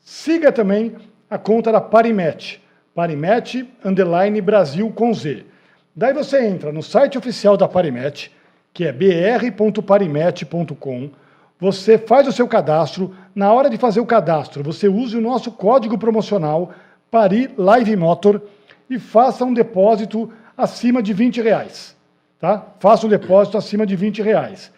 Siga 0.00 0.50
também 0.50 0.96
a 1.30 1.36
conta 1.38 1.70
da 1.70 1.80
Parimatch, 1.80 2.56
Parimatch 2.94 3.56
underline 3.84 4.40
Brasil 4.40 4.90
com 4.90 5.12
Z. 5.12 5.44
Daí 5.94 6.12
você 6.14 6.44
entra 6.44 6.72
no 6.72 6.82
site 6.82 7.16
oficial 7.18 7.56
da 7.56 7.68
Parimatch, 7.68 8.28
que 8.72 8.84
é 8.84 8.92
br.parimatch.com. 8.92 11.10
Você 11.60 11.98
faz 11.98 12.26
o 12.28 12.32
seu 12.32 12.46
cadastro. 12.46 13.14
Na 13.34 13.52
hora 13.52 13.68
de 13.68 13.76
fazer 13.76 14.00
o 14.00 14.06
cadastro, 14.06 14.62
você 14.62 14.88
use 14.88 15.16
o 15.16 15.20
nosso 15.20 15.50
código 15.52 15.98
promocional 15.98 16.72
Pari 17.10 17.50
Live 17.56 17.96
Motor 17.96 18.42
e 18.88 18.98
faça 18.98 19.44
um 19.44 19.52
depósito 19.52 20.30
acima 20.56 21.02
de 21.02 21.12
20 21.12 21.40
reais. 21.40 21.96
Tá? 22.38 22.64
Faça 22.78 23.06
um 23.06 23.10
depósito 23.10 23.58
acima 23.58 23.84
de 23.84 23.96
20 23.96 24.22
reais. 24.22 24.72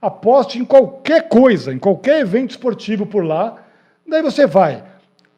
Aposte 0.00 0.58
em 0.58 0.64
qualquer 0.64 1.28
coisa, 1.28 1.72
em 1.72 1.78
qualquer 1.78 2.20
evento 2.20 2.50
esportivo 2.50 3.06
por 3.06 3.24
lá. 3.24 3.56
Daí 4.06 4.22
você 4.22 4.46
vai 4.46 4.84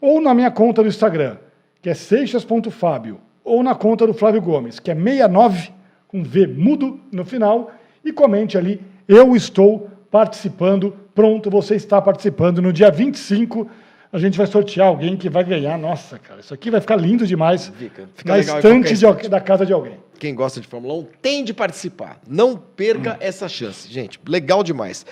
ou 0.01 0.21
na 0.21 0.35
minha 0.35 0.51
conta 0.51 0.83
do 0.83 0.89
Instagram, 0.89 1.37
que 1.83 1.91
é 1.91 1.95
seixas.fábio, 1.95 3.21
ou 3.45 3.63
na 3.63 3.75
conta 3.75 4.07
do 4.07 4.15
Flávio 4.15 4.43
Gomes, 4.43 4.79
que 4.79 4.91
é 4.91 4.95
69, 4.95 5.71
com 6.07 6.23
V 6.23 6.47
mudo 6.47 7.01
no 7.11 7.25
final, 7.25 7.71
e 8.05 8.13
comente 8.13 8.57
ali, 8.57 8.81
eu 9.07 9.35
estou 9.35 9.91
participando, 10.11 10.95
pronto, 11.15 11.51
você 11.51 11.75
está 11.75 12.01
participando. 12.01 12.61
No 12.63 12.73
dia 12.73 12.91
25, 12.91 13.69
a 14.13 14.19
gente 14.19 14.39
vai 14.39 14.47
sortear 14.47 14.89
alguém 14.89 15.17
que 15.17 15.29
vai 15.29 15.45
ganhar. 15.45 15.77
Nossa, 15.79 16.19
cara, 16.19 16.41
isso 16.41 16.53
aqui 16.55 16.71
vai 16.71 16.81
ficar 16.81 16.97
lindo 16.97 17.27
demais 17.27 17.69
Fica- 17.77 18.09
fica 18.15 18.29
na 18.33 18.39
estante 18.39 18.95
de 18.95 19.29
da 19.29 19.41
casa 19.41 19.67
de 19.67 19.73
alguém. 19.73 19.99
Quem 20.19 20.35
gosta 20.35 20.61
de 20.61 20.67
Fórmula 20.67 20.95
1 20.95 21.07
tem 21.23 21.45
de 21.45 21.53
participar. 21.55 22.19
Não 22.27 22.57
perca 22.57 23.17
essa 23.21 23.49
chance, 23.49 23.91
gente. 23.93 24.19
Legal 24.27 24.63
demais. 24.65 25.07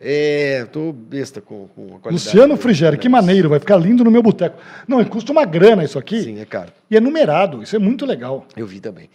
É, 0.00 0.64
tô 0.72 0.92
besta 0.92 1.40
com, 1.40 1.66
com 1.74 1.82
a 1.96 1.98
qualidade. 1.98 2.12
Luciano 2.12 2.56
Frigério, 2.56 2.98
que 2.98 3.08
maneiro, 3.08 3.48
vai 3.48 3.58
ficar 3.58 3.76
lindo 3.76 4.04
no 4.04 4.10
meu 4.10 4.22
boteco. 4.22 4.56
Não, 4.86 5.04
custa 5.04 5.32
uma 5.32 5.44
grana 5.44 5.82
isso 5.84 5.98
aqui. 5.98 6.22
Sim, 6.22 6.40
é 6.40 6.44
caro. 6.44 6.70
E 6.88 6.96
é 6.96 7.00
numerado, 7.00 7.62
isso 7.62 7.74
é 7.74 7.78
muito 7.80 8.06
legal. 8.06 8.46
Eu 8.56 8.66
vi 8.66 8.78
também. 8.80 9.10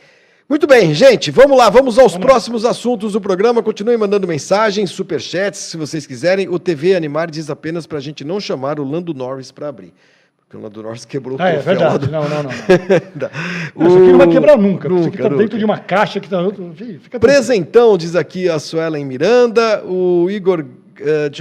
Muito 0.48 0.68
bem, 0.68 0.94
gente, 0.94 1.32
vamos 1.32 1.58
lá, 1.58 1.70
vamos 1.70 1.98
aos 1.98 2.18
próximos 2.18 2.66
assuntos 2.66 3.14
do 3.14 3.22
programa. 3.22 3.64
Continuem 3.64 3.98
mandando 3.98 4.28
mensagens, 4.28 4.92
superchats, 4.92 5.60
se 5.60 5.78
vocês 5.78 6.06
quiserem. 6.06 6.48
O 6.50 6.60
TV 6.60 6.96
Animar 6.96 7.32
diz 7.32 7.50
apenas 7.50 7.88
para 7.88 7.98
a 7.98 8.02
gente 8.02 8.24
não 8.24 8.40
chamar 8.40 8.80
o 8.80 8.84
Lando 8.84 9.14
Norris 9.14 9.52
para 9.52 9.70
abrir. 9.70 9.94
porque 10.42 10.58
o 10.58 10.60
Lando 10.62 10.84
Norris 10.84 11.06
quebrou 11.06 11.38
Ah, 11.40 11.46
o 11.46 11.48
é 11.48 11.54
troféu 11.54 11.76
verdade. 11.80 12.10
lá 12.12 12.22
Não, 12.22 12.30
não, 12.30 12.44
não. 12.44 13.88
Isso 13.88 13.98
aqui 13.98 14.12
não 14.12 14.18
vai 14.18 14.28
quebrar 14.28 14.58
nunca. 14.58 14.90
Nunca, 14.90 15.00
Isso 15.02 15.10
aqui 15.10 15.18
tá 15.18 15.30
nunca. 15.30 15.38
dentro 15.44 15.58
de 15.58 15.66
uma 15.66 15.80
caixa 15.80 16.20
que 16.20 16.30
tá. 16.30 16.38
Ih, 16.44 17.00
Fica 17.00 17.20
Presentão, 17.20 17.98
diz 17.98 18.16
aqui 18.16 18.48
a 18.50 18.60
Suelen 18.60 19.06
Miranda, 19.06 19.84
o 19.86 20.30
Igor, 20.30 20.66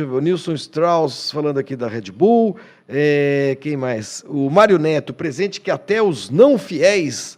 o 0.09 0.21
Nilson 0.21 0.53
Strauss 0.55 1.31
falando 1.33 1.59
aqui 1.59 1.75
da 1.77 1.89
Red 1.89 2.11
Bull, 2.13 2.57
eh, 2.89 3.59
quem 3.61 3.77
mais? 3.77 4.25
O 4.29 4.49
Mário 4.49 4.79
Neto, 4.79 5.13
presente 5.13 5.61
que 5.61 5.71
até 5.73 6.01
os 6.01 6.31
não 6.31 6.57
fiéis 6.57 7.37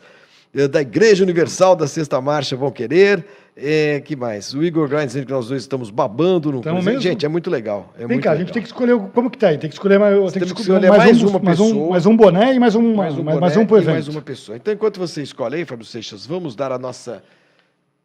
da 0.70 0.80
Igreja 0.80 1.24
Universal 1.24 1.74
da 1.74 1.86
Sexta 1.88 2.20
Marcha 2.20 2.54
vão 2.54 2.70
querer. 2.70 3.24
Eh, 3.56 4.00
que 4.04 4.14
mais? 4.16 4.54
O 4.54 4.62
Igor 4.62 4.88
Grind 4.88 5.06
dizendo 5.06 5.26
que 5.26 5.32
nós 5.32 5.48
dois 5.48 5.62
estamos 5.62 5.90
babando 5.90 6.52
no 6.52 6.60
presente. 6.60 6.84
mesmo? 6.84 7.00
Gente, 7.00 7.26
é 7.26 7.28
muito 7.28 7.50
legal. 7.50 7.92
É 7.94 7.98
Vem 7.98 8.08
muito 8.08 8.22
cá, 8.22 8.30
a 8.30 8.32
legal. 8.32 8.46
gente 8.46 8.52
tem 8.54 8.62
que 8.62 8.68
escolher. 8.68 8.98
Como 9.12 9.30
que 9.30 9.38
tá 9.38 9.48
aí? 9.48 9.58
Tem 9.58 9.68
que 9.68 9.74
escolher 9.74 9.98
mais, 9.98 10.14
tem 10.32 10.42
que 10.42 10.48
escolher 10.48 10.84
escolher 10.84 10.90
mais 10.90 11.22
um, 11.22 11.28
uma 11.28 11.38
mais 11.38 11.60
um, 11.60 11.66
pessoa. 11.68 11.90
mais 11.90 12.06
um 12.06 12.16
boné 12.16 12.54
e 12.54 12.58
mais 12.60 12.74
um, 12.74 12.94
mais 12.94 13.14
um, 13.18 13.22
mais, 13.22 13.38
mais 13.40 13.56
um 13.56 13.62
evento. 13.62 13.84
mais 13.90 14.08
uma 14.08 14.22
pessoa. 14.22 14.56
Então, 14.56 14.72
enquanto 14.72 14.98
você 14.98 15.22
escolhe 15.22 15.56
aí, 15.56 15.64
Fábio 15.64 15.84
Seixas, 15.84 16.24
vamos 16.26 16.54
dar 16.54 16.70
a 16.72 16.78
nossa 16.78 17.22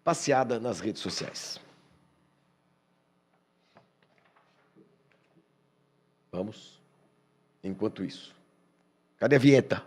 passeada 0.03 0.59
nas 0.59 0.79
redes 0.79 1.01
sociais. 1.01 1.59
Vamos. 6.31 6.79
Enquanto 7.63 8.03
isso. 8.03 8.33
Cadê 9.19 9.35
a 9.35 9.39
vinheta? 9.39 9.83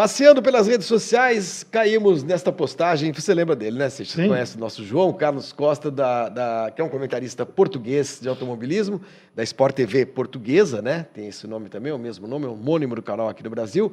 Passeando 0.00 0.40
pelas 0.40 0.66
redes 0.66 0.86
sociais, 0.86 1.62
caímos 1.62 2.22
nesta 2.22 2.50
postagem. 2.50 3.12
Você 3.12 3.34
lembra 3.34 3.54
dele, 3.54 3.76
né, 3.76 3.90
Você 3.90 4.06
Sim. 4.06 4.28
conhece 4.28 4.56
o 4.56 4.58
nosso 4.58 4.82
João 4.82 5.12
Carlos 5.12 5.52
Costa, 5.52 5.90
da, 5.90 6.30
da- 6.30 6.72
que 6.74 6.80
é 6.80 6.84
um 6.86 6.88
comentarista 6.88 7.44
português 7.44 8.18
de 8.18 8.26
automobilismo, 8.26 9.02
da 9.36 9.42
Sport 9.42 9.74
TV 9.74 10.06
portuguesa, 10.06 10.80
né? 10.80 11.06
Tem 11.12 11.28
esse 11.28 11.46
nome 11.46 11.68
também, 11.68 11.92
é 11.92 11.94
o 11.94 11.98
mesmo 11.98 12.26
nome, 12.26 12.46
é 12.46 12.48
homônimo 12.48 12.94
do 12.94 13.02
canal 13.02 13.28
aqui 13.28 13.44
no 13.44 13.50
Brasil. 13.50 13.92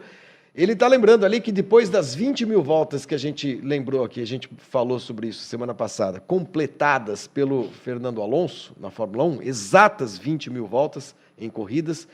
Ele 0.55 0.71
está 0.71 0.87
lembrando 0.87 1.25
ali 1.25 1.41
que 1.41 1.51
depois 1.51 1.89
das 1.89 2.15
20 2.15 2.45
mil 2.45 2.63
voltas 2.63 3.05
que 3.05 3.13
a 3.13 3.19
gente 3.19 3.59
lembrou 3.61 4.05
aqui, 4.05 4.21
a 4.21 4.25
gente 4.25 4.49
falou 4.59 5.01
sobre 5.01 5.27
isso 5.27 5.43
semana 5.43 5.73
passada, 5.73 6.21
completadas 6.21 7.27
pelo 7.27 7.69
Fernando 7.83 8.21
Alonso 8.21 8.73
na 8.79 8.89
Fórmula 8.89 9.25
1, 9.25 9.41
exatas 9.41 10.17
20 10.17 10.51
mil 10.51 10.65
voltas 10.65 11.13
em 11.37 11.49
corridas, 11.49 12.07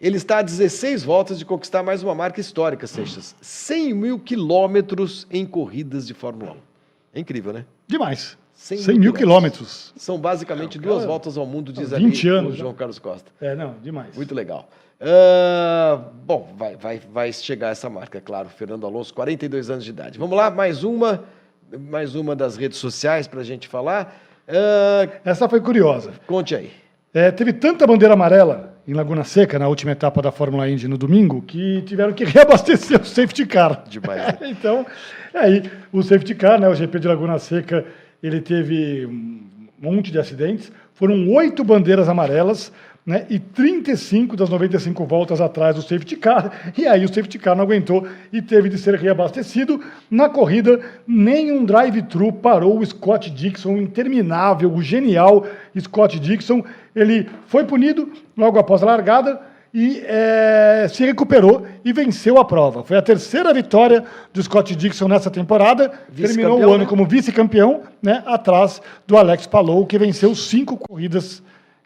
ele 0.00 0.16
está 0.16 0.38
a 0.38 0.42
16 0.42 1.02
voltas 1.04 1.38
de 1.38 1.44
conquistar 1.44 1.82
mais 1.82 2.02
uma 2.02 2.14
marca 2.14 2.40
histórica, 2.40 2.86
Seixas. 2.86 3.34
100 3.40 3.94
mil 3.94 4.18
quilômetros 4.18 5.26
em 5.30 5.46
corridas 5.46 6.06
de 6.06 6.12
Fórmula 6.14 6.52
1. 6.52 6.56
É 7.14 7.20
incrível, 7.20 7.52
né? 7.52 7.64
Demais. 7.86 8.36
100 8.54 8.78
100 8.78 8.98
mil 8.98 9.12
quilômetros. 9.12 9.92
São 9.96 10.18
basicamente 10.18 10.78
o 10.78 10.80
duas 10.80 10.96
cara- 10.98 11.06
voltas 11.08 11.36
ao 11.36 11.46
mundo, 11.46 11.72
diz 11.72 11.90
20 11.90 12.28
ali 12.28 12.36
anos, 12.38 12.50
o 12.50 12.52
né? 12.52 12.58
João 12.58 12.74
Carlos 12.74 12.98
Costa. 12.98 13.30
É, 13.40 13.54
não, 13.54 13.74
demais. 13.82 14.14
Muito 14.16 14.34
legal. 14.34 14.68
Ah, 14.98 16.00
bom, 16.24 16.54
vai, 16.56 16.74
vai, 16.76 16.98
vai 17.12 17.32
chegar 17.32 17.68
essa 17.68 17.88
marca, 17.90 18.20
claro. 18.20 18.48
Fernando 18.48 18.86
Alonso, 18.86 19.12
42 19.14 19.68
anos 19.70 19.84
de 19.84 19.90
idade. 19.90 20.18
Vamos 20.18 20.36
lá, 20.36 20.50
mais 20.50 20.84
uma, 20.84 21.24
mais 21.78 22.14
uma 22.14 22.34
das 22.34 22.56
redes 22.56 22.78
sociais 22.78 23.26
para 23.28 23.40
a 23.40 23.44
gente 23.44 23.68
falar. 23.68 24.18
Ah, 24.48 25.08
Essa 25.24 25.48
foi 25.48 25.60
curiosa. 25.60 26.12
conte 26.26 26.54
aí. 26.54 26.70
É, 27.16 27.30
teve 27.30 27.50
tanta 27.54 27.86
bandeira 27.86 28.12
amarela 28.12 28.74
em 28.86 28.92
Laguna 28.92 29.24
Seca 29.24 29.58
na 29.58 29.66
última 29.66 29.92
etapa 29.92 30.20
da 30.20 30.30
Fórmula 30.30 30.68
Indy 30.68 30.86
no 30.86 30.98
domingo 30.98 31.40
que 31.40 31.80
tiveram 31.86 32.12
que 32.12 32.24
reabastecer 32.28 33.00
o 33.00 33.06
safety 33.06 33.46
car. 33.46 33.84
Demais, 33.88 34.20
né? 34.20 34.38
então, 34.52 34.84
aí 35.32 35.62
o 35.90 36.02
safety 36.02 36.34
car, 36.34 36.60
né, 36.60 36.68
o 36.68 36.74
GP 36.74 36.98
de 36.98 37.08
Laguna 37.08 37.38
Seca, 37.38 37.86
ele 38.22 38.42
teve 38.42 39.06
um 39.06 39.40
monte 39.80 40.12
de 40.12 40.18
acidentes. 40.18 40.70
Foram 40.92 41.26
oito 41.30 41.64
bandeiras 41.64 42.06
amarelas. 42.06 42.70
Né, 43.06 43.24
e 43.30 43.38
35 43.38 44.36
das 44.36 44.50
95 44.50 45.06
voltas 45.06 45.40
atrás 45.40 45.76
do 45.76 45.82
safety 45.82 46.16
car, 46.16 46.72
e 46.76 46.88
aí 46.88 47.04
o 47.04 47.08
safety 47.08 47.38
car 47.38 47.54
não 47.54 47.62
aguentou 47.62 48.04
e 48.32 48.42
teve 48.42 48.68
de 48.68 48.76
ser 48.76 48.96
reabastecido. 48.96 49.80
Na 50.10 50.28
corrida, 50.28 50.80
nenhum 51.06 51.64
drive-thru 51.64 52.32
parou 52.32 52.80
o 52.80 52.84
Scott 52.84 53.30
Dixon, 53.30 53.74
o 53.74 53.78
interminável, 53.80 54.72
o 54.72 54.82
genial 54.82 55.46
Scott 55.78 56.18
Dixon. 56.18 56.64
Ele 56.96 57.28
foi 57.46 57.64
punido 57.64 58.10
logo 58.36 58.58
após 58.58 58.82
a 58.82 58.86
largada 58.86 59.40
e 59.72 60.02
eh, 60.04 60.88
se 60.90 61.04
recuperou 61.04 61.64
e 61.84 61.92
venceu 61.92 62.38
a 62.38 62.44
prova. 62.44 62.82
Foi 62.82 62.96
a 62.96 63.02
terceira 63.02 63.54
vitória 63.54 64.02
do 64.32 64.42
Scott 64.42 64.74
Dixon 64.74 65.06
nessa 65.06 65.30
temporada. 65.30 65.92
Terminou 66.12 66.58
o 66.58 66.70
ano 66.70 66.78
né? 66.78 66.86
como 66.86 67.06
vice-campeão, 67.06 67.82
né, 68.02 68.24
atrás 68.26 68.82
do 69.06 69.16
Alex 69.16 69.46
Palou, 69.46 69.86
que 69.86 69.96
venceu 69.96 70.34
cinco 70.34 70.76
corridas 70.76 71.40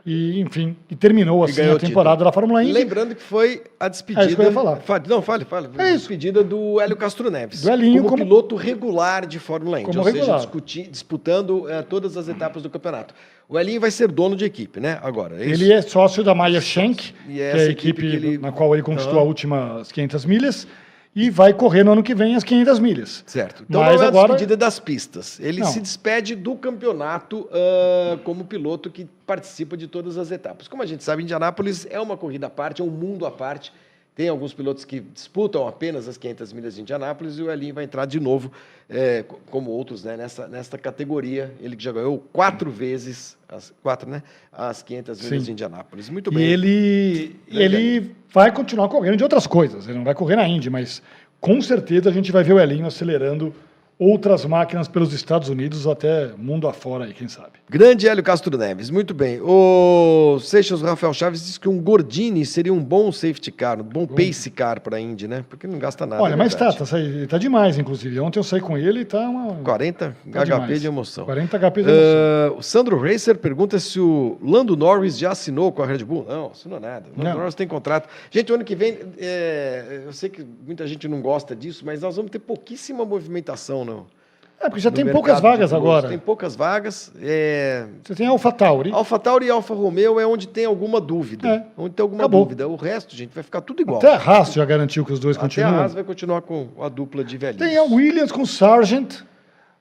e, 0.05 0.41
enfim, 0.41 0.77
e 0.91 0.97
terminou 0.97 1.45
assim 1.45 1.61
a 1.63 1.79
temporada 1.79 2.25
da 2.25 2.33
Fórmula 2.33 2.63
Indy. 2.63 2.73
Lembrando 2.73 3.15
que 3.15 3.23
foi 3.23 3.63
a 3.79 3.89
despedida. 3.89 4.25
É 4.25 4.27
isso 4.29 4.37
que 4.37 4.43
eu 4.43 4.47
ia 4.47 4.53
falar. 4.53 4.77
Fale- 4.77 5.05
não, 5.09 5.21
fale, 5.21 5.45
fale. 5.45 5.69
É 5.79 5.93
despedida 5.93 6.43
do 6.43 6.81
Hélio 6.81 6.97
Castro 6.97 7.31
Neves. 7.31 7.63
Do 7.63 7.71
Elinho 7.71 7.99
como, 8.05 8.09
como- 8.11 8.25
piloto 8.25 8.57
regular 8.57 9.27
de 9.27 9.39
Fórmula 9.39 9.79
Indy. 9.81 9.87
Como 9.87 9.99
ou 9.99 10.05
seja, 10.05 10.19
regular. 10.19 10.39
discuti- 10.39 10.87
disputando 10.91 11.69
eh, 11.69 11.83
todas 11.83 12.17
as 12.17 12.29
etapas 12.29 12.63
do 12.63 12.71
campeonato. 12.71 13.15
O 13.49 13.59
Elinho 13.59 13.81
vai 13.81 13.91
ser 13.91 14.09
dono 14.09 14.37
de 14.37 14.45
equipe, 14.45 14.79
né? 14.81 14.99
Agora. 15.03 15.37
é? 15.43 15.49
Ele 15.49 15.73
é 15.73 15.83
sócio 15.83 16.23
da 16.23 16.35
Meyer 16.35 16.63
Shank, 16.63 17.13
que 17.27 17.41
é 17.41 17.53
a 17.53 17.65
equipe 17.67 18.07
equipe 18.07 18.07
ele- 18.27 18.39
na 18.39 18.53
qual 18.53 18.73
ele 18.75 18.83
conquistou 18.83 19.19
última 19.25 19.81
as 19.81 19.91
500 19.93 20.25
milhas 20.25 20.67
e 21.15 21.29
vai 21.29 21.53
correr 21.53 21.83
no 21.83 21.93
ano 21.93 22.03
que 22.03 22.15
vem 22.15 22.37
as 22.37 22.45
500 22.45 22.79
milhas. 22.79 23.25
Certo. 23.27 23.65
Então 23.69 23.81
Mas 23.81 23.97
não 23.97 24.03
é 24.03 24.07
a 24.07 24.09
agora 24.09 24.29
despedida 24.29 24.57
das 24.57 24.79
pistas. 24.79 25.41
Ele 25.41 25.61
Não. 25.61 25.67
se 25.67 25.81
despede 25.81 26.37
do 26.37 26.55
campeonato 26.55 27.49
ah, 27.53 28.19
como 28.23 28.45
piloto 28.45 28.91
que 28.91 29.09
participa 29.27 29.77
de 29.77 29.89
todas 29.89 30.17
as 30.17 30.31
etapas. 30.31 30.69
Como 30.69 30.83
a 30.83 30.87
gente 30.87 31.03
sabe, 31.03 31.23
Indianápolis 31.23 31.87
é 31.91 32.01
uma 32.01 32.17
corrida 32.17 32.47
à 32.47 32.51
parte, 32.51 32.81
é 32.81 32.85
um 32.85 32.91
mundo 32.91 33.27
à 33.27 33.31
parte. 33.31 33.73
Tem 34.15 34.29
alguns 34.29 34.53
pilotos 34.53 34.85
que 34.85 35.01
disputam 35.01 35.67
apenas 35.67 36.07
as 36.09 36.17
500 36.19 36.53
milhas 36.53 36.75
de 36.75 36.83
Indianápolis 36.83 37.39
e 37.39 37.43
o 37.43 37.51
Elinho 37.51 37.73
vai 37.75 37.85
entrar 37.85 38.05
de 38.05 38.21
novo, 38.21 38.51
co- 39.29 39.41
como 39.51 39.71
outros, 39.71 40.05
né, 40.05 40.17
nessa, 40.17 40.47
nesta 40.49 40.77
categoria. 40.77 41.55
Ele 41.61 41.75
que 41.77 41.83
já 41.83 41.93
ganhou 41.93 42.19
quatro 42.33 42.71
vezes, 42.71 43.39
as, 43.49 43.73
quatro, 43.83 44.11
né, 44.11 44.23
as 44.53 44.83
500 44.83 45.21
milhas 45.23 45.39
Sim. 45.41 45.45
de 45.47 45.53
Indianápolis. 45.53 46.11
Muito 46.11 46.31
E 46.33 46.35
bem. 46.35 46.45
ele, 46.45 47.37
Grande 47.49 47.63
ele 47.77 48.17
vai 48.33 48.53
continuar 48.53 48.89
correndo 48.89 49.17
de 49.17 49.23
outras 49.23 49.47
coisas. 49.47 49.87
Ele 49.89 49.99
não 49.99 50.05
vai 50.05 50.15
correr 50.15 50.37
na 50.37 50.47
Indy, 50.47 50.69
mas 50.69 51.01
com 51.41 51.63
certeza 51.63 52.11
a 52.11 52.13
gente 52.13 52.31
vai 52.31 52.43
ver 52.45 52.53
o 52.53 52.61
Elinho 52.61 52.87
acelerando 52.87 53.55
outras 54.01 54.47
máquinas 54.47 54.89
pelos 54.89 55.13
Estados 55.13 55.51
Unidos 55.51 55.87
até 55.87 56.31
mundo 56.39 56.67
afora 56.67 57.05
aí, 57.05 57.13
quem 57.13 57.29
sabe. 57.29 57.61
Grande 57.69 58.09
Hélio 58.09 58.25
Castro 58.25 58.57
Neves, 58.57 58.89
muito 58.89 59.13
bem. 59.13 59.41
O 59.43 60.41
Seixas 60.41 60.81
Rafael 60.81 61.13
Chaves 61.13 61.45
disse 61.45 61.61
que 61.61 61.69
um 61.69 61.79
Gordini 61.79 62.47
seria 62.47 62.73
um 62.73 62.83
bom 62.83 63.13
safety 63.13 63.53
car, 63.53 63.79
um 63.79 63.85
bom 63.85 64.07
pace 64.07 64.51
car 64.51 64.81
para 64.81 64.97
a 64.97 65.01
Indy, 65.01 65.29
né? 65.29 65.45
Porque 65.49 65.67
não 65.67 65.79
gasta 65.79 66.07
nada. 66.07 66.23
Olha, 66.23 66.33
é 66.33 66.37
mas 66.37 66.55
tá, 66.55 66.73
tá, 66.73 66.85
tá 67.29 67.39
demais, 67.39 67.79
inclusive. 67.79 68.19
Ontem 68.19 68.39
eu 68.39 68.43
saí 68.43 68.61
com 68.61 68.79
ele 68.79 69.01
e 69.01 69.05
tá 69.05 69.21
uma. 69.21 69.57
40 69.57 70.17
tá 70.33 70.41
HP 70.41 70.45
demais. 70.47 70.81
de 70.81 70.87
emoção. 70.87 71.25
40 71.27 71.59
HP 71.59 71.83
de 71.83 71.91
emoção. 71.91 72.05
Ah, 72.49 72.53
o 72.57 72.63
Sandro 72.63 72.99
Racer 72.99 73.37
pergunta 73.37 73.79
se 73.79 74.01
o 74.01 74.39
Lando 74.43 74.75
Norris 74.77 75.19
já 75.19 75.33
assinou 75.33 75.71
com 75.71 75.83
a 75.83 75.87
Red 75.87 76.05
Bull. 76.05 76.25
Não, 76.27 76.47
assinou 76.53 76.81
nada. 76.81 77.07
O 77.15 77.19
Lando 77.19 77.31
Não. 77.31 77.39
Norris 77.39 77.55
tem 77.55 77.69
contrato. 77.69 78.09
Gente, 78.31 78.51
o 78.51 78.55
ano 78.55 78.65
que 78.65 78.75
vem, 78.75 78.99
é, 79.19 80.05
eu 80.07 80.13
sei 80.13 80.31
que 80.31 80.43
muita 80.67 80.87
gente 80.87 81.07
não 81.07 81.21
gosta 81.21 81.55
disso, 81.55 81.85
mas 81.85 82.01
nós 82.01 82.17
vamos 82.17 82.31
ter 82.31 82.39
pouquíssima 82.39 83.05
movimentação 83.05 83.85
no. 83.95 84.07
É, 84.61 84.69
porque 84.69 84.81
já 84.81 84.91
tem 84.91 85.11
poucas 85.11 85.41
vagas 85.41 85.73
agora. 85.73 86.09
Tem 86.11 86.19
poucas 86.19 86.55
vagas. 86.55 87.11
É, 87.19 87.87
Você 88.05 88.15
tem 88.15 88.27
a 88.27 88.31
AlphaTauri. 88.31 88.93
Alfa 88.93 89.19
Tauri 89.19 89.47
e 89.47 89.51
Alfa 89.51 89.73
Romeo 89.73 90.21
é 90.21 90.27
onde 90.27 90.47
tem 90.47 90.67
alguma 90.67 91.01
dúvida. 91.01 91.49
É. 91.49 91.67
Onde 91.79 91.95
tem 91.95 92.03
alguma 92.03 92.25
Acabou. 92.25 92.45
dúvida. 92.45 92.69
O 92.69 92.77
resto, 92.77 93.17
gente, 93.17 93.31
vai 93.35 93.43
ficar 93.43 93.63
tudo 93.63 93.81
igual. 93.81 93.97
Até 93.97 94.13
a 94.13 94.17
Haas 94.17 94.53
já 94.53 94.63
garantiu 94.67 95.03
que 95.03 95.15
os 95.15 95.19
dois 95.19 95.39
Até 95.39 95.47
a 95.47 95.49
continuam. 95.49 95.81
Haas 95.81 95.95
vai 95.95 96.05
continuar 96.05 96.43
com 96.43 96.69
a 96.79 96.91
dupla 96.91 97.25
de 97.25 97.39
velhinhos. 97.39 97.67
Tem 97.67 97.79
a 97.79 97.85
Williams 97.85 98.31
com 98.31 98.43
o 98.43 98.47
Sargent, 98.47 99.23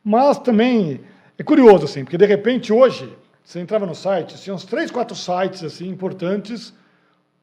mas 0.01 0.39
também 0.39 1.01
é 1.38 1.43
curioso, 1.43 1.84
assim, 1.84 2.05
porque 2.05 2.18
de 2.18 2.26
repente 2.26 2.72
hoje, 2.72 3.12
você 3.43 3.60
entrava 3.60 3.86
no 3.86 3.93
site, 3.93 4.41
tinha 4.41 4.53
uns 4.53 4.64
três, 4.64 4.89
quatro 4.89 5.16
sites 5.16 5.62
assim 5.62 5.89
importantes 5.89 6.74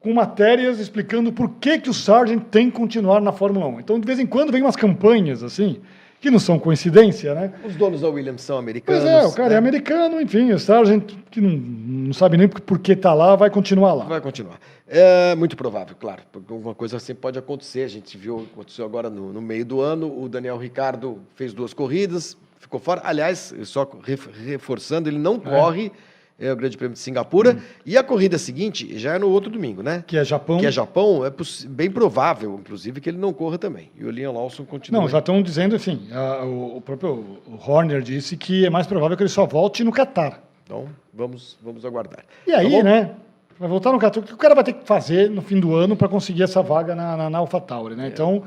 com 0.00 0.14
matérias 0.14 0.78
explicando 0.78 1.30
por 1.32 1.50
que, 1.60 1.80
que 1.80 1.90
o 1.90 1.94
Sargent 1.94 2.44
tem 2.44 2.70
que 2.70 2.76
continuar 2.78 3.20
na 3.20 3.32
Fórmula 3.32 3.66
1. 3.66 3.80
Então, 3.80 4.00
de 4.00 4.06
vez 4.06 4.18
em 4.18 4.26
quando, 4.26 4.52
vem 4.52 4.62
umas 4.62 4.76
campanhas 4.76 5.42
assim, 5.42 5.80
que 6.20 6.30
não 6.30 6.38
são 6.38 6.58
coincidência, 6.58 7.34
né? 7.34 7.52
Os 7.64 7.76
donos 7.76 8.00
da 8.00 8.08
Williams 8.08 8.42
são 8.42 8.58
americanos. 8.58 9.02
Pois 9.02 9.12
é, 9.12 9.24
o 9.26 9.32
cara 9.32 9.48
né? 9.50 9.54
é 9.54 9.58
americano, 9.58 10.20
enfim, 10.20 10.52
o 10.52 10.58
Sargent, 10.58 11.12
que 11.30 11.40
não, 11.40 11.50
não 11.50 12.12
sabe 12.12 12.36
nem 12.36 12.48
por 12.48 12.78
que 12.78 12.92
está 12.92 13.12
lá, 13.14 13.36
vai 13.36 13.50
continuar 13.50 13.94
lá. 13.94 14.04
Vai 14.04 14.20
continuar. 14.20 14.58
É 14.88 15.34
muito 15.34 15.56
provável, 15.56 15.96
claro, 15.98 16.22
porque 16.32 16.52
alguma 16.52 16.74
coisa 16.74 16.98
sempre 16.98 17.20
pode 17.20 17.38
acontecer. 17.38 17.82
A 17.82 17.88
gente 17.88 18.16
viu, 18.16 18.46
aconteceu 18.52 18.84
agora 18.84 19.10
no, 19.10 19.32
no 19.32 19.42
meio 19.42 19.64
do 19.64 19.80
ano, 19.80 20.06
o 20.22 20.28
Daniel 20.28 20.56
Ricardo 20.56 21.18
fez 21.34 21.52
duas 21.52 21.74
corridas, 21.74 22.36
ficou 22.60 22.78
fora. 22.80 23.00
Aliás, 23.04 23.52
só 23.64 23.88
ref- 24.04 24.28
reforçando, 24.46 25.08
ele 25.08 25.16
É. 25.16 25.20
não 25.20 25.38
corre 25.40 25.90
é 26.38 26.52
o 26.52 26.56
Grande 26.56 26.76
Prêmio 26.76 26.92
de 26.94 26.98
Singapura. 26.98 27.58
E 27.84 27.96
a 27.96 28.02
corrida 28.02 28.36
seguinte 28.38 28.98
já 28.98 29.14
é 29.14 29.18
no 29.18 29.28
outro 29.30 29.50
domingo, 29.50 29.82
né? 29.82 30.04
Que 30.06 30.16
é 30.18 30.24
Japão. 30.24 30.58
Que 30.58 30.66
é 30.66 30.70
Japão, 30.70 31.24
é 31.24 31.32
bem 31.68 31.90
provável, 31.90 32.58
inclusive, 32.60 33.00
que 33.00 33.08
ele 33.08 33.18
não 33.18 33.32
corra 33.32 33.56
também. 33.58 33.90
E 33.98 34.04
o 34.04 34.10
Liam 34.10 34.32
Lawson 34.32 34.64
continua. 34.64 35.00
Não, 35.00 35.08
já 35.08 35.18
estão 35.20 35.42
dizendo 35.42 35.74
assim, 35.76 36.08
a- 36.12 36.44
o, 36.44 36.76
o 36.76 36.80
próprio 36.80 37.38
Horner 37.66 38.02
disse 38.02 38.36
que 38.36 38.66
é 38.66 38.70
mais 38.70 38.86
provável 38.86 39.16
que 39.16 39.22
ele 39.22 39.30
só 39.30 39.46
volte 39.46 39.82
no 39.82 39.92
Qatar. 39.92 40.42
Então, 40.64 40.88
vamos, 41.14 41.56
vamos 41.62 41.84
aguardar. 41.84 42.24
E 42.46 42.52
aí, 42.52 42.70
Tá 42.78 42.82
né? 42.82 43.14
Vai 43.58 43.68
voltar 43.70 43.90
no 43.90 43.98
Qatar. 43.98 44.22
O 44.22 44.26
que 44.26 44.34
o 44.34 44.36
cara 44.36 44.54
vai 44.54 44.62
ter 44.64 44.74
que 44.74 44.84
fazer 44.84 45.30
no 45.30 45.40
fim 45.40 45.58
do 45.58 45.74
ano 45.74 45.96
para 45.96 46.08
conseguir 46.08 46.42
essa 46.42 46.60
vaga 46.62 46.94
na, 46.94 47.16
na, 47.16 47.30
na 47.30 47.38
AlphaTauri, 47.38 47.94
né? 47.96 48.08
Então, 48.08 48.42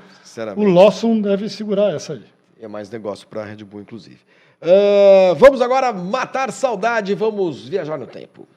o 0.55 0.63
Lawson 0.65 1.19
deve 1.19 1.49
segurar 1.49 1.91
essa 1.95 2.13
aí. 2.13 2.21
é 2.61 2.67
mais 2.67 2.91
negócio 2.91 3.25
para 3.27 3.41
a 3.41 3.45
Red 3.45 3.63
Bull, 3.63 3.81
inclusive. 3.81 4.19
Ah, 4.61 5.33
vamos 5.37 5.61
agora 5.61 5.93
matar 5.93 6.51
saudade, 6.51 7.15
vamos 7.15 7.67
viajar 7.67 7.97
no 7.97 8.07
tempo. 8.07 8.47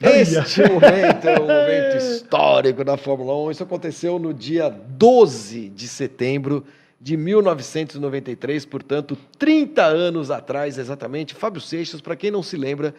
Este 0.00 0.62
momento 0.62 1.28
é 1.28 1.40
um 1.40 1.46
momento 1.46 1.96
histórico 1.96 2.84
da 2.84 2.96
Fórmula 2.96 3.34
1. 3.48 3.50
Isso 3.50 3.62
aconteceu 3.64 4.18
no 4.18 4.32
dia 4.32 4.68
12 4.68 5.70
de 5.70 5.88
setembro 5.88 6.64
de 7.00 7.16
1993, 7.16 8.64
portanto, 8.64 9.18
30 9.38 9.84
anos 9.84 10.30
atrás, 10.30 10.78
exatamente. 10.78 11.34
Fábio 11.34 11.60
Seixas, 11.60 12.00
para 12.00 12.14
quem 12.14 12.30
não 12.30 12.42
se 12.42 12.56
lembra, 12.56 12.94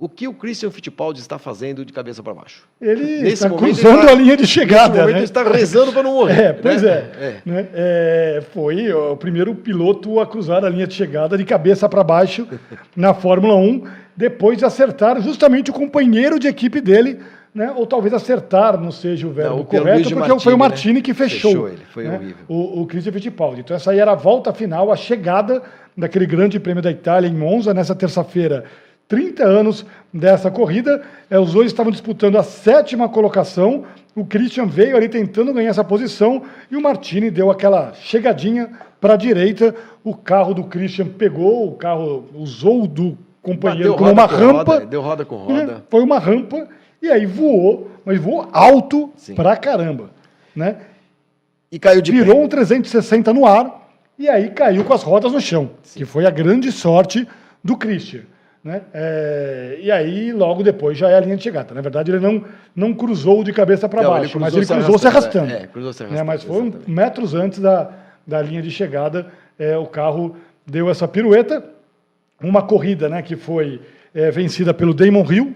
o 0.00 0.08
que 0.08 0.26
o 0.26 0.32
Christian 0.32 0.70
Fittipaldi 0.70 1.20
está 1.20 1.38
fazendo 1.38 1.84
de 1.84 1.92
cabeça 1.92 2.22
para 2.22 2.32
baixo? 2.32 2.66
Ele 2.80 3.04
Nesse 3.20 3.34
está 3.34 3.48
momento, 3.50 3.64
cruzando 3.64 4.06
tá- 4.06 4.10
a 4.10 4.14
linha 4.14 4.34
de 4.34 4.42
Nesse 4.42 4.52
chegada, 4.54 4.94
momento, 4.94 5.06
né? 5.12 5.18
ele 5.18 5.24
está 5.24 5.42
rezando 5.42 5.92
para 5.92 6.02
não 6.02 6.14
morrer. 6.14 6.40
É, 6.40 6.52
pois 6.54 6.80
né? 6.82 6.90
é. 7.20 7.34
né? 7.44 7.68
É, 7.74 8.42
Foi 8.54 8.90
o 8.92 9.14
primeiro 9.16 9.54
piloto 9.54 10.18
a 10.18 10.26
cruzar 10.26 10.64
a 10.64 10.70
linha 10.70 10.86
de 10.86 10.94
chegada 10.94 11.36
de 11.36 11.44
cabeça 11.44 11.86
para 11.86 12.02
baixo 12.02 12.48
na 12.96 13.12
Fórmula 13.12 13.54
1, 13.56 13.84
depois 14.16 14.56
de 14.56 14.64
acertar 14.64 15.20
justamente 15.20 15.70
o 15.70 15.74
companheiro 15.74 16.38
de 16.38 16.48
equipe 16.48 16.80
dele, 16.80 17.18
né? 17.54 17.70
ou 17.76 17.86
talvez 17.86 18.14
acertar 18.14 18.80
não 18.80 18.90
seja 18.90 19.26
o 19.26 19.30
verbo 19.32 19.56
Não, 19.56 19.60
o 19.60 19.64
correto, 19.66 19.84
Pierluigi 19.84 20.14
porque 20.14 20.40
foi 20.40 20.54
o 20.54 20.58
Martini, 20.58 20.94
Martini 20.94 21.02
que 21.02 21.12
fechou, 21.12 21.50
Fechou 21.50 21.68
ele, 21.68 21.82
foi 21.92 22.04
né? 22.04 22.16
horrível. 22.16 22.44
o, 22.48 22.80
o 22.80 22.86
Christian 22.86 23.12
Fittipaldi. 23.12 23.60
Então 23.60 23.76
essa 23.76 23.90
aí 23.90 23.98
era 23.98 24.12
a 24.12 24.14
volta 24.14 24.50
final, 24.54 24.90
a 24.90 24.96
chegada 24.96 25.60
daquele 25.94 26.24
grande 26.24 26.58
prêmio 26.58 26.82
da 26.82 26.90
Itália 26.90 27.28
em 27.28 27.34
Monza, 27.34 27.74
nessa 27.74 27.94
terça-feira. 27.94 28.64
30 29.10 29.42
anos 29.44 29.84
dessa 30.14 30.52
corrida, 30.52 31.02
é, 31.28 31.36
os 31.36 31.52
dois 31.52 31.66
estavam 31.66 31.90
disputando 31.90 32.38
a 32.38 32.44
sétima 32.44 33.08
colocação. 33.08 33.84
O 34.14 34.24
Christian 34.24 34.66
veio 34.66 34.96
ali 34.96 35.08
tentando 35.08 35.52
ganhar 35.52 35.70
essa 35.70 35.82
posição 35.82 36.44
e 36.70 36.76
o 36.76 36.80
Martini 36.80 37.28
deu 37.28 37.50
aquela 37.50 37.92
chegadinha 37.92 38.70
para 39.00 39.14
a 39.14 39.16
direita. 39.16 39.74
O 40.04 40.14
carro 40.14 40.54
do 40.54 40.62
Christian 40.62 41.08
pegou, 41.08 41.66
o 41.66 41.72
carro 41.72 42.24
usou 42.32 42.86
do 42.86 43.18
companheiro 43.42 43.96
como 43.96 44.12
uma 44.12 44.26
rampa. 44.26 44.74
roda, 44.74 44.86
deu 44.86 45.00
roda 45.02 45.24
com 45.24 45.36
roda. 45.36 45.66
né? 45.66 45.76
Foi 45.90 46.04
uma 46.04 46.20
rampa 46.20 46.68
e 47.02 47.10
aí 47.10 47.26
voou, 47.26 47.90
mas 48.04 48.16
voou 48.16 48.48
alto 48.52 49.10
Sim. 49.16 49.34
pra 49.34 49.56
caramba. 49.56 50.10
Né? 50.54 50.76
E 51.72 51.80
caiu 51.80 52.00
de 52.00 52.12
virou 52.12 52.36
pé. 52.36 52.44
um 52.44 52.48
360 52.48 53.32
no 53.34 53.44
ar 53.44 53.90
e 54.16 54.28
aí 54.28 54.50
caiu 54.50 54.84
com 54.84 54.94
as 54.94 55.02
rodas 55.02 55.32
no 55.32 55.40
chão, 55.40 55.70
que 55.96 56.04
foi 56.04 56.26
a 56.26 56.30
grande 56.30 56.70
sorte 56.70 57.26
do 57.64 57.76
Christian. 57.76 58.20
Né? 58.62 58.82
É, 58.92 59.78
e 59.80 59.90
aí, 59.90 60.32
logo 60.32 60.62
depois, 60.62 60.96
já 60.98 61.08
é 61.08 61.16
a 61.16 61.20
linha 61.20 61.36
de 61.36 61.42
chegada. 61.42 61.74
Na 61.74 61.80
verdade, 61.80 62.10
ele 62.10 62.20
não, 62.20 62.44
não 62.76 62.92
cruzou 62.92 63.42
de 63.42 63.52
cabeça 63.52 63.88
para 63.88 64.02
Não, 64.02 64.10
ele 64.12 64.20
baixo, 64.20 64.38
mas 64.38 64.54
ele 64.54 64.66
se 64.66 64.72
cruzou 64.74 64.98
se 64.98 65.06
arrastando, 65.06 65.46
arrastando. 65.46 65.64
é, 65.64 65.66
cruzou 65.68 65.92
se 65.94 66.02
Né? 66.02 66.08
arrastando, 66.08 66.26
Mas 66.26 66.42
foi 66.44 66.56
exatamente. 66.66 66.90
metros 66.90 67.34
antes 67.34 67.58
da, 67.58 67.90
da 68.26 68.42
linha 68.42 68.60
de 68.60 68.70
chegada, 68.70 69.28
é, 69.58 69.78
o 69.78 69.86
carro 69.86 70.36
deu 70.66 70.90
essa 70.90 71.08
pirueta. 71.08 71.64
Uma 72.42 72.62
corrida 72.62 73.08
né, 73.08 73.22
que 73.22 73.34
foi 73.36 73.80
é, 74.14 74.30
vencida 74.30 74.72
pelo 74.74 74.92
Damon 74.94 75.24
Hill, 75.30 75.54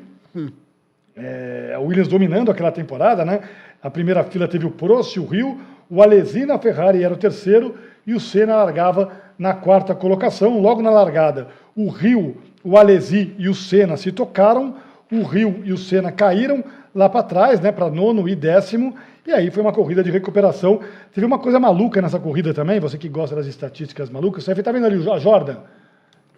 é, 1.16 1.72
a 1.74 1.80
Williams 1.80 2.08
dominando 2.08 2.50
aquela 2.50 2.72
temporada, 2.72 3.24
né? 3.24 3.40
A 3.82 3.90
primeira 3.90 4.24
fila 4.24 4.48
teve 4.48 4.66
o 4.66 4.70
Prost, 4.70 5.16
o 5.18 5.24
Rio, 5.26 5.60
o 5.90 6.02
Alesi 6.02 6.44
na 6.44 6.58
Ferrari 6.58 7.02
era 7.02 7.12
o 7.12 7.16
terceiro 7.16 7.74
e 8.06 8.14
o 8.14 8.20
Senna 8.20 8.56
largava 8.56 9.12
na 9.38 9.52
quarta 9.54 9.94
colocação. 9.94 10.60
Logo 10.60 10.82
na 10.82 10.90
largada, 10.90 11.48
o 11.76 11.88
Rio, 11.88 12.36
o 12.64 12.78
Alesi 12.78 13.34
e 13.38 13.48
o 13.48 13.54
Senna 13.54 13.96
se 13.96 14.10
tocaram, 14.10 14.74
o 15.12 15.22
Rio 15.22 15.60
e 15.64 15.72
o 15.72 15.76
Senna 15.76 16.10
caíram 16.10 16.64
lá 16.94 17.08
para 17.08 17.22
trás, 17.22 17.60
né, 17.60 17.70
para 17.70 17.90
nono 17.90 18.26
e 18.28 18.34
décimo, 18.34 18.94
e 19.26 19.32
aí 19.32 19.50
foi 19.50 19.62
uma 19.62 19.72
corrida 19.72 20.02
de 20.02 20.10
recuperação. 20.10 20.80
Teve 21.12 21.26
uma 21.26 21.38
coisa 21.38 21.60
maluca 21.60 22.00
nessa 22.00 22.18
corrida 22.18 22.54
também, 22.54 22.80
você 22.80 22.96
que 22.96 23.08
gosta 23.08 23.36
das 23.36 23.46
estatísticas 23.46 24.08
malucas, 24.08 24.44
você 24.44 24.52
está 24.52 24.72
vendo 24.72 24.86
ali 24.86 25.10
a 25.10 25.18
Jordan? 25.18 25.56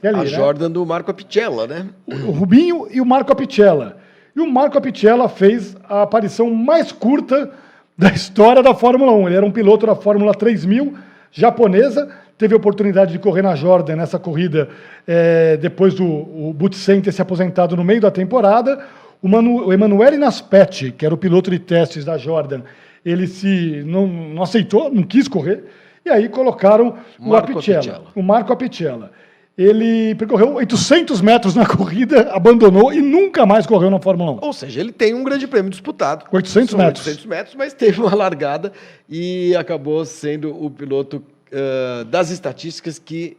É 0.02 0.08
ali, 0.08 0.18
A 0.18 0.22
né? 0.24 0.28
Jordan 0.28 0.70
do 0.70 0.84
Marco 0.84 1.10
Apicella, 1.10 1.66
né? 1.66 1.86
o 2.06 2.32
Rubinho 2.32 2.86
e 2.90 3.00
o 3.00 3.06
Marco 3.06 3.32
Apicella. 3.32 3.98
E 4.34 4.40
o 4.40 4.50
Marco 4.50 4.76
Apicella 4.76 5.28
fez 5.28 5.76
a 5.88 6.02
aparição 6.02 6.50
mais 6.50 6.92
curta 6.92 7.50
da 7.96 8.10
história 8.10 8.62
da 8.62 8.74
Fórmula 8.74 9.12
1. 9.12 9.26
Ele 9.28 9.36
era 9.36 9.46
um 9.46 9.50
piloto 9.50 9.86
da 9.86 9.94
Fórmula 9.94 10.34
3000 10.34 10.94
japonesa, 11.30 12.08
teve 12.38 12.54
a 12.54 12.56
oportunidade 12.56 13.12
de 13.12 13.18
correr 13.18 13.42
na 13.42 13.54
Jordan 13.54 13.96
nessa 13.96 14.18
corrida 14.18 14.68
eh, 15.06 15.56
depois 15.60 15.94
do 15.94 16.04
o 16.04 16.52
Butsen 16.54 17.00
ter 17.00 17.12
se 17.12 17.22
aposentado 17.22 17.76
no 17.76 17.84
meio 17.84 18.00
da 18.00 18.10
temporada. 18.10 18.84
O, 19.22 19.28
Manu, 19.28 19.66
o 19.66 19.72
Emanuele 19.72 20.16
Naspetti, 20.16 20.92
que 20.92 21.04
era 21.04 21.14
o 21.14 21.18
piloto 21.18 21.50
de 21.50 21.58
testes 21.58 22.04
da 22.04 22.18
Jordan, 22.18 22.62
ele 23.04 23.26
se 23.26 23.82
não, 23.86 24.06
não 24.06 24.42
aceitou, 24.42 24.92
não 24.92 25.02
quis 25.02 25.28
correr, 25.28 25.64
e 26.04 26.10
aí 26.10 26.28
colocaram 26.28 26.98
o 27.18 27.28
Marco 27.30 27.52
Apicella, 27.52 27.78
Apicella. 27.78 28.06
o 28.14 28.22
Marco 28.22 28.52
Apicella. 28.52 29.10
Ele 29.56 30.14
percorreu 30.14 30.54
800 30.54 31.20
metros 31.22 31.54
na 31.54 31.64
corrida, 31.66 32.30
abandonou 32.32 32.92
e 32.92 33.00
nunca 33.00 33.46
mais 33.46 33.66
correu 33.66 33.90
na 33.90 33.98
Fórmula 33.98 34.32
1. 34.32 34.38
Ou 34.42 34.52
seja, 34.52 34.80
ele 34.80 34.92
tem 34.92 35.14
um 35.14 35.24
grande 35.24 35.46
prêmio 35.46 35.70
disputado. 35.70 36.26
800 36.30 36.70
São 36.70 36.78
metros. 36.78 37.06
800 37.06 37.26
metros, 37.26 37.54
mas 37.54 37.72
teve 37.72 38.00
uma 38.00 38.14
largada 38.14 38.72
e 39.08 39.56
acabou 39.56 40.04
sendo 40.04 40.50
o 40.62 40.70
piloto 40.70 41.22
ah, 41.52 42.04
das 42.04 42.30
estatísticas 42.30 42.98
que 42.98 43.36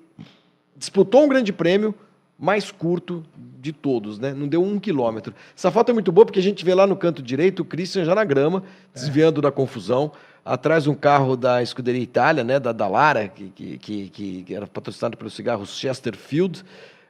disputou 0.75 1.23
um 1.23 1.27
grande 1.27 1.51
prêmio 1.51 1.93
mais 2.39 2.71
curto 2.71 3.23
de 3.59 3.71
todos, 3.71 4.19
né? 4.19 4.33
Não 4.33 4.47
deu 4.47 4.63
um 4.63 4.79
quilômetro. 4.79 5.33
Essa 5.55 5.71
foto 5.71 5.89
é 5.89 5.93
muito 5.93 6.11
boa 6.11 6.25
porque 6.25 6.39
a 6.39 6.43
gente 6.43 6.63
vê 6.63 6.73
lá 6.73 6.85
no 6.85 6.95
canto 6.95 7.21
direito 7.21 7.61
o 7.61 7.65
Christian 7.65 8.05
já 8.05 8.13
na 8.13 8.23
grama, 8.23 8.63
desviando 8.93 9.41
da 9.41 9.51
confusão. 9.51 10.11
Atrás 10.47 10.87
um 10.87 10.95
carro 10.95 11.35
da 11.35 11.61
Escuderia 11.61 12.01
Itália, 12.01 12.43
né? 12.43 12.59
Da 12.59 12.71
Dallara, 12.71 13.27
que, 13.27 13.49
que, 13.49 13.77
que, 14.09 14.43
que 14.43 14.55
era 14.55 14.65
patrocinado 14.65 15.17
pelos 15.17 15.33
cigarros 15.33 15.77
Chesterfield. 15.77 16.63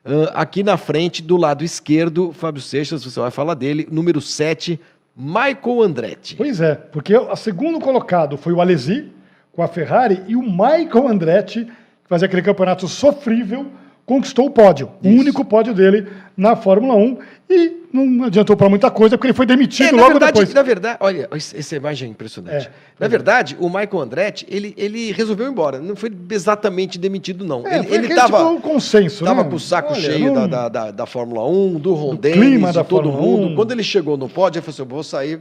Ah, 0.08 0.42
aqui 0.42 0.64
na 0.64 0.78
frente, 0.78 1.22
do 1.22 1.36
lado 1.36 1.64
esquerdo, 1.64 2.32
Fábio 2.32 2.62
Seixas, 2.62 3.04
você 3.04 3.20
vai 3.20 3.30
falar 3.30 3.54
dele, 3.54 3.88
número 3.92 4.22
7, 4.22 4.80
Michael 5.16 5.82
Andretti. 5.82 6.36
Pois 6.36 6.62
é, 6.62 6.76
porque 6.76 7.16
o 7.16 7.36
segundo 7.36 7.80
colocado 7.80 8.38
foi 8.38 8.54
o 8.54 8.62
Alesi, 8.62 9.12
com 9.52 9.62
a 9.62 9.68
Ferrari, 9.68 10.24
e 10.28 10.36
o 10.36 10.42
Michael 10.42 11.08
Andretti, 11.08 11.66
que 11.66 12.08
fazia 12.08 12.26
aquele 12.26 12.42
campeonato 12.42 12.88
sofrível, 12.88 13.68
conquistou 14.08 14.46
o 14.48 14.50
pódio. 14.50 14.90
O 15.04 15.08
Isso. 15.08 15.20
único 15.22 15.46
pódio 15.46 15.74
dele 15.74 16.08
na 16.36 16.56
Fórmula 16.56 16.96
1. 16.96 17.18
E 17.50 17.78
não 17.94 18.24
adiantou 18.26 18.56
para 18.58 18.68
muita 18.70 18.90
coisa, 18.90 19.18
porque 19.18 19.28
ele 19.28 19.34
foi 19.34 19.46
demitido 19.46 19.88
É, 19.88 19.92
logo 19.92 20.10
verdade, 20.12 20.32
depois. 20.34 20.54
na 20.54 20.62
verdade, 20.62 20.98
olha, 21.00 21.30
esse- 21.36 21.56
essa 21.58 21.76
imagem 21.76 22.08
é 22.08 22.12
impressionante. 22.12 22.68
É. 22.68 22.72
na 23.00 23.08
verdade, 23.08 23.56
o 23.60 23.68
Michael 23.70 24.00
Andretti, 24.00 24.46
ele, 24.50 24.74
ele 24.78 25.12
resolveu 25.12 25.48
ir 25.48 25.52
embora. 25.52 25.80
Não 25.80 25.96
foi 25.96 26.12
exatamente 26.32 26.98
demitido, 26.98 27.46
não. 27.46 27.66
É, 27.68 27.78
ele 27.80 27.96
ele 28.08 28.16
tava, 28.16 28.38
tipo 28.50 28.62
consenso, 28.62 29.24
tava 29.24 29.44
né? 29.44 29.50
com 29.50 29.56
o 29.56 29.60
saco 29.60 29.94
Olha, 29.94 30.02
cheio 30.02 30.34
não- 30.34 30.48
da, 30.50 30.68
da, 30.70 30.92
da, 30.92 31.06
Fórmula 31.06 31.46
1, 31.48 31.76
do 31.80 31.94
Ron 31.94 32.16
Dennis, 32.16 32.40
clima 32.40 32.68
de 32.70 32.74
da 32.76 32.84
todo 32.84 33.12
Fórmula 33.12 33.28
mundo. 33.38 33.52
1. 33.54 33.56
Quando 33.56 33.72
ele 33.72 33.84
chegou 33.84 34.18
no 34.18 34.28
pódio, 34.28 34.60
ele 34.60 34.66
falou 34.66 34.74
assim, 34.74 34.82
eu 34.82 34.86
vou 34.88 35.04
sair 35.04 35.40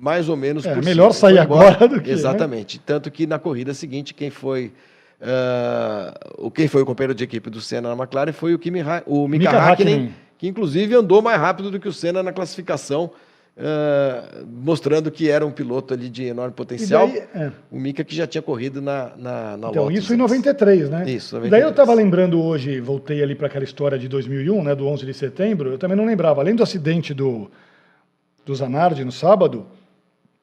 mais 0.00 0.28
ou 0.28 0.36
menos 0.36 0.64
É, 0.66 0.74
por 0.74 0.82
melhor 0.84 1.12
cima. 1.12 1.28
sair 1.28 1.38
agora 1.38 1.86
do 1.88 2.00
que, 2.00 2.08
né? 2.08 2.14
Exatamente. 2.14 2.78
Tanto 2.78 3.10
que 3.10 3.26
na 3.26 3.38
corrida 3.38 3.72
seguinte, 3.74 4.12
quem 4.14 4.30
foi... 4.30 4.72
ah, 5.20 6.14
o 6.38 6.50
quem 6.50 6.68
foi 6.68 6.82
o 6.82 6.86
companheiro 6.86 7.14
de 7.14 7.24
equipe 7.24 7.48
do 7.50 7.60
Senna 7.60 7.94
na 7.94 8.02
McLaren 8.02 8.32
foi 8.32 8.54
o, 8.54 8.58
Kimi, 8.58 8.80
Ra- 8.80 9.02
o 9.06 9.26
Mika, 9.28 9.50
Mika 9.50 9.58
Hakkinen, 9.62 9.94
Hakkinen. 9.94 10.14
que 10.38 10.48
inclusive 10.48 10.94
andou 10.94 11.22
mais 11.22 11.40
rápido 11.40 11.70
do 11.70 11.80
que 11.80 11.88
o 11.88 11.92
Senna 11.92 12.22
na 12.22 12.32
classificação, 12.32 13.10
ah, 13.58 14.42
mostrando 14.46 15.10
que 15.10 15.30
era 15.30 15.44
um 15.46 15.50
piloto 15.50 15.94
ali 15.94 16.08
de 16.10 16.24
enorme 16.24 16.52
potencial. 16.54 17.08
daí- 17.08 17.22
é. 17.34 17.50
O 17.70 17.78
Mika 17.80 18.04
que 18.04 18.14
já 18.14 18.26
tinha 18.26 18.42
corrido 18.42 18.82
na, 18.82 19.12
na, 19.16 19.56
na 19.56 19.68
Então, 19.70 19.84
Lotus 19.84 19.98
isso 19.98 20.12
em 20.12 20.16
antes. 20.16 20.30
93, 20.30 20.90
né? 20.90 21.10
Isso, 21.10 21.36
E 21.36 21.48
Daí 21.48 21.62
93. 21.62 21.64
eu 21.64 21.70
estava 21.70 21.94
lembrando 21.94 22.40
hoje, 22.42 22.78
voltei 22.80 23.22
ali 23.22 23.34
para 23.34 23.46
aquela 23.46 23.64
história 23.64 23.98
de 23.98 24.08
2001, 24.08 24.62
né, 24.62 24.74
do 24.74 24.86
11 24.86 25.06
de 25.06 25.14
setembro, 25.14 25.70
eu 25.70 25.78
também 25.78 25.96
não 25.96 26.04
lembrava. 26.04 26.42
Além 26.42 26.54
do 26.54 26.62
acidente 26.62 27.14
do, 27.14 27.50
do 28.44 28.54
Zanardi 28.54 29.02
no 29.04 29.12
sábado, 29.12 29.64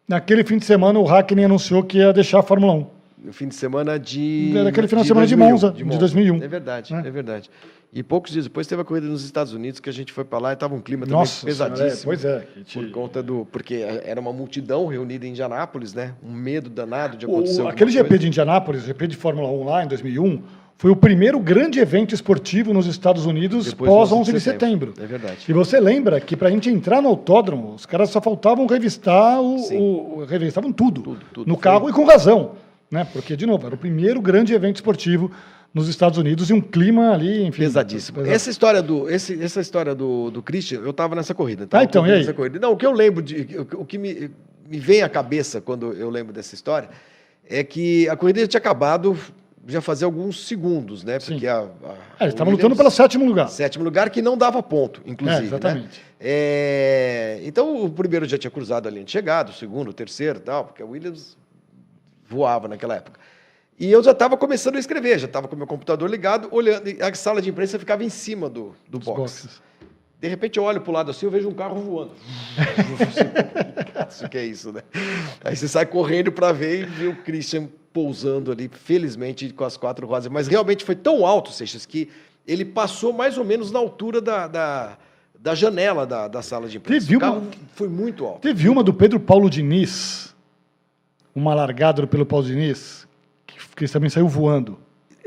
naquele 0.08 0.44
fim 0.44 0.58
de 0.58 0.66
semana 0.66 0.98
o 1.00 1.04
Hackney 1.06 1.46
anunciou 1.46 1.84
que 1.84 2.00
ia 2.00 2.12
deixar 2.12 2.40
a 2.40 2.44
Fórmula 2.44 2.74
1. 2.74 2.88
No 3.24 3.32
fim 3.32 3.48
de 3.48 3.56
semana 3.56 3.98
de. 3.98 4.52
Naquele 4.54 4.88
final 4.88 5.04
de 5.04 5.08
semana 5.08 5.26
de 5.26 5.36
Monza, 5.36 5.72
de, 5.72 5.84
2001. 5.84 6.44
É 6.44 6.48
verdade, 6.48 6.94
é. 6.94 6.98
é 6.98 7.12
verdade. 7.12 7.50
E 7.96 8.02
poucos 8.02 8.32
dias 8.32 8.46
depois 8.46 8.66
teve 8.66 8.82
a 8.82 8.86
corrida 8.86 9.08
nos 9.08 9.24
Estados 9.24 9.54
Unidos 9.54 9.80
que 9.80 9.88
a 9.88 9.94
gente 9.94 10.12
foi 10.12 10.26
para 10.26 10.40
lá 10.40 10.50
e 10.50 10.54
estava 10.54 10.74
um 10.74 10.82
clima 10.82 11.06
Nossa, 11.06 11.46
pesadíssimo. 11.46 12.12
É, 12.12 12.18
pois 12.18 12.26
é. 12.26 12.48
Te... 12.66 12.80
Por 12.80 12.92
conta 12.92 13.24
do. 13.24 13.48
Porque 13.52 13.76
era 14.04 14.20
uma 14.20 14.34
multidão 14.34 14.88
reunida 14.88 15.26
em 15.26 15.30
Indianápolis, 15.30 15.94
né? 15.94 16.14
Um 16.24 16.34
medo 16.34 16.70
danado 16.70 17.16
de 17.16 17.26
acontecer. 17.26 17.62
O, 17.62 17.68
aquele 17.68 17.92
GP 17.92 18.18
de 18.18 18.28
Indianápolis, 18.28 18.84
GP 18.84 19.08
de 19.08 19.16
Fórmula 19.16 19.48
1 19.48 19.64
lá 19.64 19.84
em 19.86 19.88
2001, 19.88 20.42
foi 20.76 20.92
o 20.92 20.96
primeiro 20.96 21.40
grande 21.40 21.80
evento 21.80 22.14
esportivo 22.16 22.74
nos 22.74 22.88
Estados 22.88 23.26
Unidos 23.26 23.68
Depois 23.68 23.90
pós 23.90 24.12
11 24.12 24.34
de 24.34 24.40
setembro. 24.42 24.92
setembro. 24.92 25.04
É 25.04 25.08
verdade. 25.08 25.46
E 25.48 25.54
você 25.54 25.80
lembra 25.80 26.20
que 26.20 26.36
para 26.36 26.50
a 26.50 26.52
gente 26.52 26.70
entrar 26.70 27.02
no 27.02 27.10
autódromo, 27.10 27.76
os 27.76 27.86
caras 27.86 28.10
só 28.10 28.20
faltavam 28.20 28.66
revistar 28.66 29.40
o, 29.40 30.20
o 30.20 30.26
revistavam 30.26 30.74
tudo, 30.74 31.02
tudo, 31.02 31.26
tudo 31.32 31.48
no 31.48 31.58
carro 31.58 31.90
e 31.90 31.94
com 31.94 32.04
razão, 32.06 32.54
né? 32.94 33.08
Porque 33.12 33.36
de 33.36 33.48
novo 33.48 33.66
era 33.66 33.74
o 33.74 33.78
primeiro 33.78 34.22
grande 34.22 34.54
evento 34.54 34.76
esportivo 34.76 35.32
nos 35.74 35.90
Estados 35.90 36.20
Unidos 36.20 36.52
e 36.52 36.54
um 36.54 36.62
clima 36.62 37.12
ali, 37.12 37.44
enfim. 37.44 37.64
Pesadíssimo. 37.64 38.20
Pesado. 38.20 38.36
Essa 38.36 38.50
história 38.52 38.84
do, 38.84 39.10
esse, 39.10 39.44
essa 39.44 39.60
história 39.60 39.96
do, 39.96 40.30
do 40.30 40.44
Christian, 40.44 40.82
eu 40.82 40.92
estava 40.92 41.16
nessa 41.16 41.34
corrida. 41.34 41.66
Tava 41.66 41.82
ah, 41.82 41.86
então, 41.86 42.06
e 42.06 42.12
aí? 42.12 42.34
Corrida. 42.34 42.60
Não, 42.60 42.72
o 42.74 42.78
que 42.78 42.86
eu 42.86 42.92
lembro, 42.92 43.24
de, 43.24 43.48
o, 43.58 43.82
o 43.82 43.86
que 43.86 43.98
me, 43.98 44.30
me 44.70 44.80
vem 44.80 45.02
à 45.02 45.10
cabeça 45.10 45.60
quando 45.60 45.92
eu 45.94 46.08
lembro 46.12 46.32
dessa 46.32 46.54
história 46.54 46.90
é 47.50 47.64
que 47.64 48.08
a 48.08 48.16
corrida 48.16 48.46
tinha 48.46 48.60
acabado 48.60 49.18
já 49.66 49.82
fazia 49.82 50.06
alguns 50.06 50.46
segundos, 50.46 51.06
né? 51.06 51.18
Porque 51.20 51.48
a, 51.48 51.60
a, 51.60 51.62
é, 52.20 52.24
eles 52.24 52.34
estavam 52.34 52.52
lutando 52.52 52.76
pelo 52.76 52.92
sétimo 52.92 53.26
lugar. 53.26 53.48
Sétimo 53.48 53.84
lugar 53.84 54.10
que 54.10 54.22
não 54.22 54.38
dava 54.38 54.62
ponto, 54.62 55.02
inclusive. 55.06 55.38
É, 55.38 55.42
né? 55.42 55.48
exatamente. 55.48 56.00
Né? 56.00 56.06
É, 56.20 57.40
então 57.44 57.84
o 57.84 57.90
primeiro 57.90 58.28
já 58.28 58.38
tinha 58.38 58.52
cruzado 58.52 58.88
a 58.88 58.92
linha 58.92 59.06
de 59.06 59.12
chegada, 59.12 59.52
o 59.52 59.54
segundo, 59.54 59.90
o 59.90 59.94
terceiro 59.94 60.40
tal, 60.42 60.66
porque 60.66 60.84
a 60.84 60.86
Williams 60.86 61.38
voava 62.34 62.68
naquela 62.68 62.96
época. 62.96 63.20
E 63.80 63.92
eu 63.92 64.04
já 64.04 64.12
estava 64.12 64.38
começando 64.38 64.76
a 64.76 64.80
escrever, 64.80 65.20
já 65.20 65.26
estava 65.26 65.48
com 65.48 65.56
o 65.56 65.58
meu 65.58 65.68
computador 65.68 66.10
ligado, 66.10 66.48
olhando. 66.52 66.84
a 67.02 67.14
sala 67.14 67.42
de 67.42 67.50
imprensa 67.50 67.80
ficava 67.80 68.04
em 68.04 68.10
cima 68.10 68.50
do, 68.50 68.76
do 68.88 69.00
box. 69.00 69.20
Boxes. 69.20 69.62
De 70.20 70.28
repente 70.28 70.58
eu 70.58 70.64
olho 70.64 70.80
para 70.80 70.90
o 70.90 70.94
lado 70.94 71.12
assim, 71.12 71.26
eu 71.26 71.32
vejo 71.32 71.50
um 71.50 71.54
carro 71.54 71.76
voando. 71.82 72.12
isso 74.10 74.30
que 74.30 74.38
é 74.38 74.46
isso, 74.46 74.72
né? 74.72 74.82
Aí 75.44 75.56
você 75.56 75.68
sai 75.68 75.86
correndo 75.86 76.32
para 76.32 76.52
ver 76.54 76.82
e 76.82 76.86
vê 76.86 77.08
o 77.08 77.16
Christian 77.24 77.68
pousando 77.92 78.52
ali, 78.52 78.70
felizmente 78.70 79.52
com 79.52 79.66
as 79.66 79.76
quatro 79.76 80.08
rodas. 80.08 80.28
Mas 80.30 80.48
realmente 80.48 80.86
foi 80.86 80.96
tão 80.96 81.26
alto, 81.26 81.52
Seixas, 81.52 81.86
que 81.86 82.10
ele 82.48 82.64
passou 82.64 83.12
mais 83.12 83.38
ou 83.38 83.44
menos 83.44 83.72
na 83.72 83.80
altura 83.80 84.22
da, 84.22 84.48
da, 84.48 84.98
da 85.38 85.56
janela 85.56 86.06
da, 86.06 86.30
da 86.30 86.42
sala 86.42 86.70
de 86.70 86.78
imprensa. 86.78 87.06
Teve 87.06 87.18
uma, 87.18 87.44
foi 87.76 87.90
muito 87.90 88.26
alto. 88.26 88.40
Teve 88.40 88.70
uma 88.70 88.82
do 88.82 88.94
Pedro 88.94 89.20
Paulo 89.20 89.50
Diniz, 89.50 90.33
uma 91.36 91.54
largada 91.54 92.06
pelo 92.06 92.26
Paulo 92.26 92.46
Diniz, 92.46 93.08
que 93.76 93.88
também 93.88 94.10
saiu 94.10 94.28
voando. 94.28 94.78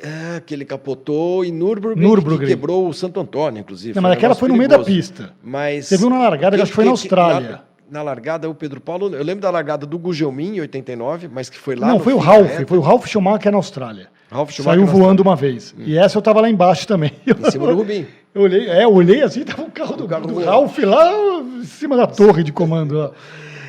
É, 0.02 0.40
que 0.44 0.52
ele 0.52 0.64
capotou 0.64 1.42
em 1.42 1.50
Nürburgring, 1.50 2.00
Nürburgring. 2.00 2.38
que 2.40 2.46
quebrou 2.46 2.86
o 2.86 2.92
Santo 2.92 3.18
Antônio, 3.18 3.60
inclusive. 3.60 3.94
Não, 3.94 4.02
mas 4.02 4.12
aquela 4.12 4.34
foi 4.34 4.48
no 4.48 4.56
meio 4.56 4.68
da 4.68 4.78
pista. 4.78 5.32
Mas... 5.42 5.88
Teve 5.88 6.04
uma 6.04 6.18
largada 6.18 6.54
que, 6.54 6.62
acho 6.62 6.70
que 6.70 6.76
foi 6.76 6.84
na 6.84 6.90
Austrália. 6.90 7.62
Na, 7.90 7.98
na, 7.98 8.02
largada, 8.02 8.48
o 8.48 8.54
Pedro 8.54 8.78
Paulo... 8.78 9.14
Eu 9.14 9.24
lembro 9.24 9.40
da 9.40 9.50
largada 9.50 9.86
do 9.86 9.98
Gugelmin, 9.98 10.56
em 10.56 10.60
89, 10.60 11.28
mas 11.32 11.48
que 11.48 11.58
foi 11.58 11.76
lá 11.76 11.86
Não, 11.86 11.98
foi 11.98 12.12
o 12.12 12.18
Ralph. 12.18 12.60
Foi 12.66 12.76
o 12.76 12.82
Ralph 12.82 13.06
Schumacher 13.06 13.50
na 13.50 13.56
Austrália. 13.56 14.08
Ralph 14.30 14.50
Schumacher 14.50 14.80
Saiu 14.80 14.86
voando 14.86 15.22
uma 15.22 15.34
vez. 15.34 15.74
Hum. 15.78 15.84
E 15.86 15.96
essa 15.96 16.18
eu 16.18 16.22
tava 16.22 16.42
lá 16.42 16.50
embaixo 16.50 16.86
também. 16.86 17.12
Em 17.26 17.50
cima 17.50 17.66
do 17.66 17.74
Rubinho. 17.76 18.06
Eu 18.34 18.42
olhei, 18.42 18.68
é, 18.68 18.84
eu 18.84 18.92
olhei 18.92 19.22
assim, 19.22 19.44
tava 19.44 19.62
o 19.62 19.70
carro 19.70 19.96
do, 19.96 20.04
o 20.04 20.08
carro 20.08 20.26
do, 20.26 20.34
do 20.34 20.44
Ralph 20.44 20.78
lá 20.80 21.10
em 21.40 21.64
cima 21.64 21.96
da 21.96 22.06
torre 22.06 22.42
de 22.42 22.52
comando 22.52 22.98
lá. 22.98 23.10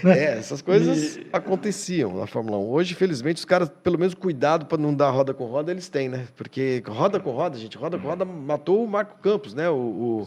Né? 0.03 0.17
É, 0.17 0.37
essas 0.37 0.61
coisas 0.61 1.17
e... 1.17 1.27
aconteciam 1.31 2.15
na 2.15 2.27
Fórmula 2.27 2.57
1. 2.57 2.69
Hoje, 2.69 2.95
felizmente, 2.95 3.37
os 3.37 3.45
caras, 3.45 3.69
pelo 3.83 3.97
menos 3.97 4.13
cuidado 4.13 4.65
para 4.65 4.77
não 4.77 4.93
dar 4.93 5.09
roda 5.09 5.33
com 5.33 5.45
roda, 5.45 5.71
eles 5.71 5.89
têm, 5.89 6.09
né? 6.09 6.27
Porque 6.35 6.83
roda 6.87 7.19
com 7.19 7.31
roda, 7.31 7.57
gente, 7.57 7.77
roda 7.77 7.97
com 7.97 8.07
roda 8.07 8.25
matou 8.25 8.83
o 8.83 8.87
Marco 8.87 9.19
Campos, 9.21 9.53
né? 9.53 9.69
O, 9.69 10.25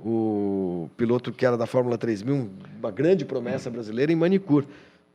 o, 0.00 0.08
o 0.08 0.90
piloto 0.96 1.32
que 1.32 1.44
era 1.44 1.56
da 1.56 1.66
Fórmula 1.66 1.98
3000, 1.98 2.50
uma 2.78 2.90
grande 2.90 3.24
promessa 3.24 3.70
brasileira 3.70 4.12
em 4.12 4.16
manicure. 4.16 4.66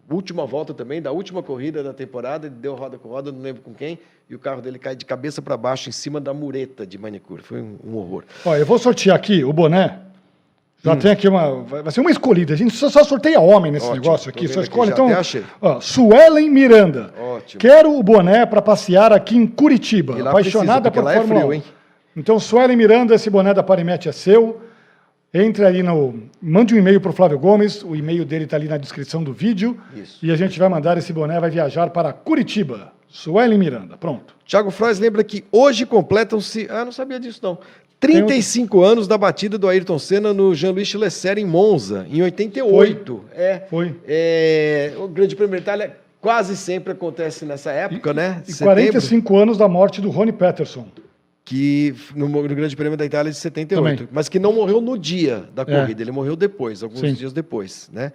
Última 0.10 0.46
volta 0.46 0.74
também, 0.74 1.02
da 1.02 1.12
última 1.12 1.44
corrida 1.44 1.84
da 1.84 1.94
temporada, 1.94 2.48
ele 2.48 2.56
deu 2.56 2.76
roda 2.76 2.98
com 2.98 3.10
roda, 3.10 3.30
não 3.30 3.42
lembro 3.42 3.62
com 3.62 3.74
quem, 3.74 4.00
e 4.30 4.36
o 4.36 4.40
carro 4.40 4.62
dele 4.62 4.80
cai 4.80 4.96
de 4.96 5.04
cabeça 5.04 5.42
para 5.42 5.58
baixo 5.58 5.90
em 5.90 5.92
cima 5.92 6.22
da 6.22 6.34
mureta 6.34 6.88
de 6.88 6.98
manicure. 6.98 7.44
Foi 7.44 7.62
um, 7.62 7.78
um 7.84 7.98
horror. 7.98 8.24
Ó, 8.46 8.56
eu 8.56 8.66
vou 8.66 8.80
sortear 8.80 9.18
aqui 9.18 9.44
o 9.44 9.52
boné 9.52 10.08
já 10.88 10.94
hum. 10.94 10.98
tem 10.98 11.12
aqui 11.12 11.28
uma. 11.28 11.64
Vai 11.64 11.92
ser 11.92 12.00
uma 12.00 12.10
escolhida. 12.10 12.54
A 12.54 12.58
gente 12.58 12.74
só, 12.74 12.90
só 12.90 13.04
sorteia 13.04 13.42
homem 13.42 13.72
nesse 13.72 13.88
Ótimo, 13.88 14.02
negócio 14.02 14.30
aqui. 14.30 14.48
Só 14.48 14.62
escolhe. 14.62 14.92
Aqui, 14.92 15.02
então, 15.02 15.10
ó, 15.62 15.82
Suelen 15.82 16.50
Miranda. 16.50 17.14
Ótimo. 17.20 17.60
Quero 17.60 17.94
o 17.94 18.02
boné 18.02 18.46
para 18.46 18.62
passear 18.62 19.12
aqui 19.12 19.36
em 19.36 19.46
Curitiba. 19.46 20.14
Apaixonada 20.30 20.90
precisa, 20.90 21.04
por 21.04 21.12
é 21.12 21.16
Fórmula 21.18 21.40
é 21.40 21.44
frio, 21.44 21.50
1. 21.50 21.54
Hein? 21.54 21.64
Então, 22.16 22.40
Suelen 22.40 22.78
Miranda, 22.78 23.16
esse 23.16 23.30
boné 23.30 23.54
da 23.54 23.62
Parimete 23.62 24.08
é 24.08 24.12
seu. 24.14 24.62
Entre 25.34 25.66
aí 25.66 25.84
no. 25.84 26.24
Mande 26.42 26.74
um 26.74 26.78
e-mail 26.78 27.02
para 27.02 27.12
o 27.12 27.14
Flávio 27.14 27.38
Gomes. 27.38 27.84
O 27.84 27.94
e-mail 27.94 28.24
dele 28.24 28.46
está 28.46 28.56
ali 28.56 28.70
na 28.70 28.78
descrição 28.78 29.22
do 29.22 29.34
vídeo. 29.34 29.78
Isso. 29.94 30.26
E 30.26 30.32
a 30.32 30.38
gente 30.38 30.58
vai 30.58 30.70
mandar 30.70 30.98
esse 30.98 31.12
boné, 31.12 31.38
vai 31.40 31.50
viajar 31.50 31.90
para 31.90 32.14
Curitiba. 32.14 32.94
Suelen 33.10 33.58
Miranda. 33.58 33.98
Pronto. 33.98 34.36
Tiago 34.46 34.72
Frois 34.72 35.00
lembra 35.00 35.24
que 35.24 35.44
hoje 35.52 35.86
completam-se. 35.86 36.68
Ah, 36.70 36.86
não 36.86 36.92
sabia 36.94 37.20
disso 37.20 37.40
não. 37.44 37.58
35 38.00 38.84
anos 38.84 39.08
da 39.08 39.18
batida 39.18 39.58
do 39.58 39.68
Ayrton 39.68 39.98
Senna 39.98 40.34
no 40.34 40.54
Jean-Louis 40.54 40.94
Lesser 40.94 41.38
em 41.38 41.46
Monza, 41.46 42.06
em 42.10 42.22
88. 42.22 43.24
Foi. 43.28 43.42
É, 43.42 43.64
Foi. 43.70 43.96
É, 44.08 44.94
o 44.98 45.08
Grande 45.08 45.36
Prêmio 45.36 45.56
da 45.56 45.62
Itália 45.62 45.98
quase 46.22 46.56
sempre 46.56 46.94
acontece 46.94 47.46
nessa 47.46 47.72
época, 47.72 48.12
e, 48.12 48.14
né? 48.14 48.44
E 48.48 48.52
Setembro. 48.52 48.76
45 48.76 49.38
anos 49.38 49.58
da 49.58 49.68
morte 49.68 50.00
do 50.00 50.10
Rony 50.10 50.32
Peterson. 50.32 50.88
Que 51.44 51.96
no, 52.14 52.28
no, 52.28 52.44
Grande 52.44 52.76
Prêmio 52.76 52.98
da 52.98 53.06
Itália 53.06 53.32
de 53.32 53.38
78, 53.38 53.82
Também. 53.82 54.10
mas 54.12 54.28
que 54.28 54.38
não 54.38 54.54
morreu 54.54 54.82
no 54.82 54.98
dia 54.98 55.48
da 55.56 55.62
é. 55.62 55.66
corrida, 55.66 56.02
é. 56.02 56.04
ele 56.04 56.12
morreu 56.12 56.36
depois, 56.36 56.84
alguns 56.84 57.00
Sim. 57.00 57.14
dias 57.14 57.32
depois, 57.32 57.90
né? 57.92 58.12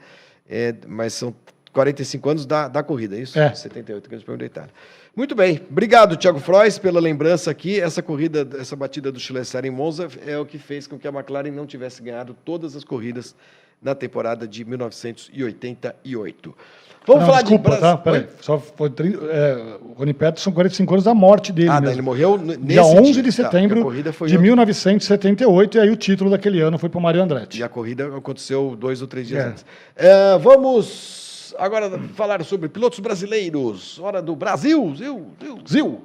É, 0.49 0.75
mas 0.87 1.15
são 1.15 1.35
45 1.73 2.29
anos 2.29 2.47
da, 2.47 2.69
da 2.69 2.83
corrida, 2.83 3.17
é 3.17 3.21
isso? 3.21 3.39
É. 3.39 3.53
78, 3.55 4.09
Grande 4.09 4.25
Prêmio 4.25 4.39
da 4.39 4.47
Itália. 4.47 4.71
Muito 5.15 5.35
bem. 5.35 5.61
Obrigado, 5.71 6.17
Thiago 6.17 6.41
Frois, 6.41 6.79
pela 6.79 6.99
lembrança 6.99 7.51
aqui. 7.51 7.79
Essa 7.79 8.03
corrida, 8.03 8.49
essa 8.59 8.75
batida 8.75 9.13
do 9.13 9.21
Chile 9.21 9.41
em 9.63 9.71
Monza 9.71 10.09
é 10.27 10.39
o 10.39 10.47
que 10.47 10.59
fez 10.59 10.87
com 10.87 10.99
que 10.99 11.07
a 11.07 11.11
McLaren 11.11 11.51
não 11.51 11.67
tivesse 11.67 12.03
ganhado 12.03 12.35
todas 12.45 12.75
as 12.75 12.83
corridas 12.83 13.35
na 13.83 13.95
temporada 13.95 14.49
de 14.49 14.65
1988. 14.65 16.55
Vamos 17.05 17.23
não, 17.23 17.29
falar 17.29 17.43
desculpa, 17.43 17.71
de 17.73 17.81
tá? 17.81 17.97
Peraí. 17.97 18.27
Só 18.41 18.59
foi, 18.59 18.89
é, 18.89 19.77
o 19.83 19.93
Rony 19.95 20.15
Peterson, 20.15 20.53
45 20.53 20.95
anos 20.95 21.05
da 21.05 21.15
morte 21.15 21.53
dele. 21.53 21.69
Ah, 21.69 21.81
mesmo. 21.81 21.95
ele 21.95 22.03
morreu 22.03 22.39
nesse 22.39 22.61
dia 22.61 22.85
11 22.85 23.13
dia. 23.13 23.23
de 23.23 23.37
tá, 23.37 23.43
setembro 23.43 23.93
tá, 24.03 24.27
de 24.27 24.39
1978, 24.39 25.77
e 25.77 25.81
aí 25.81 25.91
o 25.91 25.97
título 25.97 26.31
daquele 26.31 26.61
ano 26.61 26.79
foi 26.79 26.89
para 26.89 26.99
o 26.99 27.03
Mário 27.03 27.21
Andretti. 27.21 27.59
E 27.59 27.63
a 27.63 27.69
corrida 27.69 28.17
aconteceu 28.17 28.77
dois 28.79 29.03
ou 29.03 29.09
três 29.09 29.27
dias 29.27 29.45
é. 29.45 29.49
antes. 29.49 29.67
É, 29.97 30.39
vamos 30.39 31.22
agora 31.59 31.99
falar 32.15 32.43
sobre 32.45 32.69
pilotos 32.69 33.01
brasileiros. 33.01 33.99
Hora 33.99 34.23
do 34.23 34.35
Brasil, 34.37 34.95
Zil, 34.97 35.27
Zil, 35.41 35.59
Zil. 35.67 36.03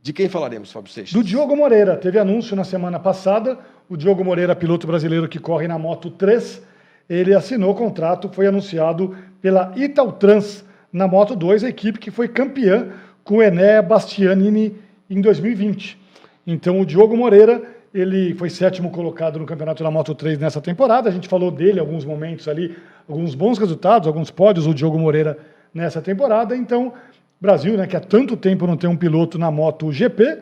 De 0.00 0.12
quem 0.12 0.28
falaremos, 0.28 0.70
Fábio 0.70 0.92
Seixas? 0.92 1.14
Do 1.14 1.24
Diogo 1.24 1.56
Moreira. 1.56 1.96
Teve 1.96 2.18
anúncio 2.18 2.54
na 2.54 2.64
semana 2.64 3.00
passada. 3.00 3.58
O 3.88 3.96
Diogo 3.96 4.22
Moreira, 4.22 4.54
piloto 4.54 4.86
brasileiro 4.86 5.28
que 5.28 5.38
corre 5.38 5.66
na 5.66 5.78
Moto 5.78 6.10
3, 6.10 6.62
ele 7.08 7.34
assinou 7.34 7.72
o 7.72 7.74
contrato, 7.74 8.30
foi 8.30 8.46
anunciado 8.46 9.16
pela 9.40 9.72
Italtrans 9.76 10.64
na 10.92 11.06
Moto 11.06 11.36
2, 11.36 11.64
a 11.64 11.68
equipe 11.68 11.98
que 11.98 12.10
foi 12.10 12.28
campeã 12.28 12.92
com 13.22 13.36
o 13.36 13.42
Ené 13.42 13.80
Bastianini 13.82 14.76
em 15.08 15.20
2020. 15.20 15.98
Então 16.46 16.80
o 16.80 16.86
Diogo 16.86 17.16
Moreira 17.16 17.62
ele 17.94 18.34
foi 18.34 18.50
sétimo 18.50 18.90
colocado 18.90 19.38
no 19.38 19.46
campeonato 19.46 19.84
da 19.84 19.90
Moto 19.90 20.16
3 20.16 20.36
nessa 20.40 20.60
temporada. 20.60 21.08
A 21.08 21.12
gente 21.12 21.28
falou 21.28 21.52
dele 21.52 21.78
alguns 21.78 22.04
momentos 22.04 22.48
ali, 22.48 22.76
alguns 23.08 23.36
bons 23.36 23.56
resultados, 23.56 24.08
alguns 24.08 24.32
pódios, 24.32 24.66
o 24.66 24.74
Diogo 24.74 24.98
Moreira 24.98 25.38
nessa 25.72 26.02
temporada. 26.02 26.56
Então, 26.56 26.92
Brasil, 27.40 27.76
né, 27.76 27.86
que 27.86 27.96
há 27.96 28.00
tanto 28.00 28.36
tempo 28.36 28.66
não 28.66 28.76
tem 28.76 28.90
um 28.90 28.96
piloto 28.96 29.38
na 29.38 29.48
Moto 29.48 29.92
GP, 29.92 30.38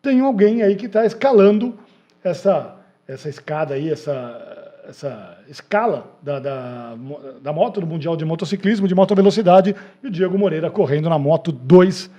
tem 0.00 0.20
alguém 0.20 0.62
aí 0.62 0.74
que 0.74 0.86
está 0.86 1.04
escalando 1.04 1.74
essa, 2.24 2.76
essa 3.06 3.28
escada 3.28 3.74
aí, 3.74 3.90
essa, 3.90 4.82
essa 4.88 5.38
escala 5.48 6.16
da, 6.22 6.38
da, 6.38 6.96
da 7.42 7.52
moto, 7.52 7.78
do 7.78 7.86
Mundial 7.86 8.16
de 8.16 8.24
Motociclismo, 8.24 8.88
de 8.88 8.94
Moto 8.94 9.14
Velocidade, 9.14 9.76
e 10.02 10.06
o 10.06 10.10
Diego 10.10 10.38
Moreira 10.38 10.70
correndo 10.70 11.10
na 11.10 11.18
Moto 11.18 11.52
2 11.52 12.10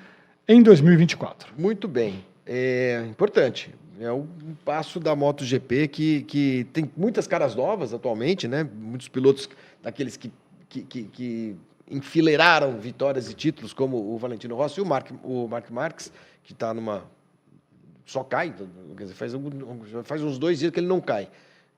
em 0.47 0.61
2024. 0.61 1.51
Muito 1.57 1.87
bem. 1.87 2.23
É 2.45 3.03
importante. 3.09 3.73
É 3.99 4.11
um 4.11 4.27
passo 4.63 4.99
da 4.99 5.15
MotoGP 5.15 5.87
que, 5.87 6.21
que 6.23 6.67
tem 6.71 6.89
muitas 6.95 7.25
caras 7.25 7.55
novas 7.55 7.93
atualmente, 7.93 8.47
né? 8.47 8.63
Muitos 8.63 9.07
pilotos 9.07 9.49
daqueles 9.81 10.15
que, 10.15 10.31
que, 10.69 10.83
que, 10.83 11.03
que 11.05 11.55
enfileiraram 11.89 12.77
vitórias 12.77 13.31
e 13.31 13.33
títulos, 13.33 13.73
como 13.73 14.13
o 14.13 14.17
Valentino 14.17 14.55
Rossi 14.55 14.79
e 14.79 14.83
o 14.83 14.85
Mark, 14.85 15.09
o 15.23 15.47
Mark 15.47 15.69
Marques, 15.71 16.11
que 16.43 16.53
está 16.53 16.73
numa. 16.73 17.05
só 18.05 18.23
cai, 18.23 18.53
quer 18.95 19.03
dizer, 19.03 19.15
faz, 19.15 19.33
algum, 19.33 19.49
faz 20.03 20.21
uns 20.21 20.37
dois 20.37 20.59
dias 20.59 20.71
que 20.71 20.79
ele 20.79 20.87
não 20.87 21.01
cai. 21.01 21.27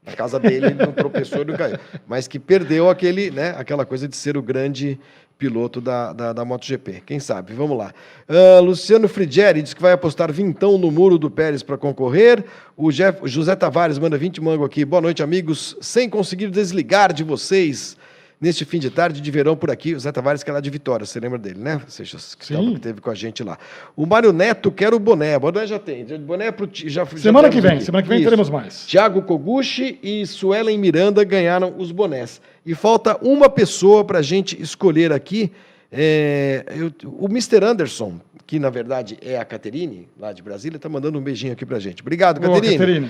Na 0.03 0.13
casa 0.13 0.39
dele 0.39 0.67
ele 0.67 0.75
não 0.75 0.91
tropeçou 0.91 1.43
e 1.43 1.45
não 1.45 1.55
caiu. 1.55 1.77
Mas 2.05 2.27
que 2.27 2.39
perdeu 2.39 2.89
aquele, 2.89 3.31
né, 3.31 3.51
aquela 3.51 3.85
coisa 3.85 4.07
de 4.07 4.15
ser 4.15 4.35
o 4.35 4.41
grande 4.41 4.99
piloto 5.39 5.79
da, 5.79 6.11
da, 6.11 6.33
da 6.33 6.45
MotoGP. 6.45 7.01
Quem 7.05 7.19
sabe? 7.19 7.53
Vamos 7.53 7.77
lá. 7.77 7.93
Uh, 8.27 8.61
Luciano 8.61 9.07
Frigieri 9.07 9.61
diz 9.61 9.73
que 9.73 9.81
vai 9.81 9.93
apostar 9.93 10.31
vintão 10.33 10.77
no 10.77 10.91
muro 10.91 11.17
do 11.17 11.31
Pérez 11.31 11.63
para 11.63 11.77
concorrer. 11.77 12.43
O 12.75 12.91
Jeff, 12.91 13.21
José 13.23 13.55
Tavares 13.55 13.97
manda 13.97 14.17
20 14.17 14.41
mango 14.41 14.65
aqui. 14.65 14.83
Boa 14.83 15.01
noite, 15.01 15.23
amigos. 15.23 15.77
Sem 15.79 16.09
conseguir 16.09 16.49
desligar 16.49 17.13
de 17.13 17.23
vocês 17.23 17.97
neste 18.39 18.63
fim 18.65 18.79
de 18.79 18.89
tarde 18.89 19.19
de 19.19 19.31
verão 19.31 19.55
por 19.55 19.69
aqui. 19.69 19.93
O 19.93 19.99
Zé 19.99 20.11
Tavares, 20.11 20.43
que 20.43 20.49
é 20.49 20.53
lá 20.53 20.59
de 20.59 20.69
Vitória, 20.69 21.05
você 21.05 21.19
lembra 21.19 21.37
dele, 21.37 21.59
né? 21.59 21.81
Você 21.87 22.03
que, 22.03 22.45
Sim. 22.45 22.73
que 22.73 22.79
teve 22.79 23.01
com 23.01 23.09
a 23.09 23.15
gente 23.15 23.43
lá. 23.43 23.57
O 23.95 24.05
Mário 24.05 24.31
Neto 24.31 24.71
quer 24.71 24.93
o 24.93 24.99
boné. 24.99 25.35
O 25.37 25.39
boné 25.39 25.67
já 25.67 25.79
tem. 25.79 26.05
Boné 26.19 26.47
é 26.47 26.51
pro, 26.51 26.69
já 26.71 27.05
Semana 27.05 27.47
já 27.47 27.53
que 27.53 27.61
vem, 27.61 27.71
aqui. 27.73 27.83
semana 27.83 28.03
que 28.03 28.09
vem 28.09 28.19
Isso. 28.19 28.25
teremos 28.25 28.49
mais. 28.49 28.85
Tiago 28.87 29.21
Koguchi 29.23 29.99
e 30.01 30.25
Suelen 30.25 30.77
Miranda 30.77 31.23
ganharam 31.23 31.75
os 31.77 31.91
bonés. 31.91 32.41
E 32.65 32.73
falta 32.75 33.17
uma 33.21 33.49
pessoa 33.49 34.03
para 34.05 34.19
a 34.19 34.23
gente 34.23 34.61
escolher 34.61 35.11
aqui. 35.11 35.51
É, 35.91 36.65
eu, 36.75 36.91
o 37.05 37.25
Mr. 37.25 37.63
Anderson, 37.63 38.19
que 38.45 38.59
na 38.59 38.69
verdade 38.69 39.17
é 39.21 39.37
a 39.37 39.45
Caterine, 39.45 40.07
lá 40.19 40.31
de 40.31 40.41
Brasília, 40.41 40.77
está 40.77 40.87
mandando 40.87 41.17
um 41.17 41.21
beijinho 41.21 41.53
aqui 41.53 41.65
para 41.65 41.79
gente. 41.79 42.01
Obrigado, 42.01 42.39
Caterine. 42.39 42.77
Caterine. 42.77 43.09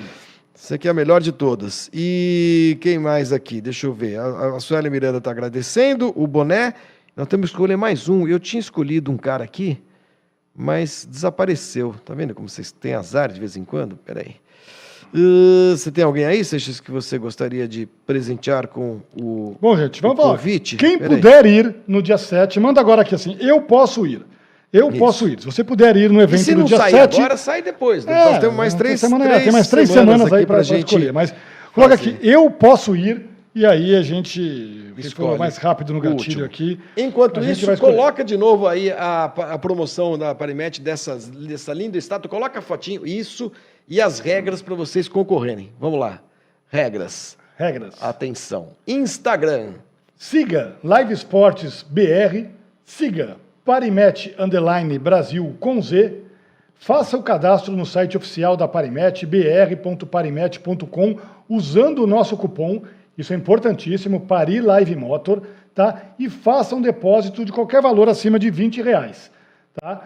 Você 0.59 0.73
aqui 0.73 0.89
é 0.89 0.91
a 0.91 0.93
melhor 0.93 1.21
de 1.21 1.31
todas. 1.31 1.89
E 1.93 2.77
quem 2.81 2.99
mais 2.99 3.31
aqui? 3.31 3.61
Deixa 3.61 3.87
eu 3.87 3.93
ver. 3.93 4.19
A, 4.19 4.57
a 4.57 4.59
Sueli 4.59 4.89
Miranda 4.89 5.17
está 5.17 5.31
agradecendo. 5.31 6.13
O 6.15 6.27
Boné. 6.27 6.73
Nós 7.15 7.27
temos 7.27 7.49
que 7.49 7.55
escolher 7.55 7.77
mais 7.77 8.09
um. 8.09 8.27
Eu 8.27 8.39
tinha 8.39 8.59
escolhido 8.59 9.09
um 9.09 9.17
cara 9.17 9.43
aqui, 9.43 9.81
mas 10.53 11.07
desapareceu. 11.09 11.95
Tá 12.03 12.13
vendo 12.13 12.35
como 12.35 12.49
vocês 12.49 12.73
têm 12.73 12.93
azar 12.93 13.31
de 13.31 13.39
vez 13.39 13.55
em 13.55 13.63
quando? 13.63 13.95
Peraí. 13.95 14.35
Uh, 15.13 15.75
você 15.75 15.89
tem 15.89 16.03
alguém 16.03 16.25
aí, 16.25 16.43
Seixas, 16.43 16.79
que 16.79 16.91
você 16.91 17.17
gostaria 17.17 17.65
de 17.65 17.87
presentear 18.05 18.67
com 18.67 18.99
o 19.19 19.55
Bom, 19.59 19.75
gente, 19.77 20.01
vamos 20.01 20.23
lá. 20.23 20.37
Quem 20.77 20.99
puder 20.99 21.45
ir 21.45 21.75
no 21.87 22.03
dia 22.03 22.17
7, 22.17 22.59
manda 22.59 22.81
agora 22.81 23.01
aqui 23.01 23.15
assim, 23.15 23.35
eu 23.39 23.61
posso 23.61 24.05
ir. 24.05 24.23
Eu 24.71 24.89
Isso. 24.89 24.99
posso 24.99 25.27
ir. 25.27 25.39
Se 25.39 25.45
você 25.45 25.63
puder 25.63 25.97
ir 25.97 26.11
no 26.11 26.21
evento 26.21 26.43
dia 26.43 26.55
7... 26.55 26.67
se 26.67 26.71
não 26.71 26.77
sair 26.77 26.99
agora, 26.99 27.37
sai 27.37 27.61
depois. 27.61 28.05
Né? 28.05 28.13
É, 28.13 28.25
Nós 28.25 28.39
temos 28.39 28.55
mais 28.55 28.73
três, 28.75 28.99
semana, 28.99 29.25
três, 29.25 29.43
tem 29.43 29.51
mais 29.51 29.67
três 29.67 29.89
semanas, 29.89 30.13
semanas 30.13 30.33
aí 30.33 30.45
para 30.45 30.61
gente 30.61 30.85
escolher. 30.85 31.11
Mas 31.11 31.33
coloca 31.73 31.95
aqui, 31.95 32.17
eu 32.21 32.49
posso 32.51 32.95
ir, 32.95 33.25
e 33.55 33.65
aí 33.65 33.95
a 33.95 34.03
gente 34.03 34.93
ficou 35.01 35.35
mais 35.37 35.57
rápido 35.57 35.91
no 35.91 35.99
gatilho 35.99 36.45
aqui. 36.45 36.79
Enquanto 36.95 37.43
isso, 37.43 37.65
coloca 37.77 38.23
de 38.23 38.37
novo 38.37 38.67
aí 38.67 38.91
a, 38.91 39.25
a 39.25 39.57
promoção 39.57 40.17
da 40.17 40.35
Parimet 40.35 40.79
dessas, 40.79 41.27
dessa 41.27 41.73
linda 41.73 41.97
estátua. 41.97 42.29
Coloca 42.29 42.59
a 42.59 42.61
fotinho, 42.61 43.07
isso, 43.07 43.51
e 43.87 43.99
as 43.99 44.19
regras 44.19 44.61
para 44.61 44.75
vocês 44.75 45.07
concorrerem. 45.07 45.71
Vamos 45.79 45.99
lá. 45.99 46.21
Regras. 46.67 47.35
Regras. 47.57 47.95
Atenção. 48.01 48.69
Instagram. 48.87 49.73
Siga 50.15 50.75
Live 50.83 51.11
Esportes 51.11 51.83
BR. 51.89 52.49
Siga 52.85 53.37
Parimet 53.69 54.33
Underline 54.39 54.97
Brasil 54.97 55.55
com 55.59 55.79
Z. 55.79 56.23
Faça 56.73 57.15
o 57.15 57.21
cadastro 57.21 57.71
no 57.77 57.85
site 57.85 58.17
oficial 58.17 58.57
da 58.57 58.67
Parimet, 58.67 59.27
br.parimet.com, 59.27 61.19
usando 61.47 61.99
o 61.99 62.07
nosso 62.07 62.35
cupom, 62.35 62.81
isso 63.15 63.31
é 63.31 63.35
importantíssimo, 63.35 64.21
Pari 64.21 64.59
Live 64.59 64.95
Motor, 64.95 65.43
tá? 65.75 66.01
E 66.17 66.27
faça 66.31 66.75
um 66.75 66.81
depósito 66.81 67.45
de 67.45 67.51
qualquer 67.51 67.79
valor 67.79 68.09
acima 68.09 68.39
de 68.39 68.49
20 68.49 68.81
reais, 68.81 69.29
tá? 69.79 70.01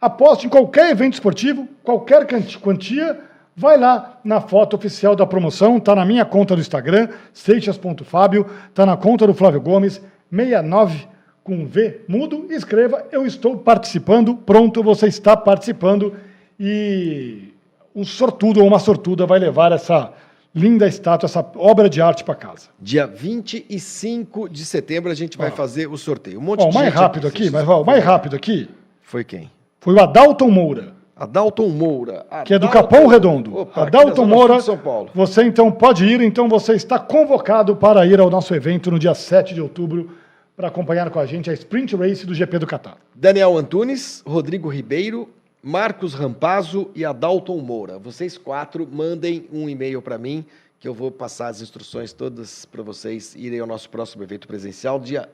Aposte 0.00 0.48
em 0.48 0.50
qualquer 0.50 0.90
evento 0.90 1.14
esportivo, 1.14 1.68
qualquer 1.84 2.26
quantia, 2.60 3.20
vai 3.54 3.78
lá 3.78 4.18
na 4.24 4.40
foto 4.40 4.74
oficial 4.74 5.14
da 5.14 5.24
promoção, 5.24 5.78
tá 5.78 5.94
na 5.94 6.04
minha 6.04 6.24
conta 6.24 6.56
do 6.56 6.60
Instagram, 6.60 7.10
seixas.fábio, 7.32 8.44
tá 8.74 8.84
na 8.84 8.96
conta 8.96 9.24
do 9.24 9.34
Flávio 9.34 9.60
Gomes, 9.60 10.02
69 10.32 11.06
com 11.48 11.64
V 11.64 12.02
mudo, 12.06 12.46
escreva 12.50 13.06
eu 13.10 13.24
estou 13.24 13.56
participando, 13.56 14.36
pronto, 14.36 14.82
você 14.82 15.06
está 15.06 15.34
participando 15.34 16.12
e 16.60 17.54
um 17.96 18.04
sortudo 18.04 18.60
ou 18.60 18.66
uma 18.66 18.78
sortuda 18.78 19.24
vai 19.24 19.38
levar 19.38 19.72
essa 19.72 20.12
linda 20.54 20.86
estátua, 20.86 21.26
essa 21.26 21.44
obra 21.56 21.88
de 21.88 22.02
arte 22.02 22.22
para 22.22 22.34
casa. 22.34 22.68
Dia 22.78 23.06
25 23.06 24.46
de 24.50 24.62
setembro 24.66 25.10
a 25.10 25.14
gente 25.14 25.38
vai 25.38 25.50
fazer 25.50 25.86
o 25.86 25.96
sorteio. 25.96 26.38
Um 26.38 26.42
monte 26.42 26.64
ó, 26.64 26.68
de 26.68 26.74
mais 26.74 26.92
rápido 26.92 27.26
aqui, 27.26 27.48
mas 27.50 27.66
ó, 27.66 27.82
mais 27.82 28.04
rápido 28.04 28.36
aqui. 28.36 28.68
Foi 29.00 29.24
quem? 29.24 29.50
Foi 29.80 29.94
o 29.94 30.00
Adalton 30.00 30.50
Moura. 30.50 30.92
Adalton 31.16 31.68
Moura. 31.70 32.26
Adalton... 32.30 32.44
Que 32.44 32.54
é 32.54 32.58
do 32.58 32.68
Capão 32.68 33.06
Redondo. 33.06 33.56
Opa, 33.56 33.84
Adalton 33.84 34.26
Moura, 34.26 34.60
São 34.60 34.76
Paulo. 34.76 35.08
você 35.14 35.44
então 35.44 35.70
pode 35.70 36.04
ir, 36.04 36.20
então 36.20 36.46
você 36.46 36.74
está 36.74 36.98
convocado 36.98 37.74
para 37.74 38.04
ir 38.04 38.20
ao 38.20 38.28
nosso 38.28 38.54
evento 38.54 38.90
no 38.90 38.98
dia 38.98 39.14
7 39.14 39.54
de 39.54 39.62
outubro 39.62 40.10
para 40.58 40.66
acompanhar 40.66 41.08
com 41.10 41.20
a 41.20 41.24
gente 41.24 41.48
a 41.48 41.52
Sprint 41.52 41.94
Race 41.94 42.26
do 42.26 42.34
GP 42.34 42.58
do 42.58 42.66
Catar. 42.66 42.96
Daniel 43.14 43.56
Antunes, 43.56 44.24
Rodrigo 44.26 44.68
Ribeiro, 44.68 45.28
Marcos 45.62 46.14
Rampazzo 46.14 46.90
e 46.96 47.04
Adalton 47.04 47.58
Moura. 47.58 47.96
Vocês 47.96 48.36
quatro 48.36 48.84
mandem 48.84 49.46
um 49.52 49.68
e-mail 49.68 50.02
para 50.02 50.18
mim 50.18 50.44
que 50.80 50.88
eu 50.88 50.92
vou 50.92 51.12
passar 51.12 51.46
as 51.46 51.62
instruções 51.62 52.12
todas 52.12 52.64
para 52.64 52.82
vocês 52.82 53.36
irem 53.36 53.60
ao 53.60 53.68
nosso 53.68 53.88
próximo 53.88 54.24
evento 54.24 54.48
presencial, 54.48 54.98
dia 54.98 55.28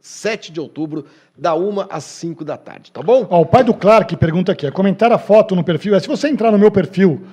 7 0.00 0.52
de 0.52 0.60
outubro, 0.60 1.04
da 1.36 1.52
1 1.52 1.86
às 1.90 2.04
5 2.04 2.44
da 2.44 2.56
tarde, 2.56 2.92
tá 2.92 3.02
bom? 3.02 3.26
Ó, 3.28 3.40
o 3.40 3.46
pai 3.46 3.64
do 3.64 3.74
Clark 3.74 4.16
pergunta 4.18 4.52
aqui, 4.52 4.68
é 4.68 4.70
comentar 4.70 5.10
a 5.10 5.18
foto 5.18 5.56
no 5.56 5.64
perfil, 5.64 5.96
é 5.96 6.00
se 6.00 6.06
você 6.06 6.28
entrar 6.28 6.52
no 6.52 6.58
meu 6.58 6.70
perfil 6.70 7.26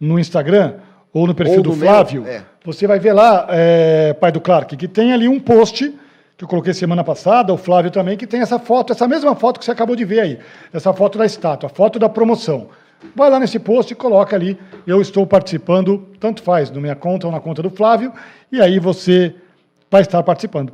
no 0.00 0.18
Instagram 0.18 0.76
ou 1.12 1.26
no 1.26 1.34
perfil 1.34 1.58
ou 1.58 1.62
do 1.64 1.72
Flávio, 1.74 2.22
meu, 2.22 2.32
é. 2.32 2.44
você 2.64 2.86
vai 2.86 2.98
ver 2.98 3.12
lá, 3.12 3.46
é, 3.50 4.14
pai 4.14 4.32
do 4.32 4.40
Clark, 4.40 4.74
que 4.74 4.88
tem 4.88 5.12
ali 5.12 5.28
um 5.28 5.38
post 5.38 5.94
que 6.38 6.44
eu 6.44 6.48
coloquei 6.48 6.72
semana 6.72 7.02
passada, 7.02 7.52
o 7.52 7.56
Flávio 7.56 7.90
também, 7.90 8.16
que 8.16 8.24
tem 8.24 8.40
essa 8.40 8.60
foto, 8.60 8.92
essa 8.92 9.08
mesma 9.08 9.34
foto 9.34 9.58
que 9.58 9.64
você 9.64 9.72
acabou 9.72 9.96
de 9.96 10.04
ver 10.04 10.20
aí, 10.20 10.38
essa 10.72 10.92
foto 10.92 11.18
da 11.18 11.26
estátua, 11.26 11.66
a 11.66 11.70
foto 11.70 11.98
da 11.98 12.08
promoção. 12.08 12.68
Vai 13.14 13.28
lá 13.28 13.40
nesse 13.40 13.58
post 13.58 13.92
e 13.92 13.96
coloca 13.96 14.36
ali, 14.36 14.56
eu 14.86 15.00
estou 15.00 15.26
participando, 15.26 16.06
tanto 16.20 16.40
faz, 16.40 16.70
na 16.70 16.80
minha 16.80 16.94
conta 16.94 17.26
ou 17.26 17.32
na 17.32 17.40
conta 17.40 17.60
do 17.60 17.70
Flávio, 17.70 18.12
e 18.52 18.60
aí 18.60 18.78
você 18.78 19.34
vai 19.90 20.02
estar 20.02 20.22
participando. 20.22 20.72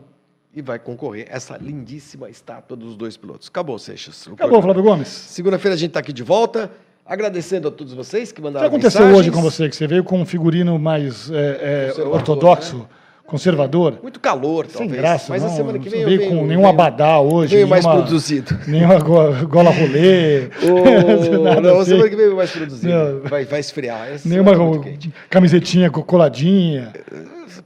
E 0.55 0.61
vai 0.61 0.79
concorrer 0.79 1.27
essa 1.31 1.57
lindíssima 1.57 2.29
estátua 2.29 2.77
dos 2.77 2.95
dois 2.95 3.17
pilotos. 3.17 3.49
Acabou, 3.49 3.79
Seixas. 3.79 4.29
Acabou, 4.31 4.61
Flávio 4.61 4.83
Gomes. 4.83 5.09
Segunda-feira 5.09 5.75
a 5.75 5.79
gente 5.79 5.91
está 5.91 6.01
aqui 6.01 6.13
de 6.13 6.23
volta. 6.23 6.71
Agradecendo 7.07 7.69
a 7.69 7.71
todos 7.71 7.93
vocês 7.93 8.33
que 8.33 8.41
mandaram 8.41 8.67
O 8.67 8.71
que 8.71 8.77
aconteceu 8.77 9.01
mensagens. 9.01 9.19
hoje 9.19 9.31
com 9.31 9.43
você? 9.43 9.69
Que 9.69 9.77
você 9.77 9.87
veio 9.87 10.05
com 10.05 10.21
um 10.21 10.27
figurino 10.27 10.79
mais 10.79 11.31
é, 11.31 11.93
é, 11.99 12.03
ortodoxo. 12.03 12.79
Né? 12.79 12.85
Conservador. 13.27 13.99
Muito 14.03 14.21
calor, 14.21 14.67
talvez. 14.67 14.91
Sem 14.91 15.01
graça, 15.01 15.27
mas 15.29 15.43
não, 15.43 15.51
a 15.51 15.53
semana 15.53 15.79
que 15.79 15.89
vem 15.89 16.01
não 16.01 16.09
veio 16.09 16.29
com 16.29 16.47
nenhum 16.47 16.67
abadá 16.67 17.19
hoje. 17.21 17.55
Veio 17.55 17.69
mais 17.69 17.87
produzido. 17.87 18.57
Nenhuma 18.67 18.99
gola 18.99 19.71
rolê. 19.71 20.49
Oh, 20.65 21.61
não, 21.61 21.81
assim. 21.81 21.91
semana 21.93 22.09
que 22.09 22.17
vem 22.17 22.31
mais 22.31 22.51
produzido. 22.51 23.23
Vai, 23.25 23.45
vai 23.45 23.61
esfriar. 23.61 24.09
Essa 24.09 24.29
nenhuma 24.29 24.53
camisetinha 25.29 25.91
coladinha. 25.91 26.93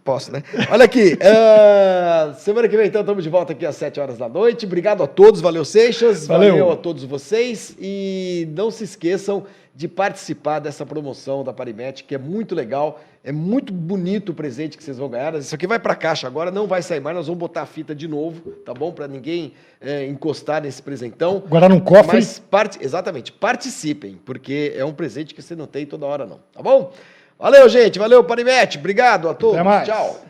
Posso, 0.05 0.33
né? 0.33 0.43
Olha 0.71 0.85
aqui. 0.85 1.19
uh, 1.19 2.35
semana 2.35 2.69
que 2.69 2.77
vem, 2.77 2.87
então, 2.87 3.03
estamos 3.03 3.23
de 3.23 3.31
volta 3.31 3.53
aqui 3.53 3.67
às 3.67 3.77
7 3.77 4.01
horas 4.01 4.19
da 4.19 4.29
noite. 4.29 4.67
Obrigado 4.67 5.03
a 5.03 5.07
todos. 5.07 5.41
Valeu, 5.41 5.65
Seixas. 5.65 6.27
Valeu. 6.27 6.51
Valeu 6.51 6.73
a 6.73 6.77
todos 6.77 7.05
vocês. 7.05 7.77
E 7.81 8.49
não 8.57 8.71
se 8.71 8.85
esqueçam 8.85 9.45
de 9.79 9.87
participar 9.87 10.59
dessa 10.59 10.85
promoção 10.85 11.45
da 11.45 11.53
Parimet, 11.53 12.03
que 12.03 12.13
é 12.13 12.19
muito 12.19 12.53
legal, 12.53 13.01
é 13.23 13.31
muito 13.31 13.73
bonito 13.73 14.31
o 14.33 14.35
presente 14.35 14.77
que 14.77 14.83
vocês 14.83 14.99
vão 14.99 15.09
ganhar. 15.09 15.37
Isso 15.37 15.55
aqui 15.55 15.69
vai 15.69 15.79
para 15.79 15.93
a 15.93 15.97
caixa 15.97 16.27
agora, 16.27 16.51
não 16.51 16.67
vai 16.67 16.83
sair 16.83 16.99
mais, 16.99 17.15
nós 17.15 17.29
vamos 17.29 17.39
botar 17.39 17.63
a 17.63 17.67
fita 17.67 17.95
de 17.95 18.09
novo, 18.09 18.41
tá 18.67 18.75
bom? 18.75 18.91
Para 18.91 19.07
ninguém 19.07 19.53
é, 19.81 20.05
encostar 20.09 20.61
nesse 20.61 20.83
presentão. 20.83 21.45
Guardar 21.47 21.71
num 21.71 21.79
cofre. 21.79 22.17
Mas, 22.17 22.41
part... 22.41 22.77
exatamente, 22.81 23.31
participem, 23.31 24.19
porque 24.25 24.75
é 24.75 24.85
um 24.85 24.93
presente 24.93 25.33
que 25.33 25.41
você 25.41 25.55
não 25.55 25.69
tem 25.69 25.87
toda 25.87 26.05
hora 26.07 26.27
não, 26.27 26.41
tá 26.53 26.61
bom? 26.61 26.93
Valeu, 27.39 27.69
gente, 27.69 28.01
valeu, 28.01 28.25
Parimet, 28.25 28.79
obrigado 28.79 29.29
a 29.29 29.35
todos, 29.35 29.61
tchau. 29.85 30.21